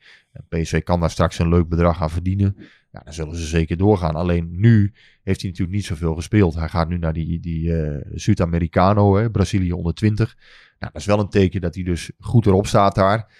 PSV 0.49 0.83
kan 0.83 1.01
daar 1.01 1.11
straks 1.11 1.39
een 1.39 1.49
leuk 1.49 1.69
bedrag 1.69 2.03
aan 2.03 2.11
verdienen. 2.11 2.57
Ja, 2.91 3.01
dan 3.05 3.13
zullen 3.13 3.37
ze 3.37 3.47
zeker 3.47 3.77
doorgaan. 3.77 4.15
Alleen 4.15 4.49
nu 4.51 4.93
heeft 5.23 5.41
hij 5.41 5.51
natuurlijk 5.51 5.77
niet 5.77 5.87
zoveel 5.87 6.15
gespeeld. 6.15 6.55
Hij 6.55 6.69
gaat 6.69 6.89
nu 6.89 6.99
naar 6.99 7.13
die, 7.13 7.41
die 7.41 7.77
eh 7.77 8.01
Zuid-Americano, 8.15 9.31
Brazilië 9.31 9.73
onder 9.73 9.95
20. 9.95 10.37
Nou, 10.79 10.93
dat 10.93 11.01
is 11.01 11.07
wel 11.07 11.21
een 11.21 11.29
teken 11.29 11.61
dat 11.61 11.75
hij 11.75 11.85
dus 11.85 12.11
goed 12.19 12.47
erop 12.47 12.67
staat 12.67 12.95
daar. 12.95 13.33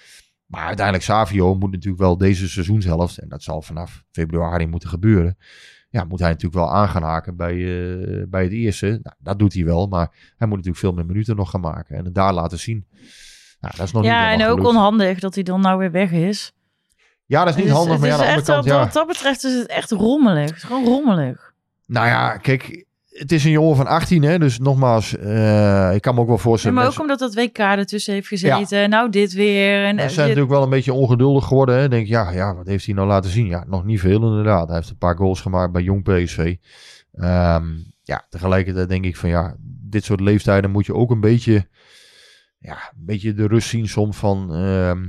Maar 0.47 0.67
uiteindelijk, 0.67 1.05
Savio 1.05 1.55
moet 1.55 1.71
natuurlijk 1.71 2.03
wel 2.03 2.19
deze 2.19 2.49
seizoenshelft, 2.49 3.19
en 3.19 3.29
dat 3.29 3.43
zal 3.43 3.63
vanaf 3.63 4.05
februari 4.11 4.67
moeten 4.67 4.89
gebeuren. 4.89 5.37
Ja, 5.97 6.05
moet 6.05 6.19
hij 6.19 6.29
natuurlijk 6.29 6.55
wel 6.55 6.73
aan 6.73 6.89
gaan 6.89 7.03
haken 7.03 7.37
bij, 7.37 7.55
eh, 7.55 8.23
bij 8.29 8.43
het 8.43 8.53
eerste. 8.53 8.87
Nou, 8.87 9.17
dat 9.19 9.39
doet 9.39 9.53
hij 9.55 9.65
wel, 9.65 9.87
maar 9.87 10.09
hij 10.37 10.47
moet 10.47 10.57
natuurlijk 10.57 10.77
veel 10.85 10.93
meer 10.93 11.07
minuten 11.07 11.37
nog 11.37 11.51
gaan 11.51 11.61
maken. 11.61 11.97
En 11.97 12.05
het 12.05 12.15
daar 12.15 12.33
laten 12.33 12.59
zien. 12.59 12.87
Nou, 13.61 13.75
dat 13.77 13.87
is 13.87 13.93
nog 13.93 14.03
niet 14.03 14.11
ja, 14.11 14.23
en 14.23 14.31
helemaal 14.31 14.49
ook 14.51 14.57
gelukt. 14.59 14.75
onhandig 14.77 15.19
dat 15.19 15.35
hij 15.35 15.43
dan 15.43 15.61
nou 15.61 15.79
weer 15.79 15.91
weg 15.91 16.11
is. 16.13 16.53
Ja, 17.25 17.45
dat 17.45 17.49
is 17.49 17.57
niet 17.57 17.65
is- 17.67 17.73
handig, 17.73 17.99
maar 17.99 18.09
ja, 18.09 18.15
aan 18.15 18.21
de 18.21 18.27
andere 18.27 18.47
kant, 18.47 18.65
wat, 18.65 18.75
ja. 18.75 18.79
wat 18.85 18.93
dat 18.93 19.07
betreft 19.07 19.45
is 19.45 19.55
het 19.55 19.67
echt 19.67 19.91
rommelig. 19.91 20.49
Het 20.49 20.57
is 20.57 20.63
gewoon 20.63 20.85
rommelig. 20.85 21.53
Nou 21.87 22.07
ja, 22.07 22.37
kijk, 22.37 22.86
het 23.19 23.33
is 23.33 23.45
een 23.45 23.51
jongen 23.51 23.77
van 23.77 23.87
18, 23.87 24.23
hè. 24.23 24.39
Dus 24.39 24.59
nogmaals, 24.59 25.17
eh, 25.17 25.95
ik 25.95 26.03
kan 26.03 26.15
me 26.15 26.21
ook 26.21 26.27
wel 26.27 26.37
Ja, 26.37 26.43
voorstellen... 26.43 26.77
maar 26.77 26.87
ook 26.87 26.97
mensen- 26.99 27.15
omdat 27.15 27.35
dat 27.35 27.45
WK 27.45 27.59
ertussen 27.59 28.15
heeft 28.15 28.29
gezeten. 28.29 28.91
Nou, 28.91 29.11
dit 29.11 29.33
weer. 29.33 29.85
En, 29.85 29.97
Ze 29.97 30.03
eh, 30.03 30.09
zijn 30.09 30.09
dit- 30.09 30.17
natuurlijk 30.17 30.49
wel 30.49 30.63
een 30.63 30.71
beetje 30.71 30.93
ongeduldig 30.93 31.45
geworden. 31.45 31.79
Hè. 31.79 31.89
Denk, 31.89 32.07
ja, 32.07 32.31
ja, 32.31 32.55
wat 32.55 32.67
heeft 32.67 32.87
hij 32.87 32.95
nou 32.95 33.07
laten 33.09 33.31
zien? 33.31 33.47
Ja, 33.47 33.65
nog 33.69 33.85
niet 33.85 34.01
veel 34.01 34.23
inderdaad. 34.29 34.67
Hij 34.67 34.77
heeft 34.77 34.91
een 34.91 34.99
paar 34.99 35.17
goals 35.17 35.41
gemaakt 35.41 35.73
bij 35.73 35.83
Jong 35.83 36.03
PSV. 36.03 36.57
Ehm, 37.13 37.65
ja, 38.03 38.27
tegelijkertijd 38.31 38.89
denk 38.89 39.05
ik 39.05 39.17
van 39.17 39.29
ja, 39.29 39.57
dit 39.63 40.05
soort 40.05 40.21
leeftijden 40.21 40.71
moet 40.71 40.87
je 40.87 40.95
ook 40.95 41.11
een 41.11 41.21
beetje, 41.21 41.69
ja, 42.59 42.73
een 42.73 43.05
beetje 43.07 43.35
de 43.35 43.47
rust 43.47 43.69
zien 43.69 43.89
soms 43.89 44.17
van, 44.17 44.55
ehm, 44.55 45.05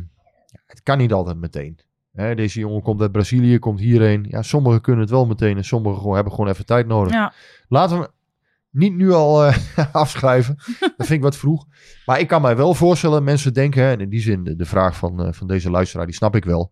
het 0.66 0.84
kan 0.84 0.98
niet 0.98 1.14
altijd 1.14 1.38
meteen. 1.38 1.80
Hè, 2.18 2.36
deze 2.36 2.60
jongen 2.60 2.82
komt 2.82 3.02
uit 3.02 3.12
Brazilië, 3.12 3.60
komt 3.60 3.80
hierheen. 3.80 4.26
Ja, 4.30 4.42
sommigen 4.42 4.82
kunnen 4.82 5.02
het 5.02 5.10
wel 5.12 5.26
meteen 5.26 5.58
en 5.58 5.66
sommigen 5.66 5.98
gewoon, 6.00 6.16
hebben 6.16 6.34
gewoon 6.34 6.50
even 6.50 6.66
tijd 6.66 6.88
nodig. 6.88 7.14
ja. 7.14 7.34
Laten 7.68 8.00
we 8.00 8.10
niet 8.70 8.94
nu 8.96 9.12
al 9.12 9.46
eh, 9.46 9.58
afschrijven. 9.92 10.56
Dat 10.80 10.94
vind 10.98 11.10
ik 11.10 11.22
wat 11.22 11.36
vroeg. 11.38 11.66
Maar 12.06 12.20
ik 12.20 12.28
kan 12.28 12.42
mij 12.42 12.56
wel 12.56 12.74
voorstellen, 12.74 13.24
mensen 13.24 13.54
denken, 13.54 13.84
hè, 13.84 13.92
en 13.92 14.00
in 14.00 14.10
die 14.10 14.20
zin 14.20 14.44
de, 14.44 14.56
de 14.56 14.66
vraag 14.66 14.98
van, 14.98 15.24
eh, 15.26 15.32
van 15.34 15.48
deze 15.48 15.70
luisteraar, 15.70 16.06
die 16.06 16.16
snap 16.16 16.36
ik 16.36 16.46
wel. 16.46 16.72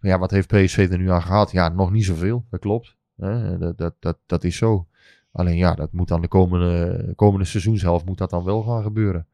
Ja, 0.00 0.18
wat 0.18 0.30
heeft 0.30 0.48
PSV 0.48 0.88
er 0.90 0.98
nu 0.98 1.10
aan 1.10 1.22
gehad? 1.22 1.50
Ja, 1.50 1.68
nog 1.68 1.90
niet 1.90 2.04
zoveel, 2.04 2.44
dat 2.50 2.60
klopt. 2.60 2.96
Hè, 3.16 3.58
dat, 3.58 3.78
dat, 3.78 3.94
dat, 3.98 4.18
dat 4.26 4.44
is 4.44 4.56
zo. 4.56 4.86
Alleen 5.32 5.56
ja, 5.56 5.74
dat 5.74 5.92
moet 5.92 6.08
dan 6.08 6.20
de 6.20 6.28
komende, 6.28 7.12
komende 7.16 7.44
seizoenshelft 7.46 8.04
moet 8.06 8.18
dat 8.18 8.30
dan 8.30 8.44
wel 8.44 8.62
gaan 8.62 8.82
gebeuren. 8.82 9.26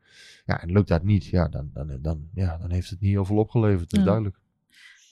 Ja, 0.44 0.62
en 0.62 0.72
lukt 0.72 0.88
dat 0.88 1.02
niet, 1.02 1.24
ja, 1.24 1.48
dan, 1.48 1.70
dan, 1.72 1.98
dan, 2.02 2.28
ja, 2.34 2.56
dan 2.56 2.70
heeft 2.70 2.90
het 2.90 3.00
niet 3.00 3.10
heel 3.10 3.24
veel 3.24 3.36
opgeleverd, 3.36 3.90
dat 3.90 3.92
is 3.92 3.98
Ja. 3.98 4.04
duidelijk. 4.04 4.36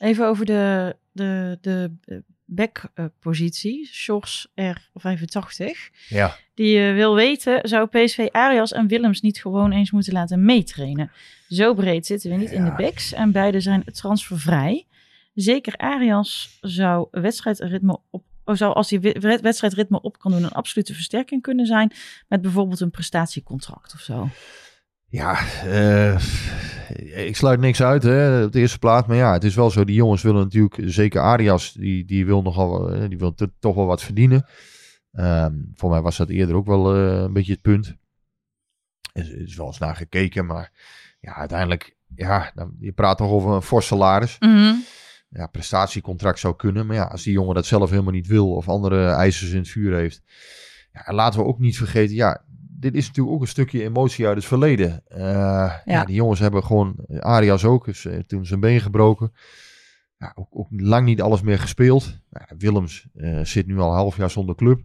Even 0.03 0.27
over 0.27 0.45
de, 0.45 0.97
de, 1.13 1.59
de 1.61 1.91
eh, 2.05 2.17
backpositie. 2.45 3.87
Sjors 3.87 4.49
R85. 4.49 5.65
Ja. 6.09 6.37
Die 6.55 6.79
eh, 6.79 6.95
wil 6.95 7.15
weten, 7.15 7.69
zou 7.69 7.87
PSV 7.87 8.29
Arias 8.31 8.73
en 8.73 8.87
Willems 8.87 9.21
niet 9.21 9.41
gewoon 9.41 9.73
eens 9.73 9.91
moeten 9.91 10.13
laten 10.13 10.45
meetrainen? 10.45 11.11
Zo 11.49 11.75
breed 11.75 12.07
zitten 12.07 12.31
we 12.31 12.37
niet 12.37 12.51
in 12.51 12.65
de 12.65 12.73
backs 12.73 13.13
en 13.13 13.33
beide 13.33 13.61
zijn 13.61 13.85
transfervrij. 13.85 14.87
Zeker 15.35 15.77
Arias 15.77 16.59
zou 16.61 17.09
wedstrijdritme 17.11 17.99
op, 18.11 18.25
of 18.45 18.57
zou 18.57 18.75
als 18.75 18.91
hij 18.91 19.01
wedstrijdritme 19.41 20.01
op 20.01 20.19
kan 20.19 20.31
doen 20.31 20.43
een 20.43 20.53
absolute 20.53 20.95
versterking 20.95 21.43
kunnen 21.43 21.67
zijn 21.67 21.93
met 22.29 22.43
bijvoorbeeld 22.43 22.81
een 22.81 22.91
prestatiecontract 22.91 23.95
of 23.95 24.01
zo. 24.01 24.29
Ja, 25.13 25.39
eh, 25.65 27.27
ik 27.27 27.37
sluit 27.37 27.61
niks 27.61 27.83
uit 27.83 28.03
hè, 28.03 28.45
op 28.45 28.53
de 28.53 28.61
eerste 28.61 28.79
plaats. 28.79 29.07
Maar 29.07 29.17
ja, 29.17 29.33
het 29.33 29.45
is 29.45 29.55
wel 29.55 29.71
zo. 29.71 29.85
Die 29.85 29.95
jongens 29.95 30.23
willen 30.23 30.43
natuurlijk, 30.43 30.77
zeker 30.85 31.21
Arias, 31.21 31.73
die, 31.73 32.05
die 32.05 32.27
wil 32.27 32.43
nogal, 32.43 32.93
eh, 32.93 33.09
die 33.09 33.19
wil 33.19 33.35
toch 33.59 33.75
wel 33.75 33.87
wat 33.87 34.03
verdienen. 34.03 34.47
Ehm, 35.13 35.55
voor 35.75 35.91
mij 35.91 36.01
was 36.01 36.17
dat 36.17 36.29
eerder 36.29 36.57
ook 36.57 36.67
wel 36.67 36.95
eh, 36.95 37.23
een 37.23 37.33
beetje 37.33 37.53
het 37.53 37.63
punt. 37.63 37.97
Er 39.13 39.23
is, 39.23 39.29
is 39.29 39.57
wel 39.57 39.67
eens 39.67 39.79
naar 39.79 39.97
gekeken, 39.97 40.47
maar 40.47 40.73
ja, 41.21 41.35
uiteindelijk, 41.35 41.97
ja, 42.15 42.53
dan, 42.55 42.77
je 42.81 42.93
praat 42.93 43.17
toch 43.17 43.31
over 43.31 43.51
een 43.51 43.63
fors 43.63 43.87
salaris. 43.87 44.39
Ja, 45.29 45.47
prestatiecontract 45.47 46.39
zou 46.39 46.57
kunnen. 46.57 46.87
Maar 46.87 46.97
ja, 46.97 47.05
als 47.05 47.23
die 47.23 47.33
jongen 47.33 47.55
dat 47.55 47.67
zelf 47.67 47.91
helemaal 47.91 48.13
niet 48.13 48.27
wil 48.27 48.55
of 48.55 48.69
andere 48.69 49.07
eisen 49.07 49.51
in 49.51 49.57
het 49.57 49.69
vuur 49.69 49.95
heeft. 49.97 50.23
Ja, 50.93 51.07
en 51.07 51.15
laten 51.15 51.41
we 51.41 51.47
ook 51.47 51.59
niet 51.59 51.77
vergeten, 51.77 52.15
ja, 52.15 52.45
dit 52.83 52.95
is 52.95 53.07
natuurlijk 53.07 53.35
ook 53.35 53.43
een 53.43 53.49
stukje 53.49 53.83
emotie 53.83 54.27
uit 54.27 54.37
het 54.37 54.45
verleden. 54.45 55.03
Eh, 55.09 55.73
ja. 55.85 56.05
die 56.05 56.15
jongens 56.15 56.41
hebben 56.41 56.65
gewoon, 56.65 56.95
Arias 57.19 57.65
ook, 57.65 57.89
eh, 57.89 58.19
toen 58.27 58.47
zijn 58.47 58.61
been 58.61 58.81
gebroken. 58.81 59.33
Ja, 60.19 60.33
ook, 60.35 60.49
ook 60.51 60.69
lang 60.71 61.07
niet 61.07 61.23
alles 61.23 61.43
meer 61.43 61.59
gespeeld. 61.59 62.19
Willems 62.59 63.07
eh, 63.15 63.41
zit 63.43 63.67
nu 63.67 63.79
al 63.79 63.89
een 63.89 63.97
half 63.97 64.17
jaar 64.17 64.31
zonder 64.31 64.55
club. 64.55 64.81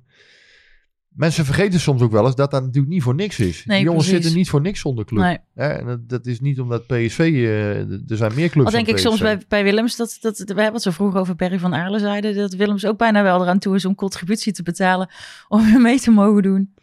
Mensen 1.08 1.46
vergeten 1.46 1.80
soms 1.80 2.02
ook 2.02 2.12
wel 2.12 2.26
eens 2.26 2.36
dat 2.36 2.52
dat 2.52 2.62
natuurlijk 2.62 2.94
niet 2.94 3.04
voor 3.04 3.16
niks 3.16 3.40
is. 3.40 3.66
Nee, 3.66 3.78
die 3.78 3.86
jongens 3.86 4.06
precies. 4.06 4.24
zitten 4.24 4.40
niet 4.40 4.50
voor 4.50 4.62
niks 4.62 4.80
zonder 4.80 5.06
club. 5.06 5.24
Nee. 5.24 5.38
En 5.54 5.86
dat, 5.86 6.10
dat 6.10 6.26
is 6.26 6.40
niet 6.40 6.60
omdat 6.60 6.88
PSV, 6.88 7.20
er 8.08 8.18
zijn 8.18 8.32
meer 8.36 8.50
clubs 8.50 8.66
Al 8.66 8.72
denk 8.72 8.88
ik 8.88 8.98
soms 8.98 9.20
bij, 9.20 9.42
bij 9.48 9.64
Willems, 9.64 9.96
dat, 9.96 10.18
dat, 10.22 10.38
we 10.38 10.46
hebben 10.46 10.74
het 10.74 10.82
zo 10.82 10.92
vroeger 10.92 11.20
over 11.20 11.36
Perry 11.36 11.60
van 11.60 11.76
Aarle 11.76 12.00
zeiden, 12.00 12.36
dat 12.36 12.54
Willems 12.54 12.86
ook 12.86 12.98
bijna 12.98 13.24
wel 13.24 13.42
eraan 13.42 13.60
toe 13.60 13.76
is 13.76 13.86
om 13.86 13.96
contributie 13.96 14.54
te 14.54 14.64
betalen 14.64 15.10
om 15.48 15.66
weer 15.66 15.82
mee 15.82 16.00
te 16.00 16.12
mogen 16.12 16.44
doen. 16.44 16.74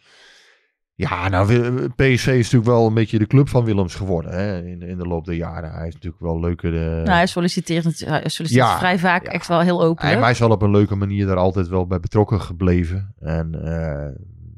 Ja, 0.97 1.29
nou, 1.29 1.47
PSV 1.89 2.27
is 2.27 2.43
natuurlijk 2.43 2.65
wel 2.65 2.87
een 2.87 2.93
beetje 2.93 3.19
de 3.19 3.27
club 3.27 3.49
van 3.49 3.65
Willems 3.65 3.95
geworden 3.95 4.31
hè, 4.31 4.65
in, 4.65 4.81
in 4.81 4.97
de 4.97 5.07
loop 5.07 5.25
der 5.25 5.35
jaren. 5.35 5.71
Hij 5.71 5.87
is 5.87 5.93
natuurlijk 5.93 6.21
wel 6.21 6.39
leuke... 6.39 6.69
De... 6.69 7.01
nou, 7.03 7.17
hij 7.17 7.27
solliciteert, 7.27 7.83
hij 7.83 8.29
solliciteert 8.29 8.49
Ja, 8.51 8.77
vrij 8.77 8.99
vaak 8.99 9.25
ja. 9.25 9.31
echt 9.31 9.47
wel 9.47 9.59
heel 9.59 9.83
open. 9.83 10.07
hij, 10.07 10.31
is 10.31 10.39
wel 10.39 10.49
op 10.49 10.61
een 10.61 10.71
leuke 10.71 10.95
manier 10.95 11.25
daar 11.25 11.37
altijd 11.37 11.67
wel 11.67 11.87
bij 11.87 11.99
betrokken 11.99 12.41
gebleven. 12.41 13.13
En 13.19 13.63
eh, 13.63 14.11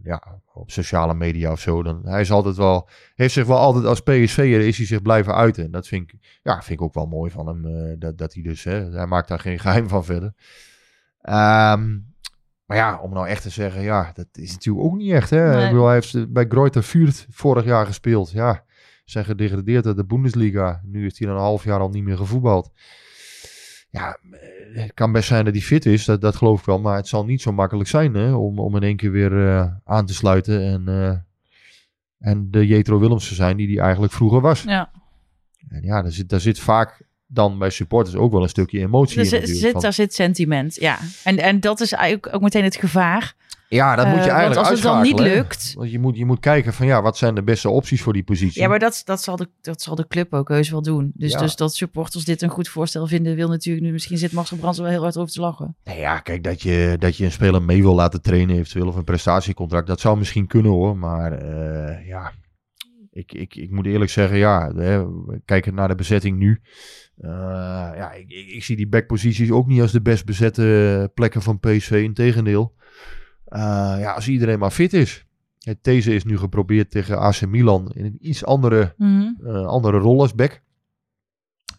ja, 0.03 0.41
op 0.53 0.71
sociale 0.71 1.13
media 1.13 1.51
of 1.51 1.59
zo. 1.59 1.83
Dan, 1.83 2.01
hij 2.03 2.21
is 2.21 2.31
altijd 2.31 2.55
wel, 2.55 2.89
heeft 3.15 3.33
zich 3.33 3.45
wel 3.45 3.57
altijd 3.57 3.85
als 3.85 4.01
PSV'er 4.01 4.59
is 4.67 4.77
hij 4.77 4.85
zich 4.85 5.01
blijven 5.01 5.35
uiten. 5.35 5.63
En 5.63 5.71
dat 5.71 5.87
vind 5.87 6.11
ik, 6.11 6.39
ja, 6.43 6.53
vind 6.61 6.79
ik 6.79 6.85
ook 6.85 6.93
wel 6.93 7.05
mooi 7.05 7.31
van 7.31 7.47
hem. 7.47 7.65
eh, 7.65 7.95
dat, 7.99 8.17
dat 8.17 8.33
hij 8.33 8.43
dus, 8.43 8.63
hè, 8.63 8.91
hij 8.91 9.05
maakt 9.05 9.27
daar 9.27 9.39
geen 9.39 9.59
geheim 9.59 9.89
van 9.89 10.05
verder. 10.05 10.33
Ehm, 11.21 11.97
maar 12.67 12.77
ja, 12.77 12.99
om 12.99 13.13
nou 13.13 13.27
echt 13.27 13.41
te 13.41 13.49
zeggen, 13.49 13.81
ja, 13.81 14.11
dat 14.13 14.27
is 14.31 14.51
natuurlijk 14.51 14.85
ook 14.85 14.95
niet 14.95 15.11
echt. 15.11 15.29
Hè? 15.29 15.55
Nee. 15.55 15.63
Ik 15.63 15.69
bedoel, 15.69 15.85
hij 15.85 15.93
heeft 15.93 16.33
bij 16.33 16.45
Greuther 16.49 16.81
Fürth 16.81 17.27
vorig 17.29 17.65
jaar 17.65 17.85
gespeeld. 17.85 18.31
Ja, 18.31 18.63
zijn 19.05 19.25
gedegradeerd 19.25 19.85
uit 19.85 19.95
de 19.95 20.05
Bundesliga. 20.05 20.81
Nu 20.83 21.05
is 21.05 21.19
hij 21.19 21.29
een 21.29 21.35
half 21.35 21.63
jaar 21.63 21.79
al 21.79 21.89
niet 21.89 22.03
meer 22.03 22.17
gevoetbald. 22.17 22.71
Ja, 23.89 24.17
eh, 24.31 24.81
het 24.81 24.93
kan 24.93 25.11
best 25.11 25.27
zijn 25.27 25.45
dat 25.45 25.53
hij 25.53 25.63
fit 25.63 25.85
is, 25.85 26.05
dat, 26.05 26.21
dat 26.21 26.35
geloof 26.35 26.59
ik 26.59 26.65
wel. 26.65 26.79
Maar 26.79 26.95
het 26.95 27.07
zal 27.07 27.25
niet 27.25 27.41
zo 27.41 27.51
makkelijk 27.51 27.89
zijn 27.89 28.13
hè, 28.13 28.33
om, 28.33 28.59
om 28.59 28.75
in 28.75 28.83
één 28.83 28.95
keer 28.95 29.11
weer 29.11 29.47
eh, 29.47 29.67
aan 29.83 30.05
te 30.05 30.13
sluiten. 30.13 30.61
En, 30.61 30.87
eh, 30.87 31.17
en 32.29 32.51
de 32.51 32.67
Jetro 32.67 32.99
Willems 32.99 33.27
te 33.27 33.35
zijn 33.35 33.57
die 33.57 33.67
hij 33.67 33.83
eigenlijk 33.83 34.13
vroeger 34.13 34.41
was. 34.41 34.63
Ja. 34.63 34.91
En 35.69 35.83
ja, 35.83 36.01
daar 36.01 36.11
zit, 36.11 36.29
daar 36.29 36.39
zit 36.39 36.59
vaak 36.59 37.06
dan 37.27 37.57
bij 37.57 37.69
supporters 37.69 38.15
ook 38.15 38.31
wel 38.31 38.41
een 38.43 38.49
stukje 38.49 38.79
emotie 38.79 39.19
Er 39.31 39.41
in. 39.41 39.47
zit, 39.55 39.71
van- 39.71 39.81
daar 39.81 39.93
zit 39.93 40.13
sentiment, 40.13 40.75
ja. 40.75 40.97
En, 41.23 41.37
en 41.37 41.59
dat 41.59 41.79
is 41.81 41.91
eigenlijk 41.91 42.35
ook 42.35 42.41
meteen 42.41 42.63
het 42.63 42.75
gevaar. 42.75 43.35
ja, 43.69 43.95
dat 43.95 44.05
moet 44.05 44.15
je 44.15 44.21
Eh, 44.21 44.27
eigenlijk 44.35 44.55
Want 44.55 44.67
als 44.67 44.79
het 44.83 44.93
dan 44.93 45.01
niet 45.01 45.19
hè. 45.19 45.23
lukt... 45.35 45.73
Want 45.77 45.91
je 45.91 45.99
moet, 45.99 46.17
je 46.17 46.25
moet 46.25 46.39
kijken 46.39 46.73
van 46.73 46.85
ja, 46.85 47.01
wat 47.01 47.17
zijn 47.17 47.35
de 47.35 47.43
beste 47.43 47.69
opties 47.69 48.01
voor 48.01 48.13
die 48.13 48.23
positie. 48.23 48.61
Ja, 48.61 48.67
maar 48.67 48.79
dat, 48.79 49.01
dat, 49.05 49.21
zal 49.23 49.35
de, 49.35 49.49
dat 49.61 49.81
zal 49.81 49.95
de 49.95 50.07
club 50.07 50.33
ook 50.33 50.47
heus 50.49 50.69
wel 50.69 50.81
doen. 50.81 51.11
Dus, 51.15 51.31
Ja. 51.31 51.39
dus 51.39 51.55
dat 51.55 51.75
supporters 51.75 52.25
dit 52.25 52.41
een 52.41 52.49
goed 52.49 52.67
voorstel 52.67 53.07
vinden, 53.07 53.35
wil 53.35 53.47
natuurlijk 53.49 53.85
nu... 53.85 53.91
Misschien 53.91 54.17
zit 54.17 54.31
Marcel 54.31 54.57
Brands 54.57 54.79
wel 54.79 54.87
heel 54.89 55.01
hard 55.01 55.17
over 55.17 55.31
te 55.33 55.41
lachen. 55.41 55.75
Nee, 55.83 55.99
ja, 55.99 56.19
kijk, 56.19 56.43
dat 56.43 56.61
je, 56.61 56.95
dat 56.99 57.17
je 57.17 57.25
een 57.25 57.31
speler 57.31 57.61
mee 57.61 57.81
wil 57.81 57.95
laten 57.95 58.21
trainen 58.21 58.55
eventueel 58.55 58.87
of 58.87 58.95
een 58.95 59.03
prestatiecontract, 59.03 59.87
dat 59.87 59.99
zou 59.99 60.17
misschien 60.17 60.47
kunnen 60.47 60.71
hoor. 60.71 60.97
Maar 60.97 61.31
eh, 61.31 62.07
ja, 62.07 62.31
ik, 63.17 63.33
ik, 63.33 63.55
ik 63.55 63.71
moet 63.71 63.85
eerlijk 63.85 64.11
zeggen, 64.11 64.37
ja, 64.37 64.71
hè, 64.75 65.05
kijkend 65.45 65.75
naar 65.75 65.87
de 65.87 65.95
bezetting 65.95 66.37
nu. 66.37 66.61
eh, 67.17 67.29
ja, 67.95 68.11
ik, 68.11 68.29
ik, 68.29 68.47
ik 68.47 68.63
zie 68.63 68.75
die 68.75 68.87
backposities 68.87 69.51
ook 69.51 69.67
niet 69.67 69.81
als 69.81 69.91
de 69.91 70.01
best 70.01 70.25
bezette 70.25 71.11
plekken 71.13 71.41
van 71.41 71.59
PSV. 71.59 71.91
Integendeel. 72.03 72.75
Eh 73.45 73.59
ja, 73.99 74.11
als 74.13 74.27
iedereen 74.27 74.59
maar 74.59 74.71
fit 74.71 74.93
is. 74.93 75.25
Deze 75.81 76.13
is 76.15 76.23
nu 76.23 76.37
geprobeerd 76.37 76.91
tegen 76.91 77.19
AC 77.19 77.45
Milan 77.45 77.91
in 77.93 78.05
een 78.05 78.17
iets 78.19 78.45
andere 78.45 78.93
Mhm. 78.97 79.27
eh, 79.47 79.65
andere 79.65 79.97
rol 79.97 80.21
als 80.21 80.35
back. 80.35 80.61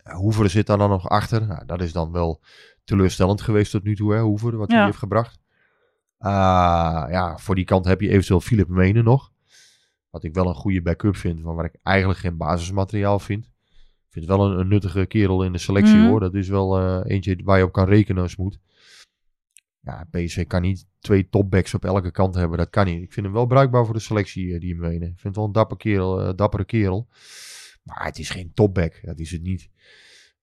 Hoever 0.02 0.50
zit 0.50 0.66
daar 0.66 0.78
dan 0.78 0.90
nog 0.90 1.08
achter. 1.08 1.46
Nou, 1.46 1.66
dat 1.66 1.80
is 1.82 1.92
dan 1.92 2.12
wel 2.12 2.40
teleurstellend 2.84 3.40
geweest 3.40 3.70
tot 3.70 3.82
nu 3.82 3.96
toe, 3.96 4.14
hè, 4.14 4.20
Hoever, 4.20 4.56
wat 4.56 4.68
hij 4.68 4.78
Ja. 4.78 4.84
heeft 4.84 4.98
gebracht. 4.98 5.38
Ja, 6.18 7.36
voor 7.38 7.54
die 7.54 7.64
kant 7.64 7.84
heb 7.84 8.00
je 8.00 8.08
eventueel 8.08 8.40
Philip 8.40 8.68
Menen 8.68 9.04
nog. 9.04 9.30
Wat 10.10 10.24
ik 10.24 10.34
wel 10.34 10.48
een 10.48 10.54
goede 10.54 10.82
backup 10.82 11.16
vind, 11.16 11.42
maar 11.42 11.54
waar 11.54 11.64
ik 11.64 11.74
eigenlijk 11.82 12.18
geen 12.18 12.36
basismateriaal 12.36 13.18
vind. 13.18 13.44
Ik 13.44 14.14
vind 14.14 14.28
het 14.28 14.36
wel 14.36 14.46
een, 14.50 14.58
een 14.58 14.68
nuttige 14.68 15.06
kerel 15.06 15.44
in 15.44 15.52
de 15.52 15.58
selectie 15.58 15.96
Mhm. 15.96 16.06
hoor. 16.06 16.20
Dat 16.20 16.34
is 16.34 16.48
wel 16.48 16.78
eh, 16.78 17.00
eentje 17.14 17.38
waar 17.44 17.58
je 17.58 17.64
op 17.64 17.72
kan 17.72 17.88
rekenen 17.88 18.22
als 18.22 18.36
moet. 18.36 18.58
Ja, 19.80 20.06
PSV 20.10 20.46
kan 20.46 20.62
niet 20.62 20.86
twee 20.98 21.28
topbacks 21.28 21.74
op 21.74 21.84
elke 21.84 22.10
kant 22.10 22.34
hebben. 22.34 22.58
Dat 22.58 22.70
kan 22.70 22.86
niet. 22.86 23.02
Ik 23.02 23.12
vind 23.12 23.26
hem 23.26 23.34
wel 23.34 23.46
bruikbaar 23.46 23.84
voor 23.84 23.94
de 23.94 24.00
selectie, 24.00 24.54
eh, 24.54 24.60
die 24.60 24.74
Menen. 24.76 24.94
Ik 25.08 25.18
vind 25.20 25.22
het 25.22 25.36
wel 25.36 25.44
een 25.44 25.52
dapper 25.52 25.76
kerel, 25.76 26.20
eh, 26.20 26.32
dappere 26.36 26.64
kerel. 26.64 27.08
Maar 27.82 28.04
het 28.04 28.18
is 28.18 28.30
geen 28.30 28.50
topback. 28.54 28.98
Dat 29.02 29.18
is 29.18 29.30
het 29.30 29.42
niet. 29.42 29.68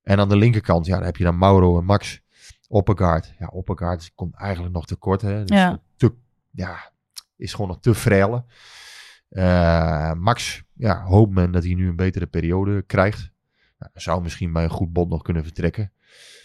En 0.03 0.19
aan 0.19 0.29
de 0.29 0.37
linkerkant, 0.37 0.85
ja, 0.85 0.95
dan 0.95 1.05
heb 1.05 1.17
je 1.17 1.23
dan 1.23 1.37
Mauro 1.37 1.77
en 1.79 1.85
Max. 1.85 2.21
Oppegaard. 2.67 3.33
Ja, 3.39 3.47
Oppegaard 3.47 4.11
komt 4.15 4.35
eigenlijk 4.35 4.73
nog 4.73 4.85
te 4.85 4.95
kort. 4.95 5.21
Hè. 5.21 5.43
Dus 5.43 5.57
Ja. 5.57 5.81
te, 5.95 6.13
ja, 6.51 6.91
is 7.35 7.51
gewoon 7.53 7.67
nog 7.67 7.79
te 7.79 7.95
frele. 7.95 8.43
Eh, 9.35 10.13
Max, 10.13 10.63
ja, 10.73 11.03
hoopt 11.03 11.33
men 11.33 11.51
dat 11.51 11.63
hij 11.63 11.73
nu 11.73 11.87
een 11.87 11.95
betere 11.95 12.25
periode 12.25 12.83
krijgt. 12.87 13.31
Nou, 13.79 13.91
zou 13.93 14.21
misschien 14.21 14.53
bij 14.53 14.63
een 14.63 14.69
goed 14.69 14.93
bod 14.93 15.09
nog 15.09 15.21
kunnen 15.21 15.43
vertrekken. 15.43 15.91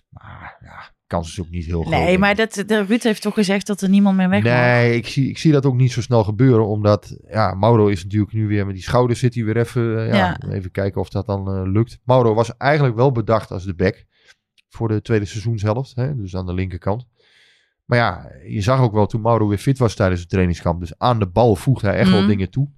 Maar 0.08 0.56
ja, 0.64 0.90
kans 1.06 1.28
is 1.28 1.40
ook 1.40 1.50
niet 1.50 1.64
heel 1.64 1.82
groot. 1.82 1.94
Nee, 1.94 2.18
maar 2.18 2.34
dat, 2.34 2.52
de, 2.66 2.84
Ruud 2.84 3.02
heeft 3.02 3.22
toch 3.22 3.34
gezegd 3.34 3.66
dat 3.66 3.80
er 3.80 3.88
niemand 3.88 4.16
meer 4.16 4.28
weg? 4.28 4.42
Nee, 4.42 4.96
ik 4.96 5.06
zie, 5.06 5.28
ik 5.28 5.38
zie 5.38 5.52
dat 5.52 5.66
ook 5.66 5.74
niet 5.74 5.92
zo 5.92 6.00
snel 6.02 6.24
gebeuren. 6.24 6.66
Omdat, 6.66 7.16
ja, 7.28 7.54
Mauro 7.54 7.86
is 7.86 8.02
natuurlijk 8.02 8.32
nu 8.32 8.46
weer 8.46 8.66
met 8.66 8.74
die 8.74 8.84
schouders 8.84 9.20
zit 9.20 9.34
hij 9.34 9.44
weer 9.44 9.56
even. 9.56 9.98
eh, 9.98 10.08
ja, 10.08 10.14
Ja. 10.16 10.38
Even 10.52 10.70
kijken 10.70 11.00
of 11.00 11.08
dat 11.08 11.26
dan 11.26 11.48
eh, 11.48 11.62
lukt. 11.72 11.98
Mauro 12.04 12.34
was 12.34 12.56
eigenlijk 12.56 12.96
wel 12.96 13.12
bedacht 13.12 13.50
als 13.50 13.64
de 13.64 13.74
back. 13.74 14.04
Voor 14.68 14.88
de 14.88 15.02
tweede 15.02 15.24
seizoenshelft. 15.24 15.94
Hè, 15.94 16.16
dus 16.16 16.36
aan 16.36 16.46
de 16.46 16.54
linkerkant. 16.54 17.06
Maar 17.84 17.98
ja, 17.98 18.30
je 18.46 18.60
zag 18.60 18.80
ook 18.80 18.92
wel 18.92 19.06
toen 19.06 19.20
Mauro 19.20 19.48
weer 19.48 19.58
fit 19.58 19.78
was 19.78 19.94
tijdens 19.94 20.20
het 20.20 20.30
trainingskamp. 20.30 20.80
Dus 20.80 20.98
aan 20.98 21.18
de 21.18 21.26
bal 21.26 21.56
voegde 21.56 21.86
hij 21.88 21.96
echt 21.96 22.10
wel 22.10 22.18
Mhm. 22.18 22.28
dingen 22.28 22.50
toe. 22.50 22.68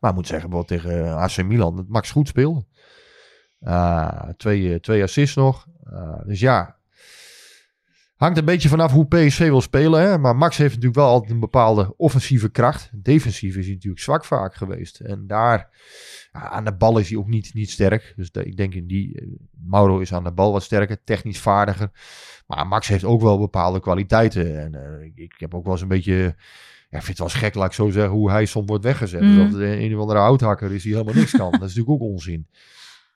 Maar 0.00 0.10
ik 0.10 0.16
moet 0.16 0.26
zeggen, 0.26 0.50
bijvoorbeeld 0.50 0.82
tegen 0.82 1.16
AC 1.16 1.42
Milan, 1.42 1.76
dat 1.76 1.88
Max 1.88 2.10
goed 2.10 2.28
speelde. 2.28 2.64
Ah, 3.60 4.28
twee, 4.36 4.72
eh, 4.72 4.80
twee 4.80 5.02
assists 5.02 5.36
nog. 5.36 5.66
Ah, 5.84 6.26
dus 6.26 6.40
ja, 6.40 6.80
hangt 8.20 8.38
een 8.38 8.44
beetje 8.44 8.68
vanaf 8.68 8.92
hoe 8.92 9.06
PSV 9.06 9.38
wil 9.38 9.60
spelen. 9.60 10.00
Hè? 10.00 10.18
Maar 10.18 10.36
Max 10.36 10.56
heeft 10.56 10.74
natuurlijk 10.74 11.00
wel 11.00 11.08
altijd 11.08 11.30
een 11.30 11.40
bepaalde 11.40 11.96
offensieve 11.96 12.50
kracht. 12.50 12.90
Defensief 13.02 13.56
is 13.56 13.64
hij 13.64 13.74
natuurlijk 13.74 14.02
zwak 14.02 14.24
vaak 14.24 14.54
geweest. 14.54 15.00
En 15.00 15.26
daar, 15.26 15.68
aan 16.32 16.64
de 16.64 16.76
bal 16.76 16.98
is 16.98 17.08
hij 17.08 17.18
ook 17.18 17.26
niet, 17.26 17.54
niet 17.54 17.70
sterk. 17.70 18.12
Dus 18.16 18.30
ik 18.30 18.56
denk 18.56 18.74
in 18.74 18.86
die, 18.86 19.20
eh, 19.20 19.26
Mauro 19.50 19.98
is 19.98 20.12
aan 20.12 20.24
de 20.24 20.32
bal 20.32 20.52
wat 20.52 20.62
sterker, 20.62 21.04
technisch 21.04 21.40
vaardiger. 21.40 21.90
Maar 22.46 22.66
Max 22.66 22.88
heeft 22.88 23.04
ook 23.04 23.20
wel 23.20 23.38
bepaalde 23.38 23.80
kwaliteiten. 23.80 24.60
En 24.60 24.74
eh, 24.74 25.04
ik, 25.04 25.16
ik 25.16 25.34
heb 25.36 25.54
ook 25.54 25.64
wel 25.64 25.72
eens 25.72 25.82
een 25.82 25.88
beetje... 25.88 26.34
Ja, 26.90 26.98
ik 26.98 27.04
vind 27.04 27.18
het 27.18 27.18
wel 27.18 27.26
eens 27.26 27.36
gek, 27.36 27.54
laat 27.54 27.66
ik 27.66 27.72
zo 27.72 27.90
zeggen, 27.90 28.12
hoe 28.12 28.30
hij 28.30 28.46
soms 28.46 28.66
wordt 28.66 28.84
weggezet. 28.84 29.20
Mhm. 29.20 29.38
Alsof 29.38 29.52
het 29.52 29.60
een 29.60 29.94
of 29.94 30.00
andere 30.00 30.18
houthakker 30.18 30.72
is 30.72 30.82
die 30.82 30.92
helemaal 30.92 31.14
niks 31.14 31.30
kan. 31.30 31.50
dat 31.60 31.68
is 31.68 31.74
natuurlijk 31.74 32.02
ook 32.02 32.10
onzin. 32.10 32.46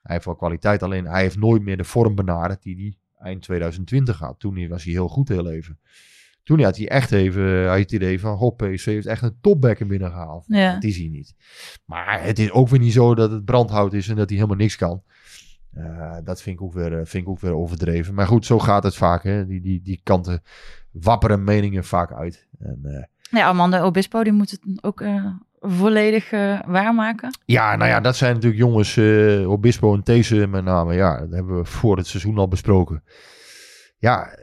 Hij 0.01 0.13
heeft 0.13 0.25
wel 0.25 0.35
kwaliteit, 0.35 0.83
alleen 0.83 1.05
hij 1.05 1.21
heeft 1.21 1.37
nooit 1.37 1.61
meer 1.61 1.77
de 1.77 1.83
vorm 1.83 2.15
benaderd 2.15 2.63
die 2.63 2.75
hij 2.75 2.97
eind 3.27 3.41
2020 3.41 4.19
had. 4.19 4.39
Toen 4.39 4.67
was 4.67 4.83
hij 4.83 4.93
heel 4.93 5.07
goed 5.07 5.27
heel 5.27 5.49
even. 5.49 5.79
Toen 6.43 6.63
had 6.63 6.77
hij 6.77 6.89
echt 6.89 7.11
even 7.11 7.43
hij 7.43 7.67
had 7.67 7.77
het 7.77 7.91
idee 7.91 8.19
van, 8.19 8.37
goh, 8.37 8.55
PSV 8.55 8.85
heeft 8.85 9.05
echt 9.05 9.21
een 9.21 9.37
topback 9.41 9.87
binnengehaald. 9.87 10.43
Ja. 10.47 10.73
Dat 10.73 10.83
is 10.83 10.97
hij 10.97 11.07
niet. 11.07 11.35
Maar 11.85 12.23
het 12.23 12.39
is 12.39 12.51
ook 12.51 12.67
weer 12.69 12.79
niet 12.79 12.93
zo 12.93 13.15
dat 13.15 13.31
het 13.31 13.45
brandhout 13.45 13.93
is 13.93 14.07
en 14.07 14.15
dat 14.15 14.29
hij 14.29 14.37
helemaal 14.37 14.57
niks 14.57 14.75
kan. 14.75 15.03
Eh, 15.75 16.17
dat 16.23 16.41
vind 16.41 16.55
ik, 16.55 16.61
ook 16.61 16.73
weer, 16.73 16.99
eh, 16.99 17.05
vind 17.05 17.23
ik 17.23 17.29
ook 17.29 17.39
weer 17.39 17.55
overdreven. 17.55 18.13
Maar 18.13 18.27
goed, 18.27 18.45
zo 18.45 18.59
gaat 18.59 18.83
het 18.83 18.95
vaak. 18.95 19.23
Hè? 19.23 19.45
Die, 19.45 19.61
die, 19.61 19.81
die 19.81 19.99
kanten 20.03 20.41
wapperen 20.91 21.43
meningen 21.43 21.83
vaak 21.83 22.13
uit. 22.13 22.47
En, 22.59 22.79
eh, 22.83 23.03
Ja, 23.31 23.45
Amanda 23.45 23.83
Obispo, 23.83 24.23
die 24.23 24.33
moet 24.33 24.51
het 24.51 24.61
ook 24.81 25.01
eh, 25.01 25.25
volledig 25.59 26.31
eh, 26.31 26.59
waarmaken. 26.65 27.37
Ja, 27.45 27.75
nou 27.75 27.89
ja, 27.89 27.99
dat 27.99 28.15
zijn 28.15 28.33
natuurlijk 28.33 28.61
jongens, 28.61 28.97
eh 28.97 29.49
Obispo 29.51 29.93
en 29.93 30.03
These 30.03 30.47
met 30.47 30.63
name. 30.63 30.93
Ja, 30.93 31.19
dat 31.19 31.31
hebben 31.31 31.57
we 31.57 31.65
voor 31.65 31.97
het 31.97 32.07
seizoen 32.07 32.37
al 32.37 32.47
besproken. 32.47 33.03
Ja, 33.97 34.37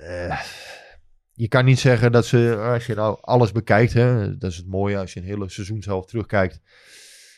je 1.32 1.48
kan 1.48 1.64
niet 1.64 1.78
zeggen 1.78 2.12
dat 2.12 2.26
ze, 2.26 2.56
als 2.72 2.86
je 2.86 2.94
nou 2.94 3.18
alles 3.20 3.52
bekijkt, 3.52 3.92
hè, 3.92 4.38
dat 4.38 4.50
is 4.50 4.56
het 4.56 4.66
mooie 4.66 4.98
als 4.98 5.12
je 5.12 5.20
een 5.20 5.26
hele 5.26 5.48
seizoenshelft 5.48 6.08
terugkijkt. 6.08 6.60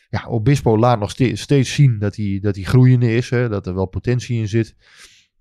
Ja, 0.09 0.25
Obispo 0.27 0.77
laat 0.77 0.99
nog 0.99 1.09
ste- 1.09 1.35
steeds 1.35 1.73
zien 1.73 1.99
dat 1.99 2.15
hij, 2.15 2.39
dat 2.41 2.55
hij 2.55 2.63
groeiende 2.63 3.15
is, 3.15 3.29
hè, 3.29 3.49
dat 3.49 3.67
er 3.67 3.75
wel 3.75 3.85
potentie 3.85 4.39
in 4.39 4.47
zit. 4.47 4.75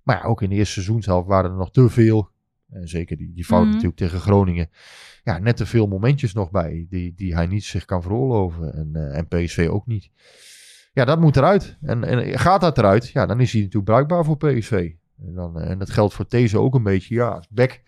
Maar 0.03 0.17
ja, 0.17 0.23
ook 0.25 0.43
in 0.43 0.49
de 0.51 0.55
eerste 0.57 0.73
seizoenshelft 0.73 1.29
waren 1.29 1.51
er 1.51 1.57
nog 1.57 1.71
te 1.71 1.89
veel. 1.89 2.31
En 2.75 2.89
zeker 2.89 3.17
die, 3.17 3.33
die 3.33 3.45
fout 3.45 3.63
Mhm. 3.63 3.71
natuurlijk 3.71 3.97
tegen 3.97 4.21
Groningen. 4.21 4.71
Ja, 5.25 5.39
net 5.39 5.57
te 5.57 5.67
veel 5.67 5.87
momentjes 5.87 6.33
nog 6.33 6.51
bij 6.51 6.87
die, 6.89 7.15
die 7.17 7.35
hij 7.35 7.47
niet 7.47 7.65
zich 7.65 7.85
kan 7.85 8.03
veroorloven. 8.03 8.75
En, 8.75 8.91
eh, 8.95 9.19
en 9.19 9.29
PSV 9.29 9.69
ook 9.71 9.87
niet. 9.87 10.11
Ja, 10.93 11.05
dat 11.05 11.21
moet 11.21 11.37
eruit. 11.37 11.79
En, 11.83 12.05
en 12.05 12.39
gaat 12.39 12.61
dat 12.61 12.79
eruit, 12.79 13.09
ja, 13.09 13.27
dan 13.27 13.41
is 13.41 13.53
hij 13.53 13.61
natuurlijk 13.61 13.91
bruikbaar 13.91 14.25
voor 14.25 14.37
PSV. 14.37 14.93
En, 15.19 15.35
dan, 15.35 15.61
eh, 15.61 15.71
en 15.71 15.79
dat 15.79 15.91
geldt 15.91 16.15
voor 16.15 16.25
deze 16.29 16.59
ook 16.59 16.75
een 16.75 16.83
beetje. 16.83 17.15
Ja, 17.15 17.43
back 17.51 17.83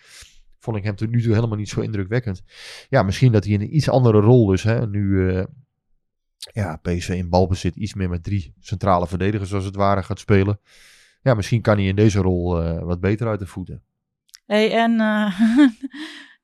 vond 0.58 0.76
ik 0.76 0.84
hem 0.84 0.96
tot 0.96 1.10
nu 1.10 1.22
toe 1.22 1.34
helemaal 1.34 1.56
niet 1.56 1.68
zo 1.68 1.80
indrukwekkend. 1.80 2.42
Ja, 2.88 3.02
misschien 3.02 3.32
dat 3.32 3.44
hij 3.44 3.52
in 3.52 3.60
een 3.60 3.76
iets 3.76 3.88
andere 3.88 4.20
rol 4.20 4.52
is. 4.52 4.62
Hè. 4.62 4.86
Nu, 4.86 5.30
eh, 5.30 5.44
ja, 6.52 6.76
PSV 6.76 7.08
in 7.08 7.28
balbezit 7.28 7.76
iets 7.76 7.94
meer 7.94 8.08
met 8.08 8.22
drie 8.24 8.54
centrale 8.60 9.06
verdedigers 9.06 9.54
als 9.54 9.64
het 9.64 9.76
ware 9.76 10.02
gaat 10.02 10.18
spelen. 10.18 10.60
Ja, 11.22 11.34
misschien 11.34 11.60
kan 11.62 11.76
hij 11.76 11.86
in 11.86 11.96
deze 11.96 12.20
rol 12.20 12.62
eh, 12.62 12.82
wat 12.82 13.00
beter 13.00 13.26
uit 13.26 13.38
de 13.38 13.46
voeten. 13.46 13.82
Hey, 14.46 14.72
en 14.72 15.00
eh, 15.00 15.40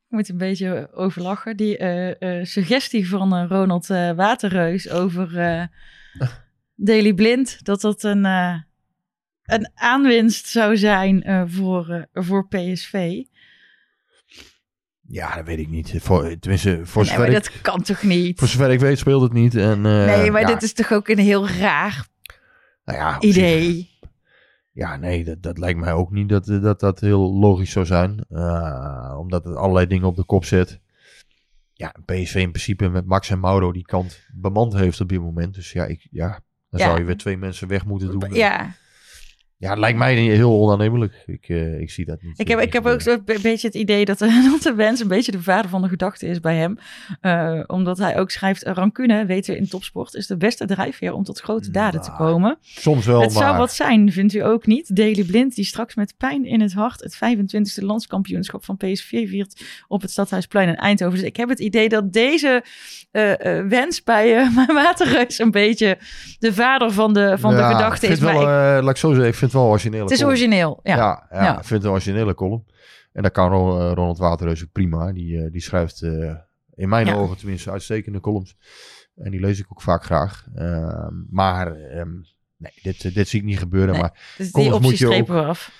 ik 0.06 0.08
moet 0.08 0.28
een 0.28 0.38
beetje 0.38 0.90
overlachen. 0.94 1.56
Die 1.56 1.76
eh, 1.76 2.38
eh, 2.38 2.44
suggestie 2.44 3.08
van 3.08 3.46
Ronald 3.46 3.86
Waterreus 4.16 4.90
over 4.90 5.38
eh 5.38 5.62
Daily 6.74 7.14
Blind, 7.14 7.64
dat 7.64 7.80
dat 7.80 8.02
een, 8.02 8.24
een 9.44 9.70
aanwinst 9.74 10.46
zou 10.46 10.76
zijn 10.76 11.48
voor, 11.50 12.06
voor 12.12 12.48
PSV. 12.48 13.22
Ja, 15.06 15.34
dat 15.36 15.46
weet 15.46 15.58
ik 15.58 15.68
niet. 15.68 15.94
Voor, 15.98 16.38
tenminste, 16.38 16.80
voor 16.86 17.02
Nee, 17.02 17.10
zover, 17.10 17.26
maar 17.28 17.36
ik, 17.36 17.44
dat 17.44 17.60
kan 17.60 17.82
toch 17.82 18.02
niet? 18.02 18.38
voor 18.38 18.48
zover 18.48 18.70
ik 18.70 18.80
weet 18.80 18.98
speelt 18.98 19.22
het 19.22 19.32
niet. 19.32 19.54
En, 19.54 19.80
nee, 19.80 20.30
maar 20.30 20.40
ja, 20.40 20.46
dit 20.46 20.62
is 20.62 20.72
toch 20.72 20.92
ook 20.92 21.08
een 21.08 21.18
heel 21.18 21.48
raar 21.48 22.06
nou 22.84 22.98
ja, 22.98 23.20
idee. 23.20 23.91
Ja, 24.72 24.96
nee, 24.96 25.24
dat, 25.24 25.42
dat 25.42 25.58
lijkt 25.58 25.78
mij 25.80 25.92
ook 25.92 26.10
niet 26.10 26.28
dat 26.28 26.44
dat, 26.46 26.80
dat 26.80 27.00
heel 27.00 27.32
logisch 27.32 27.70
zou 27.70 27.86
zijn. 27.86 28.24
Eh, 28.28 29.16
omdat 29.18 29.44
het 29.44 29.56
allerlei 29.56 29.86
dingen 29.86 30.06
op 30.06 30.16
de 30.16 30.24
kop 30.24 30.44
zet. 30.44 30.80
ja, 31.72 31.94
PSV 32.04 32.34
in 32.34 32.50
principe 32.50 32.88
met 32.88 33.06
Max 33.06 33.30
en 33.30 33.40
Mauro 33.40 33.72
die 33.72 33.82
kant 33.84 34.20
bemand 34.34 34.72
heeft 34.74 35.00
op 35.00 35.08
dit 35.08 35.20
moment. 35.20 35.54
Dus 35.54 35.72
ja, 35.72 35.84
ik, 35.84 36.06
ja 36.10 36.28
dan 36.70 36.80
Ja. 36.80 36.86
zou 36.86 36.98
je 36.98 37.04
weer 37.04 37.16
twee 37.16 37.36
mensen 37.36 37.68
weg 37.68 37.84
moeten 37.86 38.10
doen. 38.10 38.34
Ja, 38.34 38.74
Ja, 39.62 39.70
het 39.70 39.78
lijkt 39.78 39.98
mij 39.98 40.14
heel 40.14 40.60
onaannemelijk. 40.60 41.22
Ik, 41.26 41.48
eh, 41.48 41.80
ik 41.80 41.90
zie 41.90 42.04
dat 42.04 42.22
niet. 42.22 42.38
ik 42.40 42.48
heb, 42.48 42.60
ik 42.60 42.72
heb 42.72 42.86
ook 42.86 43.00
zo. 43.00 43.10
zo'n 43.10 43.22
be- 43.24 43.38
beetje 43.42 43.66
het 43.66 43.76
idee 43.76 44.04
dat, 44.04 44.18
de- 44.18 44.48
dat 44.52 44.62
de 44.62 44.74
wens 44.74 45.00
een 45.00 45.08
beetje 45.08 45.32
de 45.32 45.42
vader 45.42 45.70
van 45.70 45.82
de 45.82 45.88
gedachte 45.88 46.26
is 46.26 46.40
bij 46.40 46.56
hem. 46.56 46.78
Eh, 47.20 47.60
omdat 47.66 47.98
hij 47.98 48.18
ook 48.18 48.30
schrijft, 48.30 48.62
eh, 48.62 48.74
rancune, 48.74 49.26
weten 49.26 49.52
we 49.54 49.60
in 49.60 49.68
topsport, 49.68 50.14
is 50.14 50.26
de 50.26 50.36
beste 50.36 50.66
drijfveer 50.66 51.12
om 51.12 51.24
tot 51.24 51.40
grote 51.40 51.70
daden 51.70 52.00
te 52.00 52.10
Nou, 52.10 52.20
komen. 52.22 52.58
Soms 52.60 53.06
wel, 53.06 53.20
het 53.20 53.32
maar... 53.34 53.42
zou 53.42 53.56
wat 53.56 53.72
zijn, 53.72 54.12
vindt 54.12 54.34
u 54.34 54.44
ook 54.44 54.66
niet? 54.66 54.96
Daily 54.96 55.24
Blind, 55.24 55.54
die 55.54 55.64
straks 55.64 55.94
met 55.94 56.14
pijn 56.18 56.44
in 56.46 56.60
het 56.60 56.72
hart 56.72 57.00
het 57.00 57.14
25e 57.16 57.84
landskampioenschap 57.84 58.64
van 58.64 58.76
PSV 58.76 59.28
viert 59.28 59.64
op 59.88 60.00
het 60.02 60.10
Stadhuisplein 60.10 60.68
in 60.68 60.76
Eindhoven. 60.76 61.18
Dus 61.18 61.26
ik 61.26 61.36
heb 61.36 61.48
het 61.48 61.60
idee 61.60 61.88
dat 61.88 62.12
deze 62.12 62.62
wens 63.68 64.02
bij 64.02 64.34
uh, 64.38 64.66
Waterreus 64.68 65.38
een 65.38 65.50
beetje 65.50 65.98
de 66.38 66.52
vader 66.54 66.92
van 66.92 67.12
de, 67.12 67.34
van 67.38 67.54
Ja, 67.54 67.68
de 67.68 67.74
gedachte 67.74 68.06
is. 68.06 68.18
vind 68.18 68.32
Maar 68.32 68.44
wel, 68.44 68.76
ik- 68.78 68.82
laat 68.82 68.90
ik 68.90 68.96
zo 68.96 69.08
zeggen, 69.08 69.28
ik 69.28 69.34
vind 69.34 69.51
het 69.52 69.60
wel 69.60 69.70
origineel. 69.70 70.02
het 70.02 70.10
is 70.10 70.24
origineel, 70.24 70.80
ja. 70.82 70.96
Ja, 70.96 71.26
ja, 71.30 71.42
Ja. 71.44 71.50
ik 71.58 71.64
vind 71.64 71.68
het 71.68 71.84
een 71.84 71.90
originele 71.90 72.34
column. 72.34 72.64
En 73.12 73.22
dat 73.22 73.32
kan 73.32 73.52
eh, 73.52 73.92
Ronald 73.94 74.18
Waterreus 74.18 74.62
ook 74.62 74.72
prima. 74.72 75.12
Die, 75.12 75.42
eh, 75.44 75.52
die 75.52 75.60
schrijft 75.60 76.02
eh, 76.02 76.34
in 76.74 76.88
mijn 76.88 77.06
Ja. 77.06 77.14
ogen 77.14 77.36
tenminste 77.36 77.70
uitstekende 77.70 78.20
columns. 78.20 78.56
En 79.16 79.30
die 79.30 79.40
lees 79.40 79.58
ik 79.58 79.66
ook 79.70 79.82
vaak 79.82 80.04
graag. 80.04 80.46
Ehm, 80.54 81.14
maar 81.30 81.72
ehm, 81.76 82.10
nee, 82.56 82.72
dit, 82.82 83.14
dit 83.14 83.28
zie 83.28 83.40
ik 83.40 83.46
niet 83.46 83.58
gebeuren. 83.58 83.90
Nee. 83.92 84.00
Maar 84.00 84.34
Dus 84.36 84.52
die 84.52 84.74
optie 84.74 84.98
je 84.98 85.06
ook- 85.06 85.12
strepen 85.12 85.34
we 85.34 85.42
af. 85.44 85.72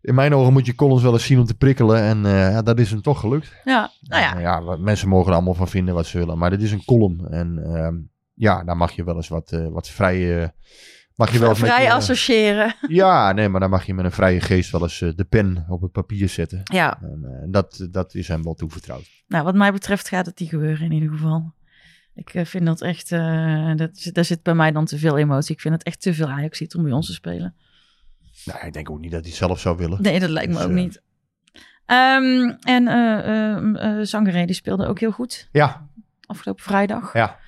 in 0.00 0.14
mijn 0.14 0.34
ogen 0.34 0.52
moet 0.52 0.66
je 0.66 0.74
columns 0.74 1.02
wel 1.02 1.12
eens 1.12 1.26
zien 1.26 1.38
om 1.38 1.44
te 1.44 1.54
prikkelen. 1.54 2.00
En 2.02 2.18
ja, 2.24 2.62
dat 2.62 2.78
is 2.78 2.90
hem 2.90 3.02
toch 3.02 3.20
gelukt. 3.20 3.52
Ja, 3.64 3.90
nou 4.02 4.22
ja. 4.22 4.38
Ja, 4.38 4.76
mensen 4.76 5.08
mogen 5.08 5.28
er 5.28 5.34
allemaal 5.34 5.54
van 5.54 5.68
vinden 5.68 5.94
wat 5.94 6.06
ze 6.06 6.18
willen. 6.18 6.38
Maar 6.38 6.50
dit 6.50 6.62
is 6.62 6.72
een 6.72 6.84
column. 6.84 7.26
En 7.30 7.74
ehm, 7.74 7.94
ja, 8.34 8.64
daar 8.64 8.76
mag 8.76 8.92
je 8.92 9.04
wel 9.04 9.16
eens 9.16 9.28
wat, 9.28 9.50
wat 9.70 9.88
vrij... 9.88 10.52
eh, 11.20 11.26
mag 11.26 11.32
je 11.32 11.38
wel 11.38 11.48
met 11.48 11.58
Vrij 11.58 11.82
je- 11.82 11.92
associëren. 11.92 12.74
Ja, 12.88 13.32
nee, 13.32 13.48
maar 13.48 13.60
dan 13.60 13.70
mag 13.70 13.86
je 13.86 13.94
met 13.94 14.04
een 14.04 14.12
vrije 14.12 14.40
geest 14.40 14.70
wel 14.70 14.82
eens 14.82 15.00
eh, 15.00 15.10
de 15.16 15.24
pen 15.24 15.64
op 15.68 15.80
het 15.82 15.92
papier 15.92 16.28
zetten. 16.28 16.60
Ja, 16.64 16.98
En 17.02 17.24
eh, 17.24 17.46
dat, 17.52 17.88
dat 17.90 18.14
is 18.14 18.28
hem 18.28 18.42
wel 18.42 18.54
toevertrouwd. 18.54 19.08
nou 19.28 19.44
wat 19.44 19.54
mij 19.54 19.72
betreft 19.72 20.08
gaat 20.08 20.26
het 20.26 20.38
niet 20.40 20.48
gebeuren 20.48 20.84
in 20.84 20.92
ieder 20.92 21.10
geval. 21.10 21.54
Ik 22.14 22.34
eh, 22.34 22.44
vind 22.44 22.66
dat 22.66 22.80
echt, 22.80 23.12
eh, 23.12 23.72
dat, 23.76 24.10
daar 24.12 24.24
zit 24.24 24.42
bij 24.42 24.54
mij 24.54 24.72
dan 24.72 24.84
te 24.84 24.98
veel 24.98 25.18
emotie. 25.18 25.54
Ik 25.54 25.60
vind 25.60 25.74
het 25.74 25.82
echt 25.82 26.00
te 26.02 26.14
veel 26.14 26.28
Ajax 26.28 26.74
om 26.76 26.82
bij 26.82 26.92
ons 26.92 27.06
te 27.06 27.12
spelen. 27.12 27.54
Nou, 28.44 28.66
ik 28.66 28.72
denk 28.72 28.90
ook 28.90 29.00
niet 29.00 29.10
dat 29.12 29.24
hij 29.24 29.32
zelf 29.34 29.60
zou 29.60 29.76
willen. 29.76 30.02
Nee, 30.02 30.20
dat 30.20 30.30
lijkt 30.30 30.48
me 30.48 30.54
Dus, 30.54 30.64
ook 30.64 30.70
eh, 30.70 30.76
niet. 30.76 31.02
Ehm, 31.86 32.48
en 32.60 32.88
eh 32.88 33.18
eh 33.18 33.98
eh, 33.98 34.06
Zangeré, 34.06 34.44
die 34.44 34.54
speelde 34.54 34.86
ook 34.86 35.00
heel 35.00 35.10
goed 35.10 35.48
Ja, 35.52 35.88
afgelopen 36.26 36.64
vrijdag. 36.64 37.12
ja. 37.12 37.38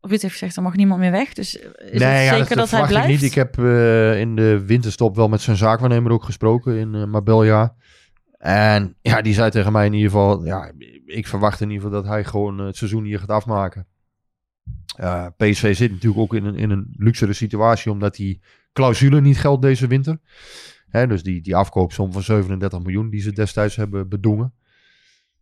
Ruud 0.00 0.20
heeft 0.20 0.32
gezegd, 0.32 0.56
er 0.56 0.62
mag 0.62 0.76
niemand 0.76 1.00
meer 1.00 1.10
weg. 1.10 1.32
Dus 1.32 1.56
is 1.56 2.00
nee, 2.00 2.24
ja, 2.24 2.36
zeker 2.36 2.56
dat, 2.56 2.70
hij 2.70 2.86
blijft? 2.86 3.08
Ik, 3.08 3.14
niet. 3.14 3.22
ik 3.22 3.34
heb 3.34 3.58
eh, 3.58 4.20
in 4.20 4.36
de 4.36 4.64
winterstop 4.66 5.16
wel 5.16 5.28
met 5.28 5.40
zijn 5.40 5.56
zaakwaarnemer 5.56 6.12
ook 6.12 6.24
gesproken 6.24 6.76
in 6.76 7.10
Marbella. 7.10 7.74
En 8.38 8.96
ja, 9.00 9.22
die 9.22 9.34
zei 9.34 9.50
tegen 9.50 9.72
mij 9.72 9.86
in 9.86 9.92
ieder 9.92 10.10
geval, 10.10 10.44
ja, 10.44 10.72
ik 11.06 11.26
verwacht 11.26 11.60
in 11.60 11.70
ieder 11.70 11.84
geval 11.84 12.02
dat 12.02 12.10
hij 12.10 12.24
gewoon 12.24 12.58
het 12.58 12.76
seizoen 12.76 13.04
hier 13.04 13.18
gaat 13.18 13.28
afmaken. 13.28 13.86
Eh, 14.96 15.26
PSV 15.36 15.76
zit 15.76 15.90
natuurlijk 15.90 16.20
ook 16.20 16.34
in 16.34 16.44
een, 16.44 16.54
in 16.54 16.70
een 16.70 16.94
luxere 16.96 17.32
situatie, 17.32 17.90
omdat 17.90 18.14
die 18.14 18.40
clausule 18.72 19.20
niet 19.20 19.38
geldt 19.38 19.62
deze 19.62 19.86
winter. 19.86 20.18
Hè, 20.88 21.06
dus 21.06 21.22
die, 21.22 21.40
die 21.40 21.56
afkoopsom 21.56 22.12
van 22.12 22.22
37 22.22 22.82
miljoen 22.82 23.10
die 23.10 23.20
ze 23.20 23.32
destijds 23.32 23.76
hebben 23.76 24.08
bedongen. 24.08 24.54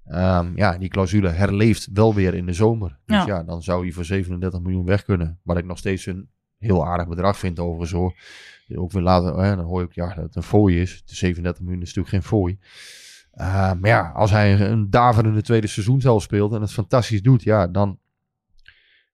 Ehm, 0.09 0.57
ja, 0.57 0.79
die 0.79 0.89
clausule 0.89 1.29
herleeft 1.29 1.89
wel 1.93 2.15
weer 2.15 2.35
in 2.35 2.47
de 2.47 2.53
zomer. 2.53 2.99
Dus 3.07 3.17
Ja. 3.17 3.27
ja. 3.27 3.43
dan 3.43 3.63
zou 3.63 3.83
hij 3.83 3.93
voor 3.93 4.05
37 4.05 4.61
miljoen 4.61 4.85
weg 4.85 5.05
kunnen. 5.05 5.39
Wat 5.43 5.57
ik 5.57 5.65
nog 5.65 5.79
steeds 5.79 6.07
een 6.07 6.29
heel 6.59 6.87
aardig 6.87 7.09
bedrag 7.09 7.39
vind 7.39 7.59
overigens 7.59 7.93
hoor. 7.93 8.15
Ook 8.75 8.93
weer 8.93 9.03
later, 9.03 9.39
hè, 9.39 9.57
dan 9.57 9.65
hoor 9.65 9.83
ik 9.83 9.93
ja, 9.93 10.15
dat 10.15 10.25
het 10.25 10.37
een 10.37 10.43
fooi 10.43 10.81
is. 10.81 11.03
De 11.05 11.15
37 11.15 11.63
miljoen 11.63 11.83
is 11.83 11.87
natuurlijk 11.87 12.15
geen 12.15 12.31
fooi. 12.31 12.59
Eh, 13.33 13.73
maar 13.73 13.91
ja, 13.91 14.11
als 14.15 14.31
hij 14.31 14.61
een 14.61 14.91
daverende 14.91 15.43
tweede 15.43 15.67
seizoen 15.67 16.01
zelf 16.01 16.23
speelt 16.23 16.53
en 16.53 16.61
het 16.61 16.73
fantastisch 16.73 17.23
doet, 17.23 17.43
ja, 17.43 17.67
dan 17.67 17.99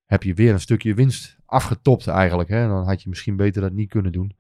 heb 0.05 0.23
je 0.23 0.35
weer 0.35 0.53
een 0.53 0.61
stukje 0.61 0.95
winst 0.95 1.37
afgetopt 1.47 2.07
eigenlijk. 2.07 2.49
Hè? 2.49 2.69
Dan 2.69 2.87
had 2.87 3.03
je 3.03 3.09
misschien 3.09 3.37
beter 3.37 3.63
dat 3.63 3.73
niet 3.73 3.89
kunnen 3.91 4.13
doen. 4.13 4.37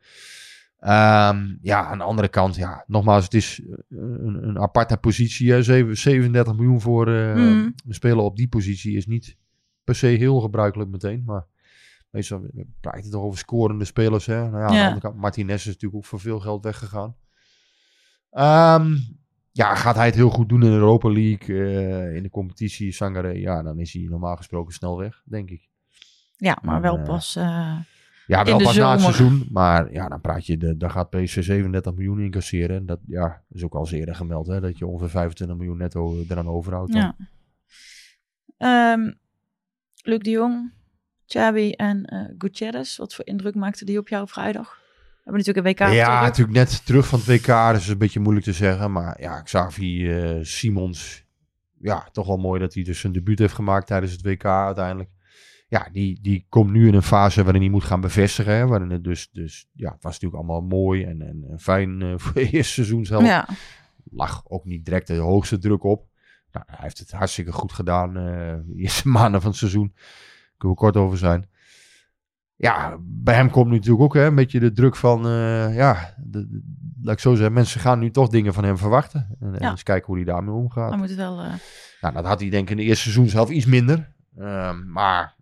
Ehm, 0.84 1.54
ja, 1.60 1.86
aan 1.86 1.98
de 1.98 2.04
andere 2.04 2.28
kant, 2.28 2.56
ja, 2.56 2.84
nogmaals, 2.86 3.24
het 3.24 3.34
is 3.34 3.60
eh, 3.60 3.76
een, 3.98 4.48
een 4.48 4.58
aparte 4.58 4.96
positie. 4.96 5.52
Hè? 5.52 5.62
Zeven- 5.62 5.96
37 5.96 6.54
miljoen 6.54 6.80
voor 6.80 7.08
eh 7.08 7.34
Mm. 7.34 7.74
een 7.86 7.94
speler 7.94 8.18
op 8.24 8.36
die 8.36 8.48
positie 8.48 8.96
is 8.96 9.06
niet 9.06 9.36
per 9.84 9.94
se 9.94 10.06
heel 10.06 10.40
gebruikelijk 10.40 10.90
meteen. 10.90 11.22
Maar 11.26 11.46
meestal 12.10 12.40
we 12.40 12.66
praten 12.80 13.10
toch 13.10 13.22
over 13.22 13.38
scorende 13.38 13.84
spelers. 13.84 14.26
Hè? 14.26 14.50
Nou 14.50 14.58
ja, 14.58 14.64
aan 14.66 14.72
de 14.72 14.78
andere 14.82 15.00
kant, 15.00 15.16
Martinez 15.16 15.60
is 15.60 15.66
natuurlijk 15.66 15.94
ook 15.94 16.04
voor 16.04 16.20
veel 16.20 16.40
geld 16.40 16.64
weggegaan. 16.64 17.16
Ehm, 18.30 18.94
ja, 19.52 19.74
gaat 19.74 19.96
hij 19.96 20.06
het 20.06 20.14
heel 20.14 20.30
goed 20.30 20.48
doen 20.48 20.62
in 20.62 20.70
de 20.70 20.76
Europa 20.76 21.10
League, 21.12 21.56
eh, 21.64 22.16
in 22.16 22.22
de 22.22 22.30
competitie, 22.30 22.92
Sangare, 22.92 23.40
ja, 23.40 23.62
dan 23.62 23.78
is 23.78 23.92
hij 23.92 24.02
normaal 24.02 24.36
gesproken 24.36 24.74
snel 24.74 24.98
weg, 24.98 25.22
denk 25.24 25.50
ik. 25.50 25.68
Ja, 26.36 26.58
maar 26.62 26.80
wel 26.80 27.02
pas... 27.02 27.36
eh, 28.26 28.36
Ja, 28.36 28.44
wel 28.44 28.58
pas 28.58 28.76
na 28.76 28.92
het 28.92 29.00
seizoen, 29.00 29.46
maar 29.50 29.92
ja, 29.92 30.08
dan 30.08 30.20
praat 30.20 30.46
je, 30.46 30.56
de, 30.56 30.76
dan 30.76 30.90
gaat 30.90 31.10
PSV 31.10 31.42
37 31.42 31.94
miljoen 31.94 32.20
incasseren. 32.20 32.76
En 32.76 32.86
dat 32.86 33.00
ja, 33.06 33.42
is 33.50 33.64
ook 33.64 33.74
al 33.74 33.80
eens 33.80 33.92
eerder 33.92 34.14
gemeld, 34.14 34.46
hè, 34.46 34.60
dat 34.60 34.78
je 34.78 34.86
ongeveer 34.86 35.10
25 35.10 35.56
miljoen 35.56 35.76
netto 35.76 36.16
eraan 36.28 36.48
overhoudt. 36.48 36.92
dan. 36.92 37.00
ja. 37.00 37.16
Ehm, 38.56 39.12
Luc 40.02 40.18
de 40.18 40.30
Jong, 40.30 40.72
Xabi 41.26 41.70
en 41.70 42.04
eh 42.04 42.34
Gutierrez. 42.38 42.96
Wat 42.96 43.14
voor 43.14 43.26
indruk 43.26 43.54
maakte 43.54 43.84
die 43.84 43.98
op 43.98 44.08
jou 44.08 44.28
vrijdag? 44.28 44.82
We 45.24 45.30
hebben 45.30 45.44
natuurlijk 45.46 45.80
een 45.80 45.86
WK 45.86 45.94
Ja, 45.94 46.20
natuurlijk 46.20 46.56
net 46.56 46.86
terug 46.86 47.06
van 47.06 47.18
het 47.18 47.28
WK, 47.28 47.72
dus 47.72 47.88
een 47.88 47.98
beetje 47.98 48.20
moeilijk 48.20 48.46
te 48.46 48.52
zeggen. 48.52 48.92
Maar 48.92 49.20
ja, 49.20 49.40
Xavi 49.40 50.10
eh, 50.10 50.38
Simons, 50.42 51.24
ja, 51.78 52.08
toch 52.12 52.26
wel 52.26 52.36
mooi 52.36 52.60
dat 52.60 52.74
hij 52.74 52.82
dus 52.82 53.00
zijn 53.00 53.12
debuut 53.12 53.38
heeft 53.38 53.54
gemaakt 53.54 53.86
tijdens 53.86 54.12
het 54.12 54.22
WK 54.22 54.44
uiteindelijk. 54.44 55.10
Ja, 55.74 55.88
die, 55.92 56.18
die 56.22 56.46
komt 56.48 56.70
nu 56.70 56.88
in 56.88 56.94
een 56.94 57.02
fase 57.02 57.42
waarin 57.42 57.62
hij 57.62 57.70
moet 57.70 57.84
gaan 57.84 58.00
bevestigen. 58.00 58.54
Hè, 58.54 58.66
waarin 58.66 58.90
het 58.90 59.04
dus, 59.04 59.30
dus, 59.32 59.68
ja, 59.72 59.92
het 59.92 60.02
was 60.02 60.12
natuurlijk 60.12 60.42
allemaal 60.42 60.60
mooi 60.68 61.04
en, 61.04 61.22
en, 61.22 61.44
en 61.50 61.58
fijn 61.60 62.02
eh, 62.02 62.14
voor 62.22 62.42
het 62.42 62.52
eerste 62.52 62.72
seizoen 62.72 63.04
zelf. 63.04 63.24
Ja, 63.24 63.48
lag 64.10 64.42
ook 64.48 64.64
niet 64.64 64.84
direct 64.84 65.06
de 65.06 65.14
hoogste 65.16 65.58
druk 65.58 65.82
op. 65.84 66.06
Nou, 66.52 66.64
hij 66.68 66.78
heeft 66.80 66.98
het 66.98 67.10
hartstikke 67.10 67.52
goed 67.52 67.72
gedaan. 67.72 68.16
eh, 68.16 68.24
de 68.66 68.74
eerste 68.76 69.08
maanden 69.18 69.40
van 69.40 69.50
het 69.50 69.58
seizoen. 69.58 69.94
Kunnen 70.56 70.76
we 70.76 70.82
kort 70.82 70.96
over 70.96 71.18
zijn. 71.18 71.48
Ja, 72.56 72.96
bij 73.00 73.34
hem 73.34 73.50
komt 73.50 73.68
nu 73.70 73.74
natuurlijk 73.76 74.02
ook 74.02 74.14
hè, 74.14 74.24
een 74.26 74.34
beetje 74.34 74.60
de 74.60 74.72
druk 74.72 74.96
van... 74.96 75.26
eh, 75.26 75.76
ja, 75.76 76.14
de, 76.18 76.48
de- 76.48 76.62
laat 77.02 77.14
ik 77.14 77.20
zo 77.20 77.34
zeggen. 77.34 77.54
Mensen 77.54 77.80
gaan 77.80 77.98
nu 77.98 78.10
toch 78.10 78.28
dingen 78.28 78.54
van 78.54 78.64
hem 78.64 78.78
verwachten. 78.78 79.36
En, 79.40 79.54
eens 79.70 79.82
kijken 79.82 80.06
hoe 80.06 80.16
hij 80.16 80.24
daarmee 80.24 80.54
omgaat. 80.54 80.90
dan 80.90 80.98
moet 80.98 81.08
het 81.08 81.18
wel... 81.18 81.36
Nou, 82.00 82.14
dat 82.14 82.24
had 82.24 82.40
hij 82.40 82.50
denk 82.50 82.64
ik 82.64 82.70
in 82.70 82.76
de 82.76 82.82
eerste 82.82 83.02
seizoen 83.02 83.28
zelf 83.28 83.50
iets 83.50 83.66
minder. 83.66 84.12
Ehm, 84.38 84.90
maar 84.92 85.33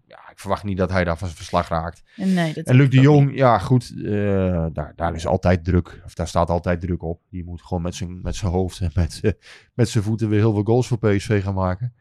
verwacht 0.43 0.65
niet 0.65 0.77
dat 0.77 0.91
hij 0.91 1.05
daar 1.05 1.19
van 1.19 1.27
zijn 1.27 1.39
verslag 1.39 1.69
raakt. 1.69 2.03
nee, 2.17 2.53
dat 2.53 2.65
En 2.65 2.75
Luc 2.75 2.91
de 2.91 3.01
Jong, 3.01 3.37
ja 3.37 3.59
goed, 3.59 3.95
eh, 3.97 4.67
daar, 4.73 4.93
daar 4.97 5.15
is 5.15 5.27
altijd 5.27 5.65
druk. 5.65 6.03
Of 6.05 6.15
daar 6.15 6.29
staat 6.29 6.51
altijd 6.51 6.81
druk 6.81 7.03
op. 7.03 7.21
Die 7.31 7.45
moet 7.45 7.63
gewoon 7.63 7.83
met 7.83 7.95
zijn, 7.95 8.21
met 8.23 8.37
zijn 8.37 8.53
hoofd 8.53 8.81
en 8.81 8.91
met, 8.95 9.21
met 9.75 9.89
zijn 9.89 10.05
voeten 10.05 10.29
weer 10.29 10.39
heel 10.39 10.53
veel 10.53 10.63
goals 10.63 10.87
voor 10.87 10.99
PSV 10.99 11.43
gaan 11.43 11.55
maken. 11.55 11.95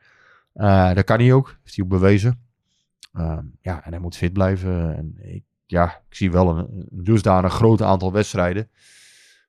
Eh, 0.54 0.94
dat 0.94 1.04
kan 1.04 1.20
hij 1.20 1.34
ook, 1.34 1.58
heeft 1.64 1.76
hij 1.76 1.86
ook 1.86 1.92
bewezen. 1.92 2.40
Ehm, 3.14 3.46
ja, 3.62 3.86
en 3.86 3.92
hij 3.92 4.02
moet 4.02 4.18
fit 4.18 4.34
blijven. 4.34 4.96
En 4.96 5.16
ik, 5.18 5.44
ja, 5.66 5.86
ik 6.10 6.16
zie 6.16 6.32
wel 6.32 6.50
een, 6.50 6.88
een 6.90 7.04
dusdanig 7.04 7.54
groot 7.54 7.82
aantal 7.82 8.12
wedstrijden. 8.12 8.70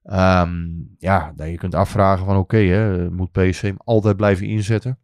Ehm, 0.03 0.61
ja, 0.99 1.33
dat 1.37 1.49
je 1.49 1.57
kunt 1.57 1.75
afvragen 1.75 2.27
van 2.27 2.37
oké, 2.37 3.09
moet 3.11 3.33
PSV 3.33 3.63
hem 3.63 3.77
altijd 3.85 4.17
blijven 4.17 4.47
inzetten? 4.47 4.99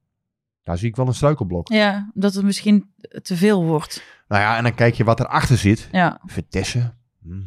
Daar 0.68 0.78
zie 0.78 0.88
ik 0.88 0.96
wel 0.96 1.06
een 1.06 1.14
struikelblok. 1.14 1.68
Ja, 1.68 2.10
dat 2.14 2.34
het 2.34 2.44
misschien 2.44 2.90
te 3.22 3.36
veel 3.36 3.64
wordt. 3.64 4.02
Nou 4.28 4.42
ja, 4.42 4.56
en 4.56 4.62
dan 4.62 4.74
kijk 4.74 4.94
je 4.94 5.04
wat 5.04 5.20
erachter 5.20 5.56
zit. 5.56 5.88
Ja, 5.92 6.20
Vitesse. 6.26 6.94
Hm. 7.22 7.40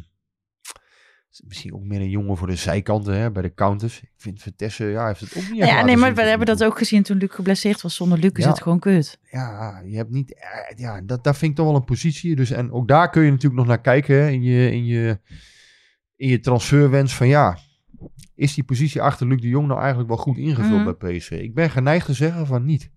Is 1.30 1.42
Misschien 1.46 1.74
ook 1.74 1.82
meer 1.82 2.00
een 2.00 2.10
jongen 2.10 2.36
voor 2.36 2.46
de 2.46 2.56
zijkanten, 2.56 3.14
hè, 3.18 3.30
bij 3.32 3.42
de 3.42 3.54
counters. 3.54 4.00
Ik 4.02 4.10
vind 4.16 4.42
Vitesse, 4.42 4.84
ja, 4.84 5.06
heeft 5.06 5.20
het 5.20 5.36
ook 5.36 5.50
niet 5.50 5.56
ja 5.64 5.84
nee, 5.84 5.96
maar 5.96 6.14
we 6.14 6.22
hebben 6.22 6.46
dat 6.46 6.64
ook 6.64 6.78
gezien 6.78 7.02
toen 7.02 7.16
Luc 7.16 7.30
geblesseerd 7.34 7.82
was. 7.82 7.94
Zonder 7.94 8.18
Luc 8.18 8.30
is 8.32 8.44
Ja. 8.44 8.50
het 8.50 8.62
gewoon 8.62 8.78
kut. 8.78 9.18
Ja, 9.30 9.80
je 9.84 9.96
hebt 9.96 10.10
niet... 10.10 10.34
eh, 10.34 10.78
Ja, 10.78 11.00
dat, 11.00 11.24
dat 11.24 11.36
vind 11.38 11.50
ik 11.50 11.56
toch 11.56 11.66
wel 11.66 11.74
een 11.76 11.84
positie. 11.84 12.36
Dus, 12.36 12.50
en 12.50 12.72
ook 12.72 12.88
daar 12.88 13.10
kun 13.10 13.22
je 13.22 13.30
natuurlijk 13.30 13.56
nog 13.60 13.66
naar 13.66 13.80
kijken, 13.80 14.14
hè, 14.16 14.28
in 14.28 14.42
je, 14.42 14.70
in 14.70 14.84
je, 14.84 15.18
in 16.16 16.28
je 16.28 16.40
transferwens 16.40 17.14
van 17.14 17.28
ja... 17.28 17.58
Is 18.34 18.54
die 18.54 18.64
positie 18.64 19.02
achter 19.02 19.26
Luc 19.26 19.40
de 19.40 19.48
Jong 19.48 19.66
nou 19.66 19.78
eigenlijk 19.80 20.08
wel 20.08 20.18
goed 20.18 20.36
ingevuld 20.36 20.84
Mhm. 20.84 20.92
bij 20.98 21.16
PSV? 21.18 21.30
Ik 21.30 21.54
ben 21.54 21.70
geneigd 21.70 22.06
te 22.06 22.12
zeggen 22.12 22.46
van 22.46 22.64
niet. 22.64 22.90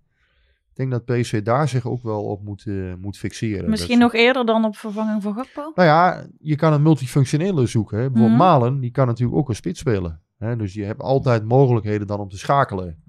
Ik 0.76 0.88
denk 0.88 1.06
dat 1.06 1.16
PSV 1.18 1.42
daar 1.42 1.68
zich 1.68 1.86
ook 1.86 2.02
wel 2.02 2.24
op 2.24 2.44
moet, 2.44 2.64
eh, 2.66 2.74
moet 3.00 3.18
fixeren. 3.18 3.70
Misschien 3.70 3.98
nog 3.98 4.14
eerder 4.14 4.46
dan 4.46 4.64
op 4.64 4.76
vervanging 4.76 5.22
van 5.22 5.34
Gakpo? 5.34 5.72
Nou 5.74 5.88
ja, 5.88 6.26
je 6.38 6.56
kan 6.56 6.72
een 6.72 6.82
multifunctionele 6.82 7.66
zoeken. 7.66 7.96
Hè. 7.98 8.10
Bijvoorbeeld 8.10 8.38
Mhm. 8.38 8.48
Malen, 8.48 8.80
die 8.80 8.90
kan 8.90 9.06
natuurlijk 9.06 9.38
ook 9.38 9.48
een 9.48 9.54
spits 9.54 9.80
spelen. 9.80 10.20
Hè. 10.38 10.56
Dus 10.56 10.74
je 10.74 10.84
hebt 10.84 11.00
altijd 11.00 11.44
mogelijkheden 11.44 12.06
dan 12.06 12.20
om 12.20 12.28
te 12.28 12.38
schakelen. 12.38 13.02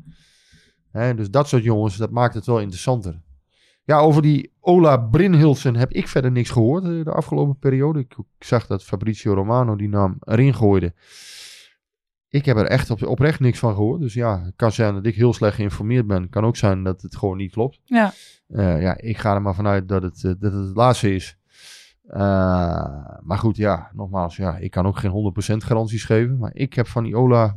Hè, 0.92 1.16
dus 1.16 1.30
dat 1.30 1.48
soort 1.48 1.64
jongens, 1.64 1.98
dat 1.98 2.12
maakt 2.12 2.34
het 2.34 2.46
wel 2.46 2.60
interessanter. 2.60 3.22
Ja, 3.84 3.98
over 4.00 4.22
die 4.22 4.54
Ola 4.60 4.98
Brinhilsen 4.98 5.76
heb 5.76 5.92
ik 5.92 6.08
verder 6.08 6.32
niks 6.32 6.50
gehoord 6.50 6.84
eh, 6.84 7.04
de 7.04 7.12
afgelopen 7.12 7.58
periode. 7.60 8.00
Ik, 8.00 8.16
ik 8.38 8.44
zag 8.46 8.68
dat 8.68 8.84
Fabrizio 8.84 9.34
Romano 9.34 9.76
die 9.76 9.90
naam 9.90 10.18
erin 10.20 10.54
gooide. 10.54 10.94
Ik 12.30 12.46
heb 12.46 12.58
er 12.58 12.66
echt 12.66 12.90
op, 12.90 13.04
oprecht 13.04 13.40
niks 13.40 13.60
van 13.60 13.76
gehoord. 13.76 14.02
Dus 14.02 14.14
ja, 14.14 14.42
het 14.44 14.54
kan 14.56 14.72
zijn 14.72 14.94
dat 14.94 15.06
ik 15.06 15.16
heel 15.16 15.34
slecht 15.34 15.56
geïnformeerd 15.56 16.08
ben. 16.08 16.30
kan 16.30 16.46
ook 16.46 16.56
zijn 16.56 16.84
dat 16.84 17.02
het 17.02 17.16
gewoon 17.16 17.38
niet 17.38 17.52
klopt. 17.52 17.80
Ja. 17.86 18.14
Eh, 18.48 18.82
ja, 18.82 18.98
ik 18.98 19.18
ga 19.18 19.34
er 19.34 19.42
maar 19.42 19.56
vanuit 19.56 19.88
dat 19.88 20.04
het, 20.04 20.24
eh, 20.24 20.32
dat 20.40 20.54
het 20.54 20.66
het 20.68 20.76
laatste 20.76 21.16
is. 21.16 21.38
Eh, 22.08 22.20
maar 23.22 23.38
goed, 23.38 23.58
ja, 23.58 23.90
nogmaals, 23.94 24.36
ja, 24.36 24.58
ik 24.58 24.72
kan 24.72 24.86
ook 24.86 24.98
geen 24.98 25.12
100% 25.12 25.64
garanties 25.64 26.04
geven. 26.04 26.38
Maar 26.38 26.52
ik 26.54 26.74
heb 26.74 26.88
van 26.88 27.04
die 27.04 27.16
Ola 27.18 27.56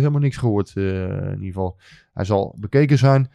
helemaal 0.00 0.20
niks 0.20 0.36
gehoord. 0.36 0.72
eh, 0.76 0.82
in 1.12 1.30
ieder 1.30 1.44
geval, 1.46 1.78
hij 2.12 2.24
zal 2.24 2.54
bekeken 2.58 2.98
zijn. 2.98 3.30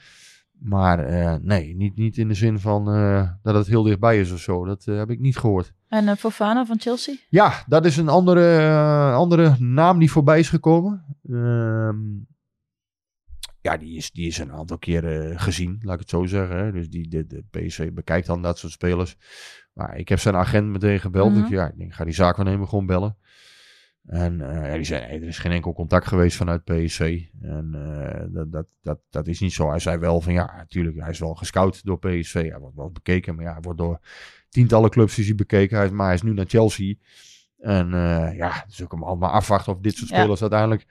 Maar 0.64 1.00
eh, 1.00 1.36
nee, 1.42 1.76
niet, 1.76 1.96
niet 1.96 2.18
in 2.18 2.28
de 2.28 2.34
zin 2.34 2.60
van 2.60 2.90
eh, 2.90 3.30
dat 3.42 3.56
het 3.56 3.68
heel 3.68 3.84
dichtbij 3.84 4.20
is 4.20 4.32
of 4.32 4.40
zo. 4.40 4.66
Dat 4.66 4.88
eh, 4.88 4.98
heb 4.98 5.10
ik 5.10 5.20
niet 5.20 5.38
gehoord. 5.38 5.74
En 5.88 6.18
Fofana 6.18 6.66
van 6.66 6.80
Chelsea? 6.80 7.16
Ja, 7.30 7.64
dat 7.68 7.86
is 7.86 7.98
een 7.98 8.10
andere, 8.10 8.70
andere 9.14 9.56
naam 9.60 10.00
die 10.00 10.12
voorbij 10.12 10.40
is 10.40 10.50
gekomen. 10.50 11.18
Ehm, 11.30 11.98
ja, 13.62 13.78
die 13.78 13.98
is, 13.98 14.12
die 14.12 14.28
is 14.28 14.38
een 14.38 14.52
aantal 14.52 14.78
keren 14.78 15.40
gezien, 15.40 15.80
laat 15.82 15.94
ik 15.94 16.00
het 16.00 16.10
zo 16.10 16.26
zeggen. 16.26 16.58
Hè. 16.58 16.72
Dus 16.72 16.90
die, 16.90 17.08
de, 17.08 17.28
de 17.28 17.44
PSV 17.50 17.92
bekijkt 17.92 18.28
dan 18.28 18.42
dat 18.42 18.58
soort 18.58 18.74
spelers. 18.74 19.18
Maar 19.74 19.98
ik 19.98 20.10
heb 20.10 20.20
zijn 20.20 20.36
agent 20.36 20.68
meteen 20.68 21.00
gebeld. 21.00 21.34
Mhm. 21.34 21.44
Ik, 21.44 21.50
ja, 21.50 21.68
ik 21.68 21.78
denk, 21.78 21.94
ga 21.94 22.04
die 22.04 22.14
zaakwaarnemer 22.14 22.68
gewoon 22.68 22.86
bellen. 22.86 23.18
En 24.06 24.38
ja, 24.38 24.76
die 24.76 24.84
zei, 24.84 25.06
nee, 25.08 25.20
er 25.20 25.28
is 25.28 25.38
geen 25.38 25.52
enkel 25.52 25.74
contact 25.74 26.08
geweest 26.08 26.38
vanuit 26.38 26.64
PSV. 26.64 27.22
En 27.42 27.72
eh, 27.74 28.26
dat, 28.28 28.52
dat, 28.52 28.66
dat, 28.82 29.00
dat 29.10 29.28
is 29.28 29.40
niet 29.40 29.54
zo. 29.54 29.70
Hij 29.70 29.80
zei 29.80 29.98
wel 29.98 30.22
van, 30.22 30.34
ja, 30.34 30.54
natuurlijk, 30.58 31.00
hij 31.00 31.10
is 31.10 31.20
wel 31.20 31.34
gescout 31.36 31.86
door 31.86 32.00
PSV. 32.00 32.50
Hij 32.50 32.60
wordt 32.60 32.76
wel 32.76 32.92
bekeken, 32.92 33.36
maar 33.36 33.46
ja, 33.46 33.52
hij 33.52 33.62
wordt 33.62 33.80
door 33.80 34.00
tientallen 34.50 34.90
clubs 34.90 35.20
is 35.20 35.26
hij 35.26 35.36
bekeken. 35.36 35.78
Hij 35.78 35.90
maar 35.90 36.06
hij 36.06 36.16
is 36.16 36.22
nu 36.22 36.34
naar 36.34 36.46
Chelsea. 36.48 36.96
En 37.60 37.94
eh, 37.94 38.36
ja, 38.38 38.64
dus 38.68 38.84
ook 38.84 38.92
hem 38.92 39.04
allemaal 39.04 39.32
afwachten 39.32 39.74
of 39.74 39.80
dit 39.80 39.96
soort 39.96 40.10
Ja. 40.10 40.18
spelers 40.18 40.42
uiteindelijk 40.42 40.86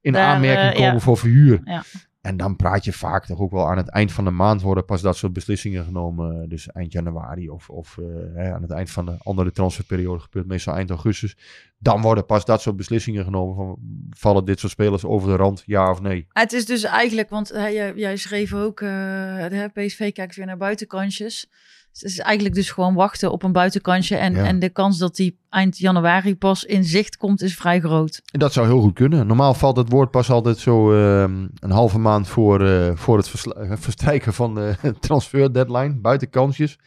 in 0.00 0.16
aanmerking 0.16 0.74
komen 0.84 1.00
voor 1.00 1.16
verhuur. 1.16 1.84
En 2.28 2.36
dan 2.36 2.56
praat 2.56 2.84
je 2.84 2.92
vaak 2.92 3.26
toch 3.26 3.38
ook 3.38 3.50
wel 3.50 3.68
aan 3.68 3.76
het 3.76 3.88
eind 3.88 4.12
van 4.12 4.24
de 4.24 4.30
maand 4.30 4.62
worden 4.62 4.84
pas 4.84 5.02
dat 5.02 5.16
soort 5.16 5.32
beslissingen 5.32 5.84
genomen. 5.84 6.48
Dus 6.48 6.70
eind 6.70 6.92
januari 6.92 7.48
of, 7.48 7.70
of 7.70 7.98
eh, 8.36 8.52
aan 8.52 8.62
het 8.62 8.70
eind 8.70 8.90
van 8.90 9.06
de 9.06 9.16
andere 9.22 9.52
transferperiode 9.52 10.20
gebeurt 10.20 10.46
meestal 10.46 10.74
eind 10.74 10.90
augustus. 10.90 11.36
Dan 11.78 12.00
worden 12.00 12.26
pas 12.26 12.44
dat 12.44 12.62
soort 12.62 12.76
beslissingen 12.76 13.24
genomen 13.24 13.56
van 13.56 13.78
vallen 14.10 14.44
dit 14.44 14.58
soort 14.60 14.72
spelers 14.72 15.04
over 15.04 15.28
de 15.28 15.36
rand, 15.36 15.62
ja 15.66 15.90
of 15.90 16.00
nee. 16.00 16.26
Het 16.28 16.52
is 16.52 16.66
dus 16.66 16.82
eigenlijk, 16.82 17.28
want 17.28 17.48
jij, 17.54 17.92
jij 17.94 18.16
schreef 18.16 18.54
ook, 18.54 18.80
eh, 18.80 18.88
de 19.48 19.70
PSV 19.74 20.12
kijkt 20.12 20.36
weer 20.36 20.46
naar 20.46 20.56
buitenkantjes. 20.56 21.50
Het 22.00 22.10
is 22.10 22.18
eigenlijk 22.18 22.54
dus 22.54 22.70
gewoon 22.70 22.94
wachten 22.94 23.32
op 23.32 23.42
een 23.42 23.52
buitenkantje. 23.52 24.16
En, 24.16 24.34
Ja. 24.34 24.44
en 24.44 24.58
de 24.58 24.68
kans 24.68 24.98
dat 24.98 25.16
die 25.16 25.38
eind 25.50 25.78
januari 25.78 26.36
pas 26.36 26.64
in 26.64 26.84
zicht 26.84 27.16
komt, 27.16 27.42
is 27.42 27.54
vrij 27.54 27.80
groot. 27.80 28.20
Dat 28.24 28.52
zou 28.52 28.66
heel 28.66 28.80
goed 28.80 28.94
kunnen. 28.94 29.26
Normaal 29.26 29.54
valt 29.54 29.76
het 29.76 29.90
woord 29.90 30.10
pas 30.10 30.30
altijd 30.30 30.58
zo 30.58 30.92
ehm, 30.92 31.46
een 31.58 31.70
halve 31.70 31.98
maand 31.98 32.28
voor, 32.28 32.66
eh, 32.66 32.90
voor 32.94 33.16
het 33.16 33.28
verstrijken 33.86 34.32
van 34.32 34.54
de 34.54 34.74
transfer 35.00 35.52
deadline. 35.52 35.94
Buitenkansjes. 35.94 36.78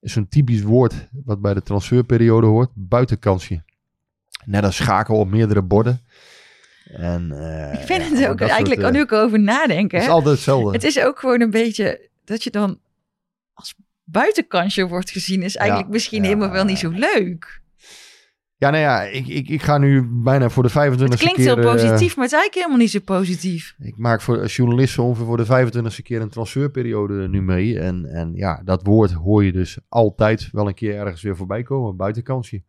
Is 0.00 0.12
zo'n 0.12 0.28
typisch 0.28 0.62
woord 0.62 1.08
wat 1.24 1.40
bij 1.40 1.54
de 1.54 1.62
transferperiode 1.62 2.46
hoort. 2.46 2.70
Buitenkansje. 2.74 3.62
Net 4.44 4.64
als 4.64 4.76
schaken 4.76 5.14
op 5.14 5.28
meerdere 5.30 5.62
borden. 5.62 6.00
En, 6.84 7.32
eh, 7.32 7.80
ik 7.80 7.86
vind 7.86 8.18
het 8.18 8.28
ook 8.28 8.40
eigenlijk, 8.40 8.80
soort, 8.80 8.92
nu 8.92 8.98
eh, 8.98 9.04
ik 9.04 9.10
erover 9.10 9.40
nadenken. 9.40 9.98
Het 9.98 10.06
is 10.06 10.12
altijd 10.12 10.34
hetzelfde. 10.34 10.70
Het 10.72 10.84
is 10.84 11.00
ook 11.00 11.18
gewoon 11.18 11.40
een 11.40 11.50
beetje 11.50 12.08
dat 12.24 12.44
je 12.44 12.50
dan 12.50 12.78
als 13.54 13.74
buitenkansje 14.04 14.88
wordt 14.88 15.10
gezien, 15.10 15.42
is 15.42 15.56
eigenlijk 15.56 15.88
Ja, 15.88 15.94
misschien 15.94 16.22
ja, 16.22 16.28
helemaal 16.28 16.50
wel 16.50 16.64
niet 16.64 16.78
zo 16.78 16.90
leuk. 16.90 17.62
Ja, 18.56 18.70
nou 18.70 18.82
ja, 18.82 19.02
ik, 19.02 19.26
ik, 19.26 19.48
ik 19.48 19.62
ga 19.62 19.78
nu 19.78 20.08
bijna 20.10 20.48
voor 20.48 20.62
de 20.62 20.70
25e 20.70 20.74
Het 20.74 20.96
klinkt 20.96 21.34
keer... 21.34 21.44
heel 21.44 21.56
eh, 21.56 21.72
positief, 21.72 22.16
maar 22.16 22.24
het 22.24 22.32
is 22.32 22.38
eigenlijk 22.38 22.54
helemaal 22.54 22.76
niet 22.76 22.90
zo 22.90 22.98
positief. 23.04 23.74
Ik 23.78 23.96
maak 23.96 24.20
voor 24.20 24.40
als 24.40 24.56
journalist 24.56 24.98
ongeveer 24.98 25.26
voor 25.26 25.36
de 25.36 25.70
25e 25.72 26.02
keer 26.02 26.20
een 26.20 26.28
transferperiode 26.28 27.28
nu 27.28 27.42
mee. 27.42 27.78
En, 27.78 28.04
en 28.04 28.32
ja, 28.34 28.62
dat 28.64 28.82
woord 28.82 29.12
hoor 29.12 29.44
je 29.44 29.52
dus 29.52 29.78
altijd 29.88 30.48
wel 30.52 30.66
een 30.68 30.74
keer 30.74 30.96
ergens 30.96 31.22
weer 31.22 31.36
voorbij 31.36 31.62
komen. 31.62 31.96
Buitenkansje. 31.96 32.62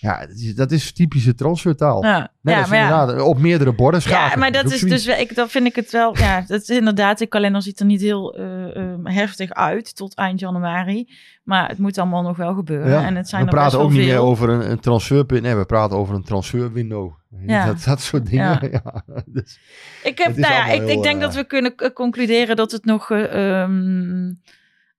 Ja, 0.00 0.26
dat 0.26 0.36
is, 0.36 0.54
dat 0.54 0.70
is 0.70 0.92
typische 0.92 1.34
transfertaal. 1.34 2.04
Ja, 2.04 2.32
Net 2.40 2.54
ja 2.54 2.60
als 2.60 2.70
maar 2.70 2.78
ja. 2.78 3.00
inderdaad 3.00 3.26
op 3.26 3.38
meerdere 3.38 3.74
borden 3.74 4.02
schaken. 4.02 4.30
Ja, 4.30 4.36
maar 4.36 4.52
dat 4.52 4.72
is 4.72 4.80
dus, 4.80 5.06
ik, 5.06 5.34
dan 5.34 5.48
vind 5.48 5.66
ik 5.66 5.76
het 5.76 5.90
wel, 5.90 6.18
ja, 6.18 6.44
dat 6.46 6.60
is 6.60 6.68
inderdaad, 6.68 7.18
de 7.18 7.26
kalender 7.26 7.62
ziet 7.62 7.80
er 7.80 7.86
niet 7.86 8.00
heel 8.00 8.34
eh, 8.34 8.76
eh, 8.76 8.98
heftig 9.02 9.50
uit 9.50 9.96
tot 9.96 10.14
eind 10.14 10.40
januari. 10.40 11.08
Maar 11.42 11.68
het 11.68 11.78
moet 11.78 11.98
allemaal 11.98 12.22
nog 12.22 12.36
wel 12.36 12.54
gebeuren. 12.54 12.90
Ja, 12.90 13.04
En 13.04 13.16
het 13.16 13.28
zijn 13.28 13.44
we 13.44 13.50
praten 13.50 13.78
ook 13.78 13.90
niet 13.90 14.06
meer 14.06 14.18
over 14.18 14.48
een, 14.48 14.70
een 14.70 14.80
transferpunt. 14.80 15.42
Nee, 15.42 15.54
we 15.54 15.64
praten 15.64 15.96
over 15.96 16.14
een 16.14 16.24
transferwindow. 16.24 17.18
Ja. 17.46 17.66
Dat, 17.66 17.84
dat 17.84 18.00
soort 18.00 18.26
dingen. 18.26 18.70
Ja. 18.70 19.04
Dus, 19.26 19.58
Ik, 20.02 20.18
heb, 20.18 20.36
nou 20.36 20.54
ja, 20.54 20.66
ik, 20.66 20.80
heel, 20.80 20.88
ik 20.88 21.02
denk 21.02 21.14
eh, 21.14 21.20
dat 21.20 21.34
we 21.34 21.44
kunnen 21.44 21.74
concluderen 21.94 22.56
dat 22.56 22.72
het 22.72 22.84
nog, 22.84 23.10
eh, 23.10 23.60
ehm, 23.62 24.32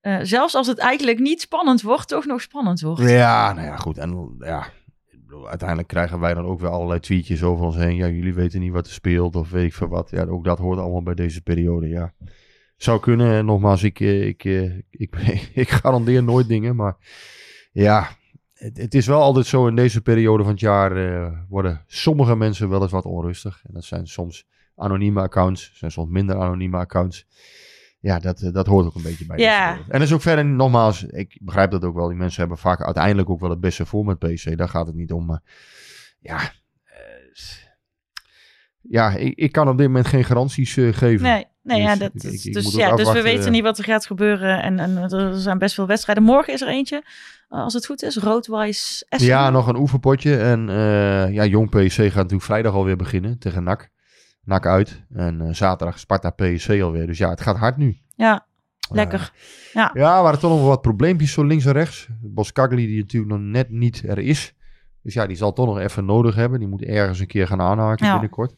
eh, 0.02 0.20
zelfs 0.22 0.56
als 0.56 0.68
het 0.68 0.78
eigenlijk 0.78 1.20
niet 1.20 1.42
spannend 1.42 1.82
wordt, 1.82 2.08
toch 2.08 2.26
nog 2.26 2.42
spannend 2.42 2.82
wordt. 2.82 3.02
Ja, 3.02 3.54
nou 3.54 3.68
ja, 3.68 3.76
goed. 3.76 3.98
En 3.98 4.36
ja, 4.40 4.68
uiteindelijk 5.48 5.88
krijgen 5.88 6.20
wij 6.20 6.34
dan 6.34 6.46
ook 6.46 6.60
weer 6.60 6.70
allerlei 6.70 7.00
tweetjes 7.00 7.44
over 7.44 7.66
ons 7.66 7.76
heen. 7.76 7.96
Ja, 7.96 8.08
jullie 8.08 8.34
weten 8.34 8.60
niet 8.60 8.72
wat 8.72 8.86
er 8.86 8.92
speelt 8.92 9.36
of 9.36 9.50
weet 9.50 9.66
ik 9.66 9.74
veel 9.74 9.88
wat. 9.88 10.10
Ja, 10.10 10.26
ook 10.26 10.44
dat 10.44 10.58
hoort 10.58 10.80
allemaal 10.80 11.04
bij 11.04 11.14
deze 11.14 11.42
periode, 11.42 11.88
ja. 11.88 12.14
Zou 12.78 13.00
kunnen. 13.00 13.34
En 13.34 13.46
nogmaals, 13.46 13.84
ik, 13.84 14.00
eh, 14.00 14.28
ik, 14.28 14.46
eh, 14.46 14.78
ik, 14.90 15.16
ik 15.64 15.70
garandeer 15.70 16.24
nooit 16.24 16.48
dingen, 16.48 16.76
maar 16.76 16.98
ja... 17.72 18.20
Het, 18.54 18.78
het 18.78 18.94
is 18.94 19.08
wel 19.08 19.22
altijd 19.22 19.46
zo 19.46 19.68
in 19.68 19.76
deze 19.76 20.02
periode 20.02 20.44
van 20.44 20.52
het 20.52 20.62
jaar 20.62 20.98
eh, 20.98 21.32
worden 21.50 21.84
sommige 21.88 22.36
mensen 22.36 22.70
wel 22.70 22.82
eens 22.82 22.92
wat 22.92 23.06
onrustig. 23.06 23.62
En 23.68 23.74
dat 23.74 23.84
zijn 23.84 24.08
soms 24.08 24.48
anonieme 24.76 25.22
accounts, 25.22 25.72
zijn 25.74 25.92
soms 25.92 26.10
minder 26.10 26.36
anonieme 26.36 26.78
accounts. 26.78 27.28
Ja, 28.02 28.20
dat, 28.20 28.42
eh, 28.42 28.52
dat 28.54 28.68
hoort 28.68 28.86
ook 28.86 28.96
een 28.96 29.02
beetje 29.02 29.26
bij. 29.26 29.38
Ja. 29.38 29.72
En 29.74 29.84
dat 29.88 30.02
is 30.02 30.14
ook 30.14 30.22
verder, 30.22 30.46
nogmaals, 30.46 31.04
ik 31.04 31.38
begrijp 31.42 31.72
dat 31.72 31.84
ook 31.86 31.96
wel. 31.96 32.08
Die 32.08 32.18
mensen 32.18 32.40
hebben 32.40 32.58
vaak 32.58 32.82
uiteindelijk 32.82 33.30
ook 33.30 33.40
wel 33.40 33.50
het 33.50 33.60
beste 33.60 33.86
voor 33.86 34.06
met 34.06 34.20
PC. 34.20 34.58
Daar 34.58 34.70
gaat 34.70 34.88
het 34.88 34.96
niet 34.96 35.12
om. 35.12 35.26
Maar 35.26 35.42
ja, 36.20 36.40
eh, 36.84 36.94
ja 38.82 39.12
ik, 39.16 39.38
ik 39.38 39.52
kan 39.52 39.70
op 39.70 39.78
dit 39.78 39.88
moment 39.88 40.08
geen 40.08 40.24
garanties 40.24 40.78
eh, 40.78 40.94
geven. 40.94 41.22
Nee, 41.26 41.46
nee 41.64 41.78
Dus 41.78 41.86
ja, 41.88 41.96
dat 41.96 42.10
ik- 42.14 42.24
ik- 42.24 42.54
dus, 42.54 42.74
ja, 42.76 42.96
dus 42.96 43.12
we 43.12 43.22
weten 43.22 43.46
eh. 43.46 43.52
niet 43.52 43.64
wat 43.64 43.78
er 43.78 43.84
gaat 43.84 44.06
gebeuren. 44.06 44.62
En, 44.62 44.80
en 44.80 44.98
er 44.98 45.40
zijn 45.40 45.58
best 45.58 45.76
veel 45.76 45.88
wedstrijden. 45.88 46.24
Morgen 46.24 46.54
is 46.54 46.62
er 46.62 46.68
eentje, 46.68 47.04
eh, 47.50 47.60
als 47.60 47.74
het 47.74 47.86
goed 47.86 48.04
is. 48.04 48.18
Roodwijs 48.18 49.06
Essen. 49.10 49.30
Ja, 49.30 49.50
nog 49.50 49.68
een 49.68 49.76
oefenpotje. 49.78 50.38
En 50.38 50.70
eh, 50.70 51.34
ja, 51.34 51.46
Jong 51.46 51.70
PSC 51.70 51.98
gaat 52.00 52.14
natuurlijk 52.16 52.44
vrijdag 52.44 52.74
alweer 52.74 52.96
beginnen 52.96 53.40
tegen 53.40 53.64
NAC. 53.64 53.90
NAC 54.44 54.66
uit. 54.66 55.04
En 55.14 55.42
eh, 55.42 55.54
zaterdag 55.54 56.00
Sparta 56.00 56.30
PSC 56.30 56.70
alweer. 56.70 57.08
Dus 57.08 57.18
ja, 57.18 57.30
het 57.30 57.42
gaat 57.42 57.58
hard 57.58 57.78
nu. 57.78 57.98
Ja, 58.16 58.46
lekker. 58.90 59.34
Ja, 59.74 59.94
er 59.94 60.24
waren 60.24 60.40
toch 60.40 60.52
nog 60.58 60.68
wat 60.68 60.82
probleempjes 60.82 61.32
zo 61.32 61.44
links 61.44 61.66
en 61.66 61.72
rechts. 61.74 62.08
Boskagli 62.22 62.88
die 62.88 63.00
natuurlijk 63.00 63.32
nog 63.32 63.42
net 63.42 63.70
niet 63.70 64.04
er 64.08 64.20
is. 64.20 64.56
Dus 65.04 65.14
ja, 65.14 65.26
die 65.28 65.36
zal 65.38 65.54
toch 65.54 65.66
nog 65.66 65.80
even 65.80 66.06
nodig 66.06 66.36
hebben. 66.36 66.60
Die 66.60 66.68
moet 66.68 66.82
ergens 66.84 67.20
een 67.20 67.28
keer 67.28 67.48
gaan 67.48 67.62
aanhaken 67.62 68.06
Ja. 68.06 68.12
binnenkort. 68.12 68.56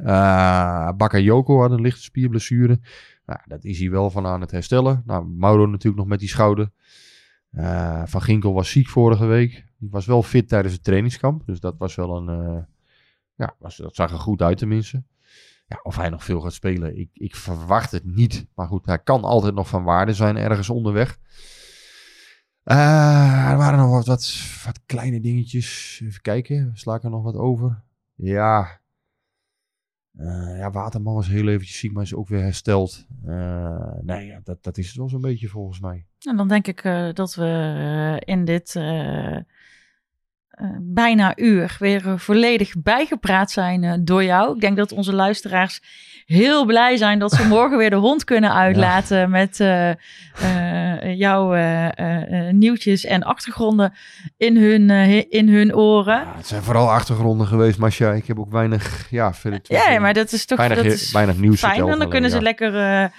Uh, 0.00 0.90
Bakayoko 0.96 1.60
had 1.60 1.70
een 1.70 1.80
lichte 1.80 2.02
spierblessure. 2.02 2.80
Nou, 3.26 3.40
dat 3.46 3.64
is 3.64 3.78
hij 3.78 3.90
wel 3.90 4.10
van 4.10 4.26
aan 4.26 4.40
het 4.40 4.50
herstellen. 4.50 5.02
Nou, 5.06 5.26
Mauro 5.26 5.66
natuurlijk 5.66 5.96
nog 5.96 6.06
met 6.06 6.18
die 6.18 6.28
schouder. 6.28 6.70
Eh, 7.50 8.02
van 8.04 8.22
Ginkel 8.22 8.52
was 8.52 8.70
ziek 8.70 8.88
vorige 8.88 9.26
week. 9.26 9.64
Die 9.78 9.90
was 9.90 10.06
wel 10.06 10.22
fit 10.22 10.48
tijdens 10.48 10.74
het 10.74 10.84
trainingskamp. 10.84 11.42
Dus 11.46 11.60
dat 11.60 11.74
was 11.78 11.94
wel 11.94 12.16
een... 12.16 12.28
eh, 12.28 12.62
ja, 13.36 13.54
was, 13.58 13.76
dat 13.76 13.94
zag 13.94 14.10
er 14.10 14.18
goed 14.18 14.42
uit 14.42 14.58
tenminste. 14.58 15.02
Ja, 15.66 15.80
of 15.82 15.96
hij 15.96 16.08
nog 16.08 16.24
veel 16.24 16.40
gaat 16.40 16.52
spelen, 16.52 16.98
ik, 16.98 17.10
ik 17.12 17.36
verwacht 17.36 17.90
het 17.90 18.04
niet. 18.04 18.46
Maar 18.54 18.66
goed, 18.66 18.86
hij 18.86 18.98
kan 18.98 19.24
altijd 19.24 19.54
nog 19.54 19.68
van 19.68 19.84
waarde 19.84 20.14
zijn 20.14 20.36
ergens 20.36 20.70
onderweg. 20.70 21.18
Eh, 22.62 23.50
er 23.50 23.56
waren 23.56 23.78
nog 23.78 23.90
wat, 23.90 24.06
wat, 24.06 24.34
wat 24.64 24.80
kleine 24.86 25.20
dingetjes. 25.20 26.00
Even 26.04 26.20
kijken, 26.20 26.70
sla 26.74 26.94
ik 26.94 27.02
er 27.02 27.10
nog 27.10 27.22
wat 27.22 27.34
over? 27.34 27.82
Ja. 28.14 28.80
Eh, 30.16 30.58
ja, 30.58 30.70
Waterman 30.70 31.14
was 31.14 31.28
heel 31.28 31.48
eventjes 31.48 31.78
ziek, 31.78 31.92
maar 31.92 32.02
is 32.02 32.14
ook 32.14 32.28
weer 32.28 32.42
hersteld. 32.42 33.06
Eh, 33.24 33.92
nee, 34.00 34.26
ja, 34.26 34.40
dat, 34.44 34.62
dat 34.62 34.78
is 34.78 34.86
het 34.86 34.96
wel 34.96 35.08
zo'n 35.08 35.20
beetje 35.20 35.48
volgens 35.48 35.80
mij. 35.80 36.06
En 36.18 36.36
dan 36.36 36.48
denk 36.48 36.66
ik 36.66 36.82
dat 37.14 37.34
we 37.34 38.22
in 38.24 38.44
dit 38.44 38.74
bijna 40.80 41.32
uur 41.36 41.76
weer 41.78 42.06
eh, 42.06 42.12
volledig 42.16 42.72
bijgepraat 42.82 43.50
zijn 43.50 43.84
eh, 43.84 43.92
door 44.00 44.24
jou. 44.24 44.54
Ik 44.54 44.60
denk 44.60 44.76
dat 44.76 44.92
onze 44.92 45.12
luisteraars 45.14 45.80
heel 46.26 46.64
blij 46.64 46.96
zijn 46.96 47.18
dat 47.18 47.32
ze 47.32 47.46
morgen 47.56 47.78
weer 47.78 47.90
de 47.90 47.96
hond 47.96 48.24
kunnen 48.24 48.52
uitlaten 48.54 49.30
met 49.30 49.60
eh, 49.60 49.90
eh, 49.90 51.14
jouw 51.18 51.54
eh, 51.54 51.84
eh, 51.98 52.48
eh, 52.48 52.54
nieuwtjes 52.54 53.04
en 53.04 53.22
achtergronden 53.22 53.92
in 54.36 54.56
hun, 54.56 54.90
eh, 54.90 55.16
in 55.28 55.48
hun 55.48 55.74
oren. 55.74 56.14
Ja, 56.20 56.32
het 56.36 56.46
zijn 56.46 56.62
vooral 56.62 56.90
achtergronden 56.90 57.46
geweest, 57.46 57.78
Masha. 57.78 58.12
Ik 58.12 58.26
heb 58.26 58.38
ook 58.38 58.50
weinig, 58.52 59.06
ja, 59.10 59.34
verder 59.34 59.60
toe- 59.62 59.76
Ja, 59.76 59.98
maar 60.00 60.14
dat 60.14 60.32
is 60.32 60.46
toch 60.46 60.58
weinig, 60.58 60.82
dat 60.82 60.92
is 60.92 61.12
weinig 61.12 61.38
nieuws 61.38 61.58
fijn. 61.60 61.72
En 61.74 61.80
dan 61.86 61.90
alleen, 61.94 62.08
kunnen 62.08 62.30
ze 62.30 62.36
ja. 62.36 62.42
lekker 62.42 62.74
eh, 62.76 63.04
eh, 63.04 63.10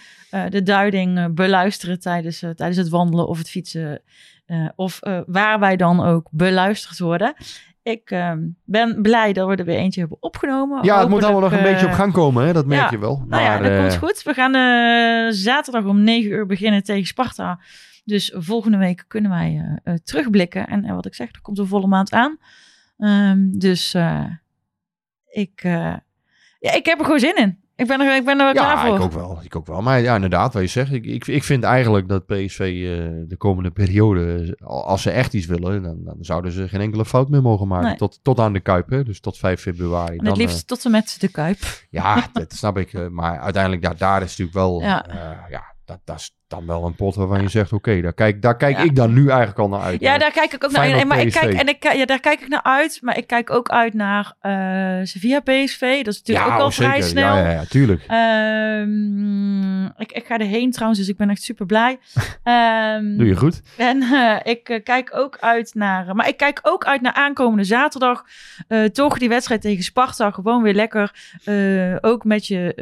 de 0.52 0.64
duiding 0.64 1.18
eh, 1.18 1.26
beluisteren 1.32 2.00
tijdens, 2.00 2.42
eh, 2.42 2.50
tijdens 2.50 2.78
het 2.78 2.90
wandelen 2.90 3.28
of 3.28 3.38
het 3.38 3.50
fietsen. 3.50 4.02
Eh, 4.48 4.70
of 4.76 5.02
eh, 5.02 5.20
waar 5.26 5.60
wij 5.60 5.76
dan 5.76 6.04
ook 6.04 6.28
beluisterd 6.32 7.00
worden. 7.00 7.34
Ik 7.84 8.12
ehm, 8.12 8.40
ben 8.66 9.02
blij 9.02 9.34
dat 9.34 9.48
we 9.48 9.56
er 9.56 9.66
weer 9.66 9.78
eentje 9.78 10.00
hebben 10.00 10.18
opgenomen. 10.22 10.84
Ja, 10.84 11.00
het 11.00 11.10
moet 11.10 11.24
allemaal 11.24 11.42
nog 11.42 11.52
een 11.52 11.64
beetje 11.64 11.86
op 11.86 11.92
eh, 11.92 11.98
gang 11.98 12.14
komen, 12.14 12.46
hè? 12.46 12.54
dat 12.54 12.66
merk 12.66 12.82
ja. 12.82 12.90
je 12.92 13.00
wel. 13.00 13.26
Nou 13.28 13.44
ja, 13.44 13.50
Maar, 13.50 13.64
dat 13.64 13.72
eh, 13.72 13.80
komt 13.80 13.98
goed. 13.98 14.24
We 14.24 14.34
gaan 14.34 14.54
zaterdag 15.34 15.86
om 15.86 16.04
9 16.04 16.32
uur 16.32 16.46
beginnen 16.46 16.84
tegen 16.84 17.06
Sparta. 17.06 17.60
Dus 18.06 18.34
volgende 18.36 18.78
week 18.78 19.06
kunnen 19.08 19.32
wij 19.32 19.80
terugblikken. 20.04 20.68
En, 20.68 20.86
en 20.86 20.96
wat 20.96 21.06
ik 21.06 21.16
zeg, 21.16 21.32
er 21.32 21.42
komt 21.42 21.58
een 21.58 21.68
volle 21.68 21.88
maand 21.88 22.12
aan. 22.12 22.38
Ehm, 22.98 23.38
dus 23.50 23.94
ik, 25.30 25.62
ja, 26.60 26.72
ik 26.74 26.86
heb 26.86 27.00
er 27.00 27.06
gewoon 27.06 27.20
zin 27.20 27.36
in. 27.36 27.60
Ik 27.78 27.88
ben 27.88 28.00
er, 28.02 28.16
ik 28.16 28.26
ben 28.26 28.38
er 28.40 28.44
wel 28.44 28.54
klaar 28.54 28.76
Ja, 28.76 28.86
voor. 28.86 28.96
ik 28.96 29.02
ook 29.02 29.12
wel. 29.12 29.40
Ik 29.44 29.56
ook 29.56 29.68
wel. 29.68 29.82
Maar 29.82 30.00
ja, 30.02 30.16
inderdaad, 30.16 30.54
wat 30.54 30.62
je 30.62 30.68
zegt. 30.68 30.92
Ik, 30.94 31.06
ik, 31.06 31.28
ik 31.28 31.44
vind 31.44 31.64
eigenlijk 31.64 32.08
dat 32.08 32.26
PSV 32.26 32.60
eh, 32.60 33.28
de 33.28 33.36
komende 33.38 33.72
periode, 33.72 34.56
eh, 34.60 34.66
als 34.68 35.02
ze 35.02 35.12
echt 35.12 35.34
iets 35.34 35.46
willen, 35.46 35.84
dan, 35.84 35.98
dan 36.04 36.18
zouden 36.20 36.52
ze 36.52 36.68
geen 36.68 36.82
enkele 36.82 37.06
fout 37.06 37.30
meer 37.30 37.42
mogen 37.42 37.68
maken. 37.68 37.88
Nee. 37.88 37.96
Tot, 37.96 38.20
tot 38.22 38.40
aan 38.40 38.54
de 38.54 38.60
Kuip, 38.60 38.90
hè? 38.90 39.04
dus 39.04 39.20
tot 39.20 39.38
5 39.38 39.62
februari. 39.62 40.12
En 40.12 40.18
Dan, 40.18 40.28
het 40.28 40.38
liefst 40.38 40.68
tot 40.68 40.86
en 40.86 40.92
met 40.92 41.16
de 41.20 41.28
Kuip. 41.28 41.58
eh, 41.62 41.70
ja, 41.90 42.28
dat 42.34 42.54
snap 42.54 42.78
ik. 42.78 42.94
eh, 42.94 43.08
maar 43.08 43.40
uiteindelijk, 43.40 43.84
ja, 43.84 43.94
daar 43.94 44.22
is 44.22 44.28
natuurlijk 44.38 44.58
wel, 44.58 44.82
Ja. 44.82 45.06
ja, 45.14 45.46
ja 45.50 45.64
dat, 45.86 46.00
dat 46.04 46.16
is 46.16 46.36
dan 46.48 46.66
wel 46.66 46.86
een 46.86 46.96
pot 46.96 47.16
waarvan 47.16 47.42
je 47.42 47.50
zegt, 47.50 47.74
oké, 47.74 48.02
daar 48.02 48.14
kijk, 48.14 48.42
daar 48.42 48.58
kijk 48.58 48.78
Ja. 48.78 48.84
ik 48.84 48.96
dan 48.96 49.14
nu 49.14 49.28
eigenlijk 49.28 49.60
al 49.60 49.70
naar 49.70 49.82
uit. 49.82 50.00
Ja, 50.00 50.18
daar 50.18 50.32
kijk 50.32 50.54
ik 50.54 50.64
ook 50.64 50.72
naar 50.72 50.94
uit. 50.94 51.06
Maar 51.06 51.20
ik 51.20 51.32
kijk, 51.32 51.54
en 51.54 51.68
ik, 51.68 51.94
ja, 51.94 52.06
daar 52.06 52.20
kijk 52.20 52.42
ik 52.42 52.48
naar 52.48 52.64
uit. 52.64 53.00
Maar 53.02 53.18
ik 53.18 53.28
kijk 53.28 53.50
ook 53.50 53.70
uit 53.70 53.94
naar 53.94 54.34
eh 54.40 54.52
Sevilla 55.04 55.40
PSV. 55.40 56.04
Dat 56.04 56.14
is 56.14 56.20
natuurlijk 56.20 56.48
ja, 56.48 56.54
ook 56.54 56.60
al 56.60 56.66
oh, 56.66 56.72
zeker. 56.72 56.92
vrij 56.94 57.02
snel. 57.02 57.36
Ja, 57.36 57.44
ja, 57.44 57.50
ja, 57.50 57.64
tuurlijk. 57.66 58.04
Ehm, 58.08 59.86
ik, 59.86 60.12
ik 60.12 60.26
ga 60.26 60.38
erheen 60.38 60.72
trouwens, 60.72 61.00
dus 61.00 61.10
ik 61.10 61.18
ben 61.18 61.30
echt 61.30 61.42
super 61.42 61.66
blij. 61.66 62.00
Ehm, 62.44 63.18
Doe 63.18 63.28
je 63.28 63.36
goed. 63.36 63.62
En 63.78 64.02
eh, 64.02 64.36
ik 64.44 64.70
eh, 64.70 64.84
kijk 64.84 65.10
ook 65.14 65.38
uit 65.40 65.74
naar. 65.74 66.16
Maar 66.16 66.28
ik 66.28 66.38
kijk 66.38 66.60
ook 66.64 66.86
uit 66.86 67.02
naar 67.02 67.14
aankomende 67.14 67.64
zaterdag. 67.64 68.24
Toch 68.92 69.18
die 69.18 69.30
wedstrijd 69.30 69.62
tegen 69.62 69.84
Sparta. 69.84 70.32
Gewoon 70.32 70.62
weer 70.64 70.74
lekker. 70.74 71.12
ook 72.02 72.24
met 72.24 72.48
je 72.48 72.74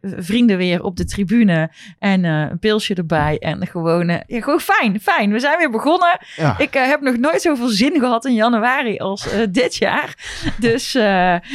vrienden 0.00 0.56
weer 0.56 0.82
op 0.82 0.96
de 0.96 1.04
tribune. 1.04 1.70
En 1.98 2.24
een 2.24 2.58
pilsje 2.74 2.94
erbij. 2.94 3.38
En 3.38 3.66
gewoon, 3.66 4.08
eh, 4.08 4.20
ja, 4.26 4.40
gewoon 4.40 4.60
fijn. 4.60 5.00
Fijn. 5.00 5.32
We 5.32 5.38
zijn 5.38 5.58
weer 5.58 5.70
begonnen. 5.70 6.18
Ja. 6.36 6.58
Ik 6.58 6.74
eh, 6.74 6.86
heb 6.86 7.00
nog 7.00 7.16
nooit 7.16 7.42
zoveel 7.42 7.68
zin 7.68 7.98
gehad 7.98 8.24
in 8.24 8.34
januari 8.34 8.98
als 8.98 9.30
eh, 9.30 9.38
dit 9.50 9.76
jaar. 9.76 10.14
Dus 10.58 10.94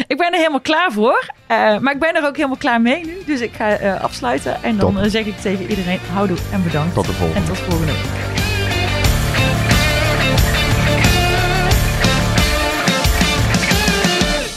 ik 0.08 0.18
ben 0.18 0.32
er 0.32 0.38
helemaal 0.38 0.62
klaar 0.62 0.92
voor. 0.92 1.30
Maar 1.48 1.94
ik 1.94 2.00
ben 2.00 2.16
er 2.16 2.28
ook 2.28 2.36
helemaal 2.36 2.58
klaar 2.58 2.82
mee 2.82 3.06
nu. 3.06 3.18
Dus 3.26 3.42
ik 3.42 3.54
ga 3.54 3.96
afsluiten. 3.96 4.64
En 4.64 4.78
dan 4.78 4.96
Top. 4.96 5.04
zeg 5.10 5.26
ik 5.26 5.38
tegen 5.38 5.66
iedereen: 5.70 6.00
houdoe 6.14 6.38
en 6.52 6.64
bedankt. 6.64 6.94
Tot 6.94 7.06
de 7.06 7.14
volgende. 7.14 7.40
En 7.40 7.46
tot 7.46 7.58
volgende 7.58 7.92
week. 7.92 8.39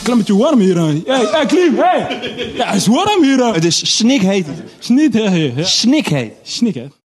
Klimmetje 0.02 0.36
warm 0.36 0.60
hier 0.60 0.78
aan. 0.78 1.02
Hey, 1.06 1.26
hey, 1.30 1.46
Klim, 1.46 1.76
hey! 1.76 2.52
Ja, 2.54 2.66
het 2.66 2.76
is 2.76 2.86
warm 2.86 3.22
hier 3.22 3.42
aan. 3.42 3.54
Het 3.54 3.64
is 3.64 3.96
snikheet. 3.96 4.46
Snikheet. 4.78 5.68
Snikheet. 5.68 6.32
Snikheet. 6.42 6.92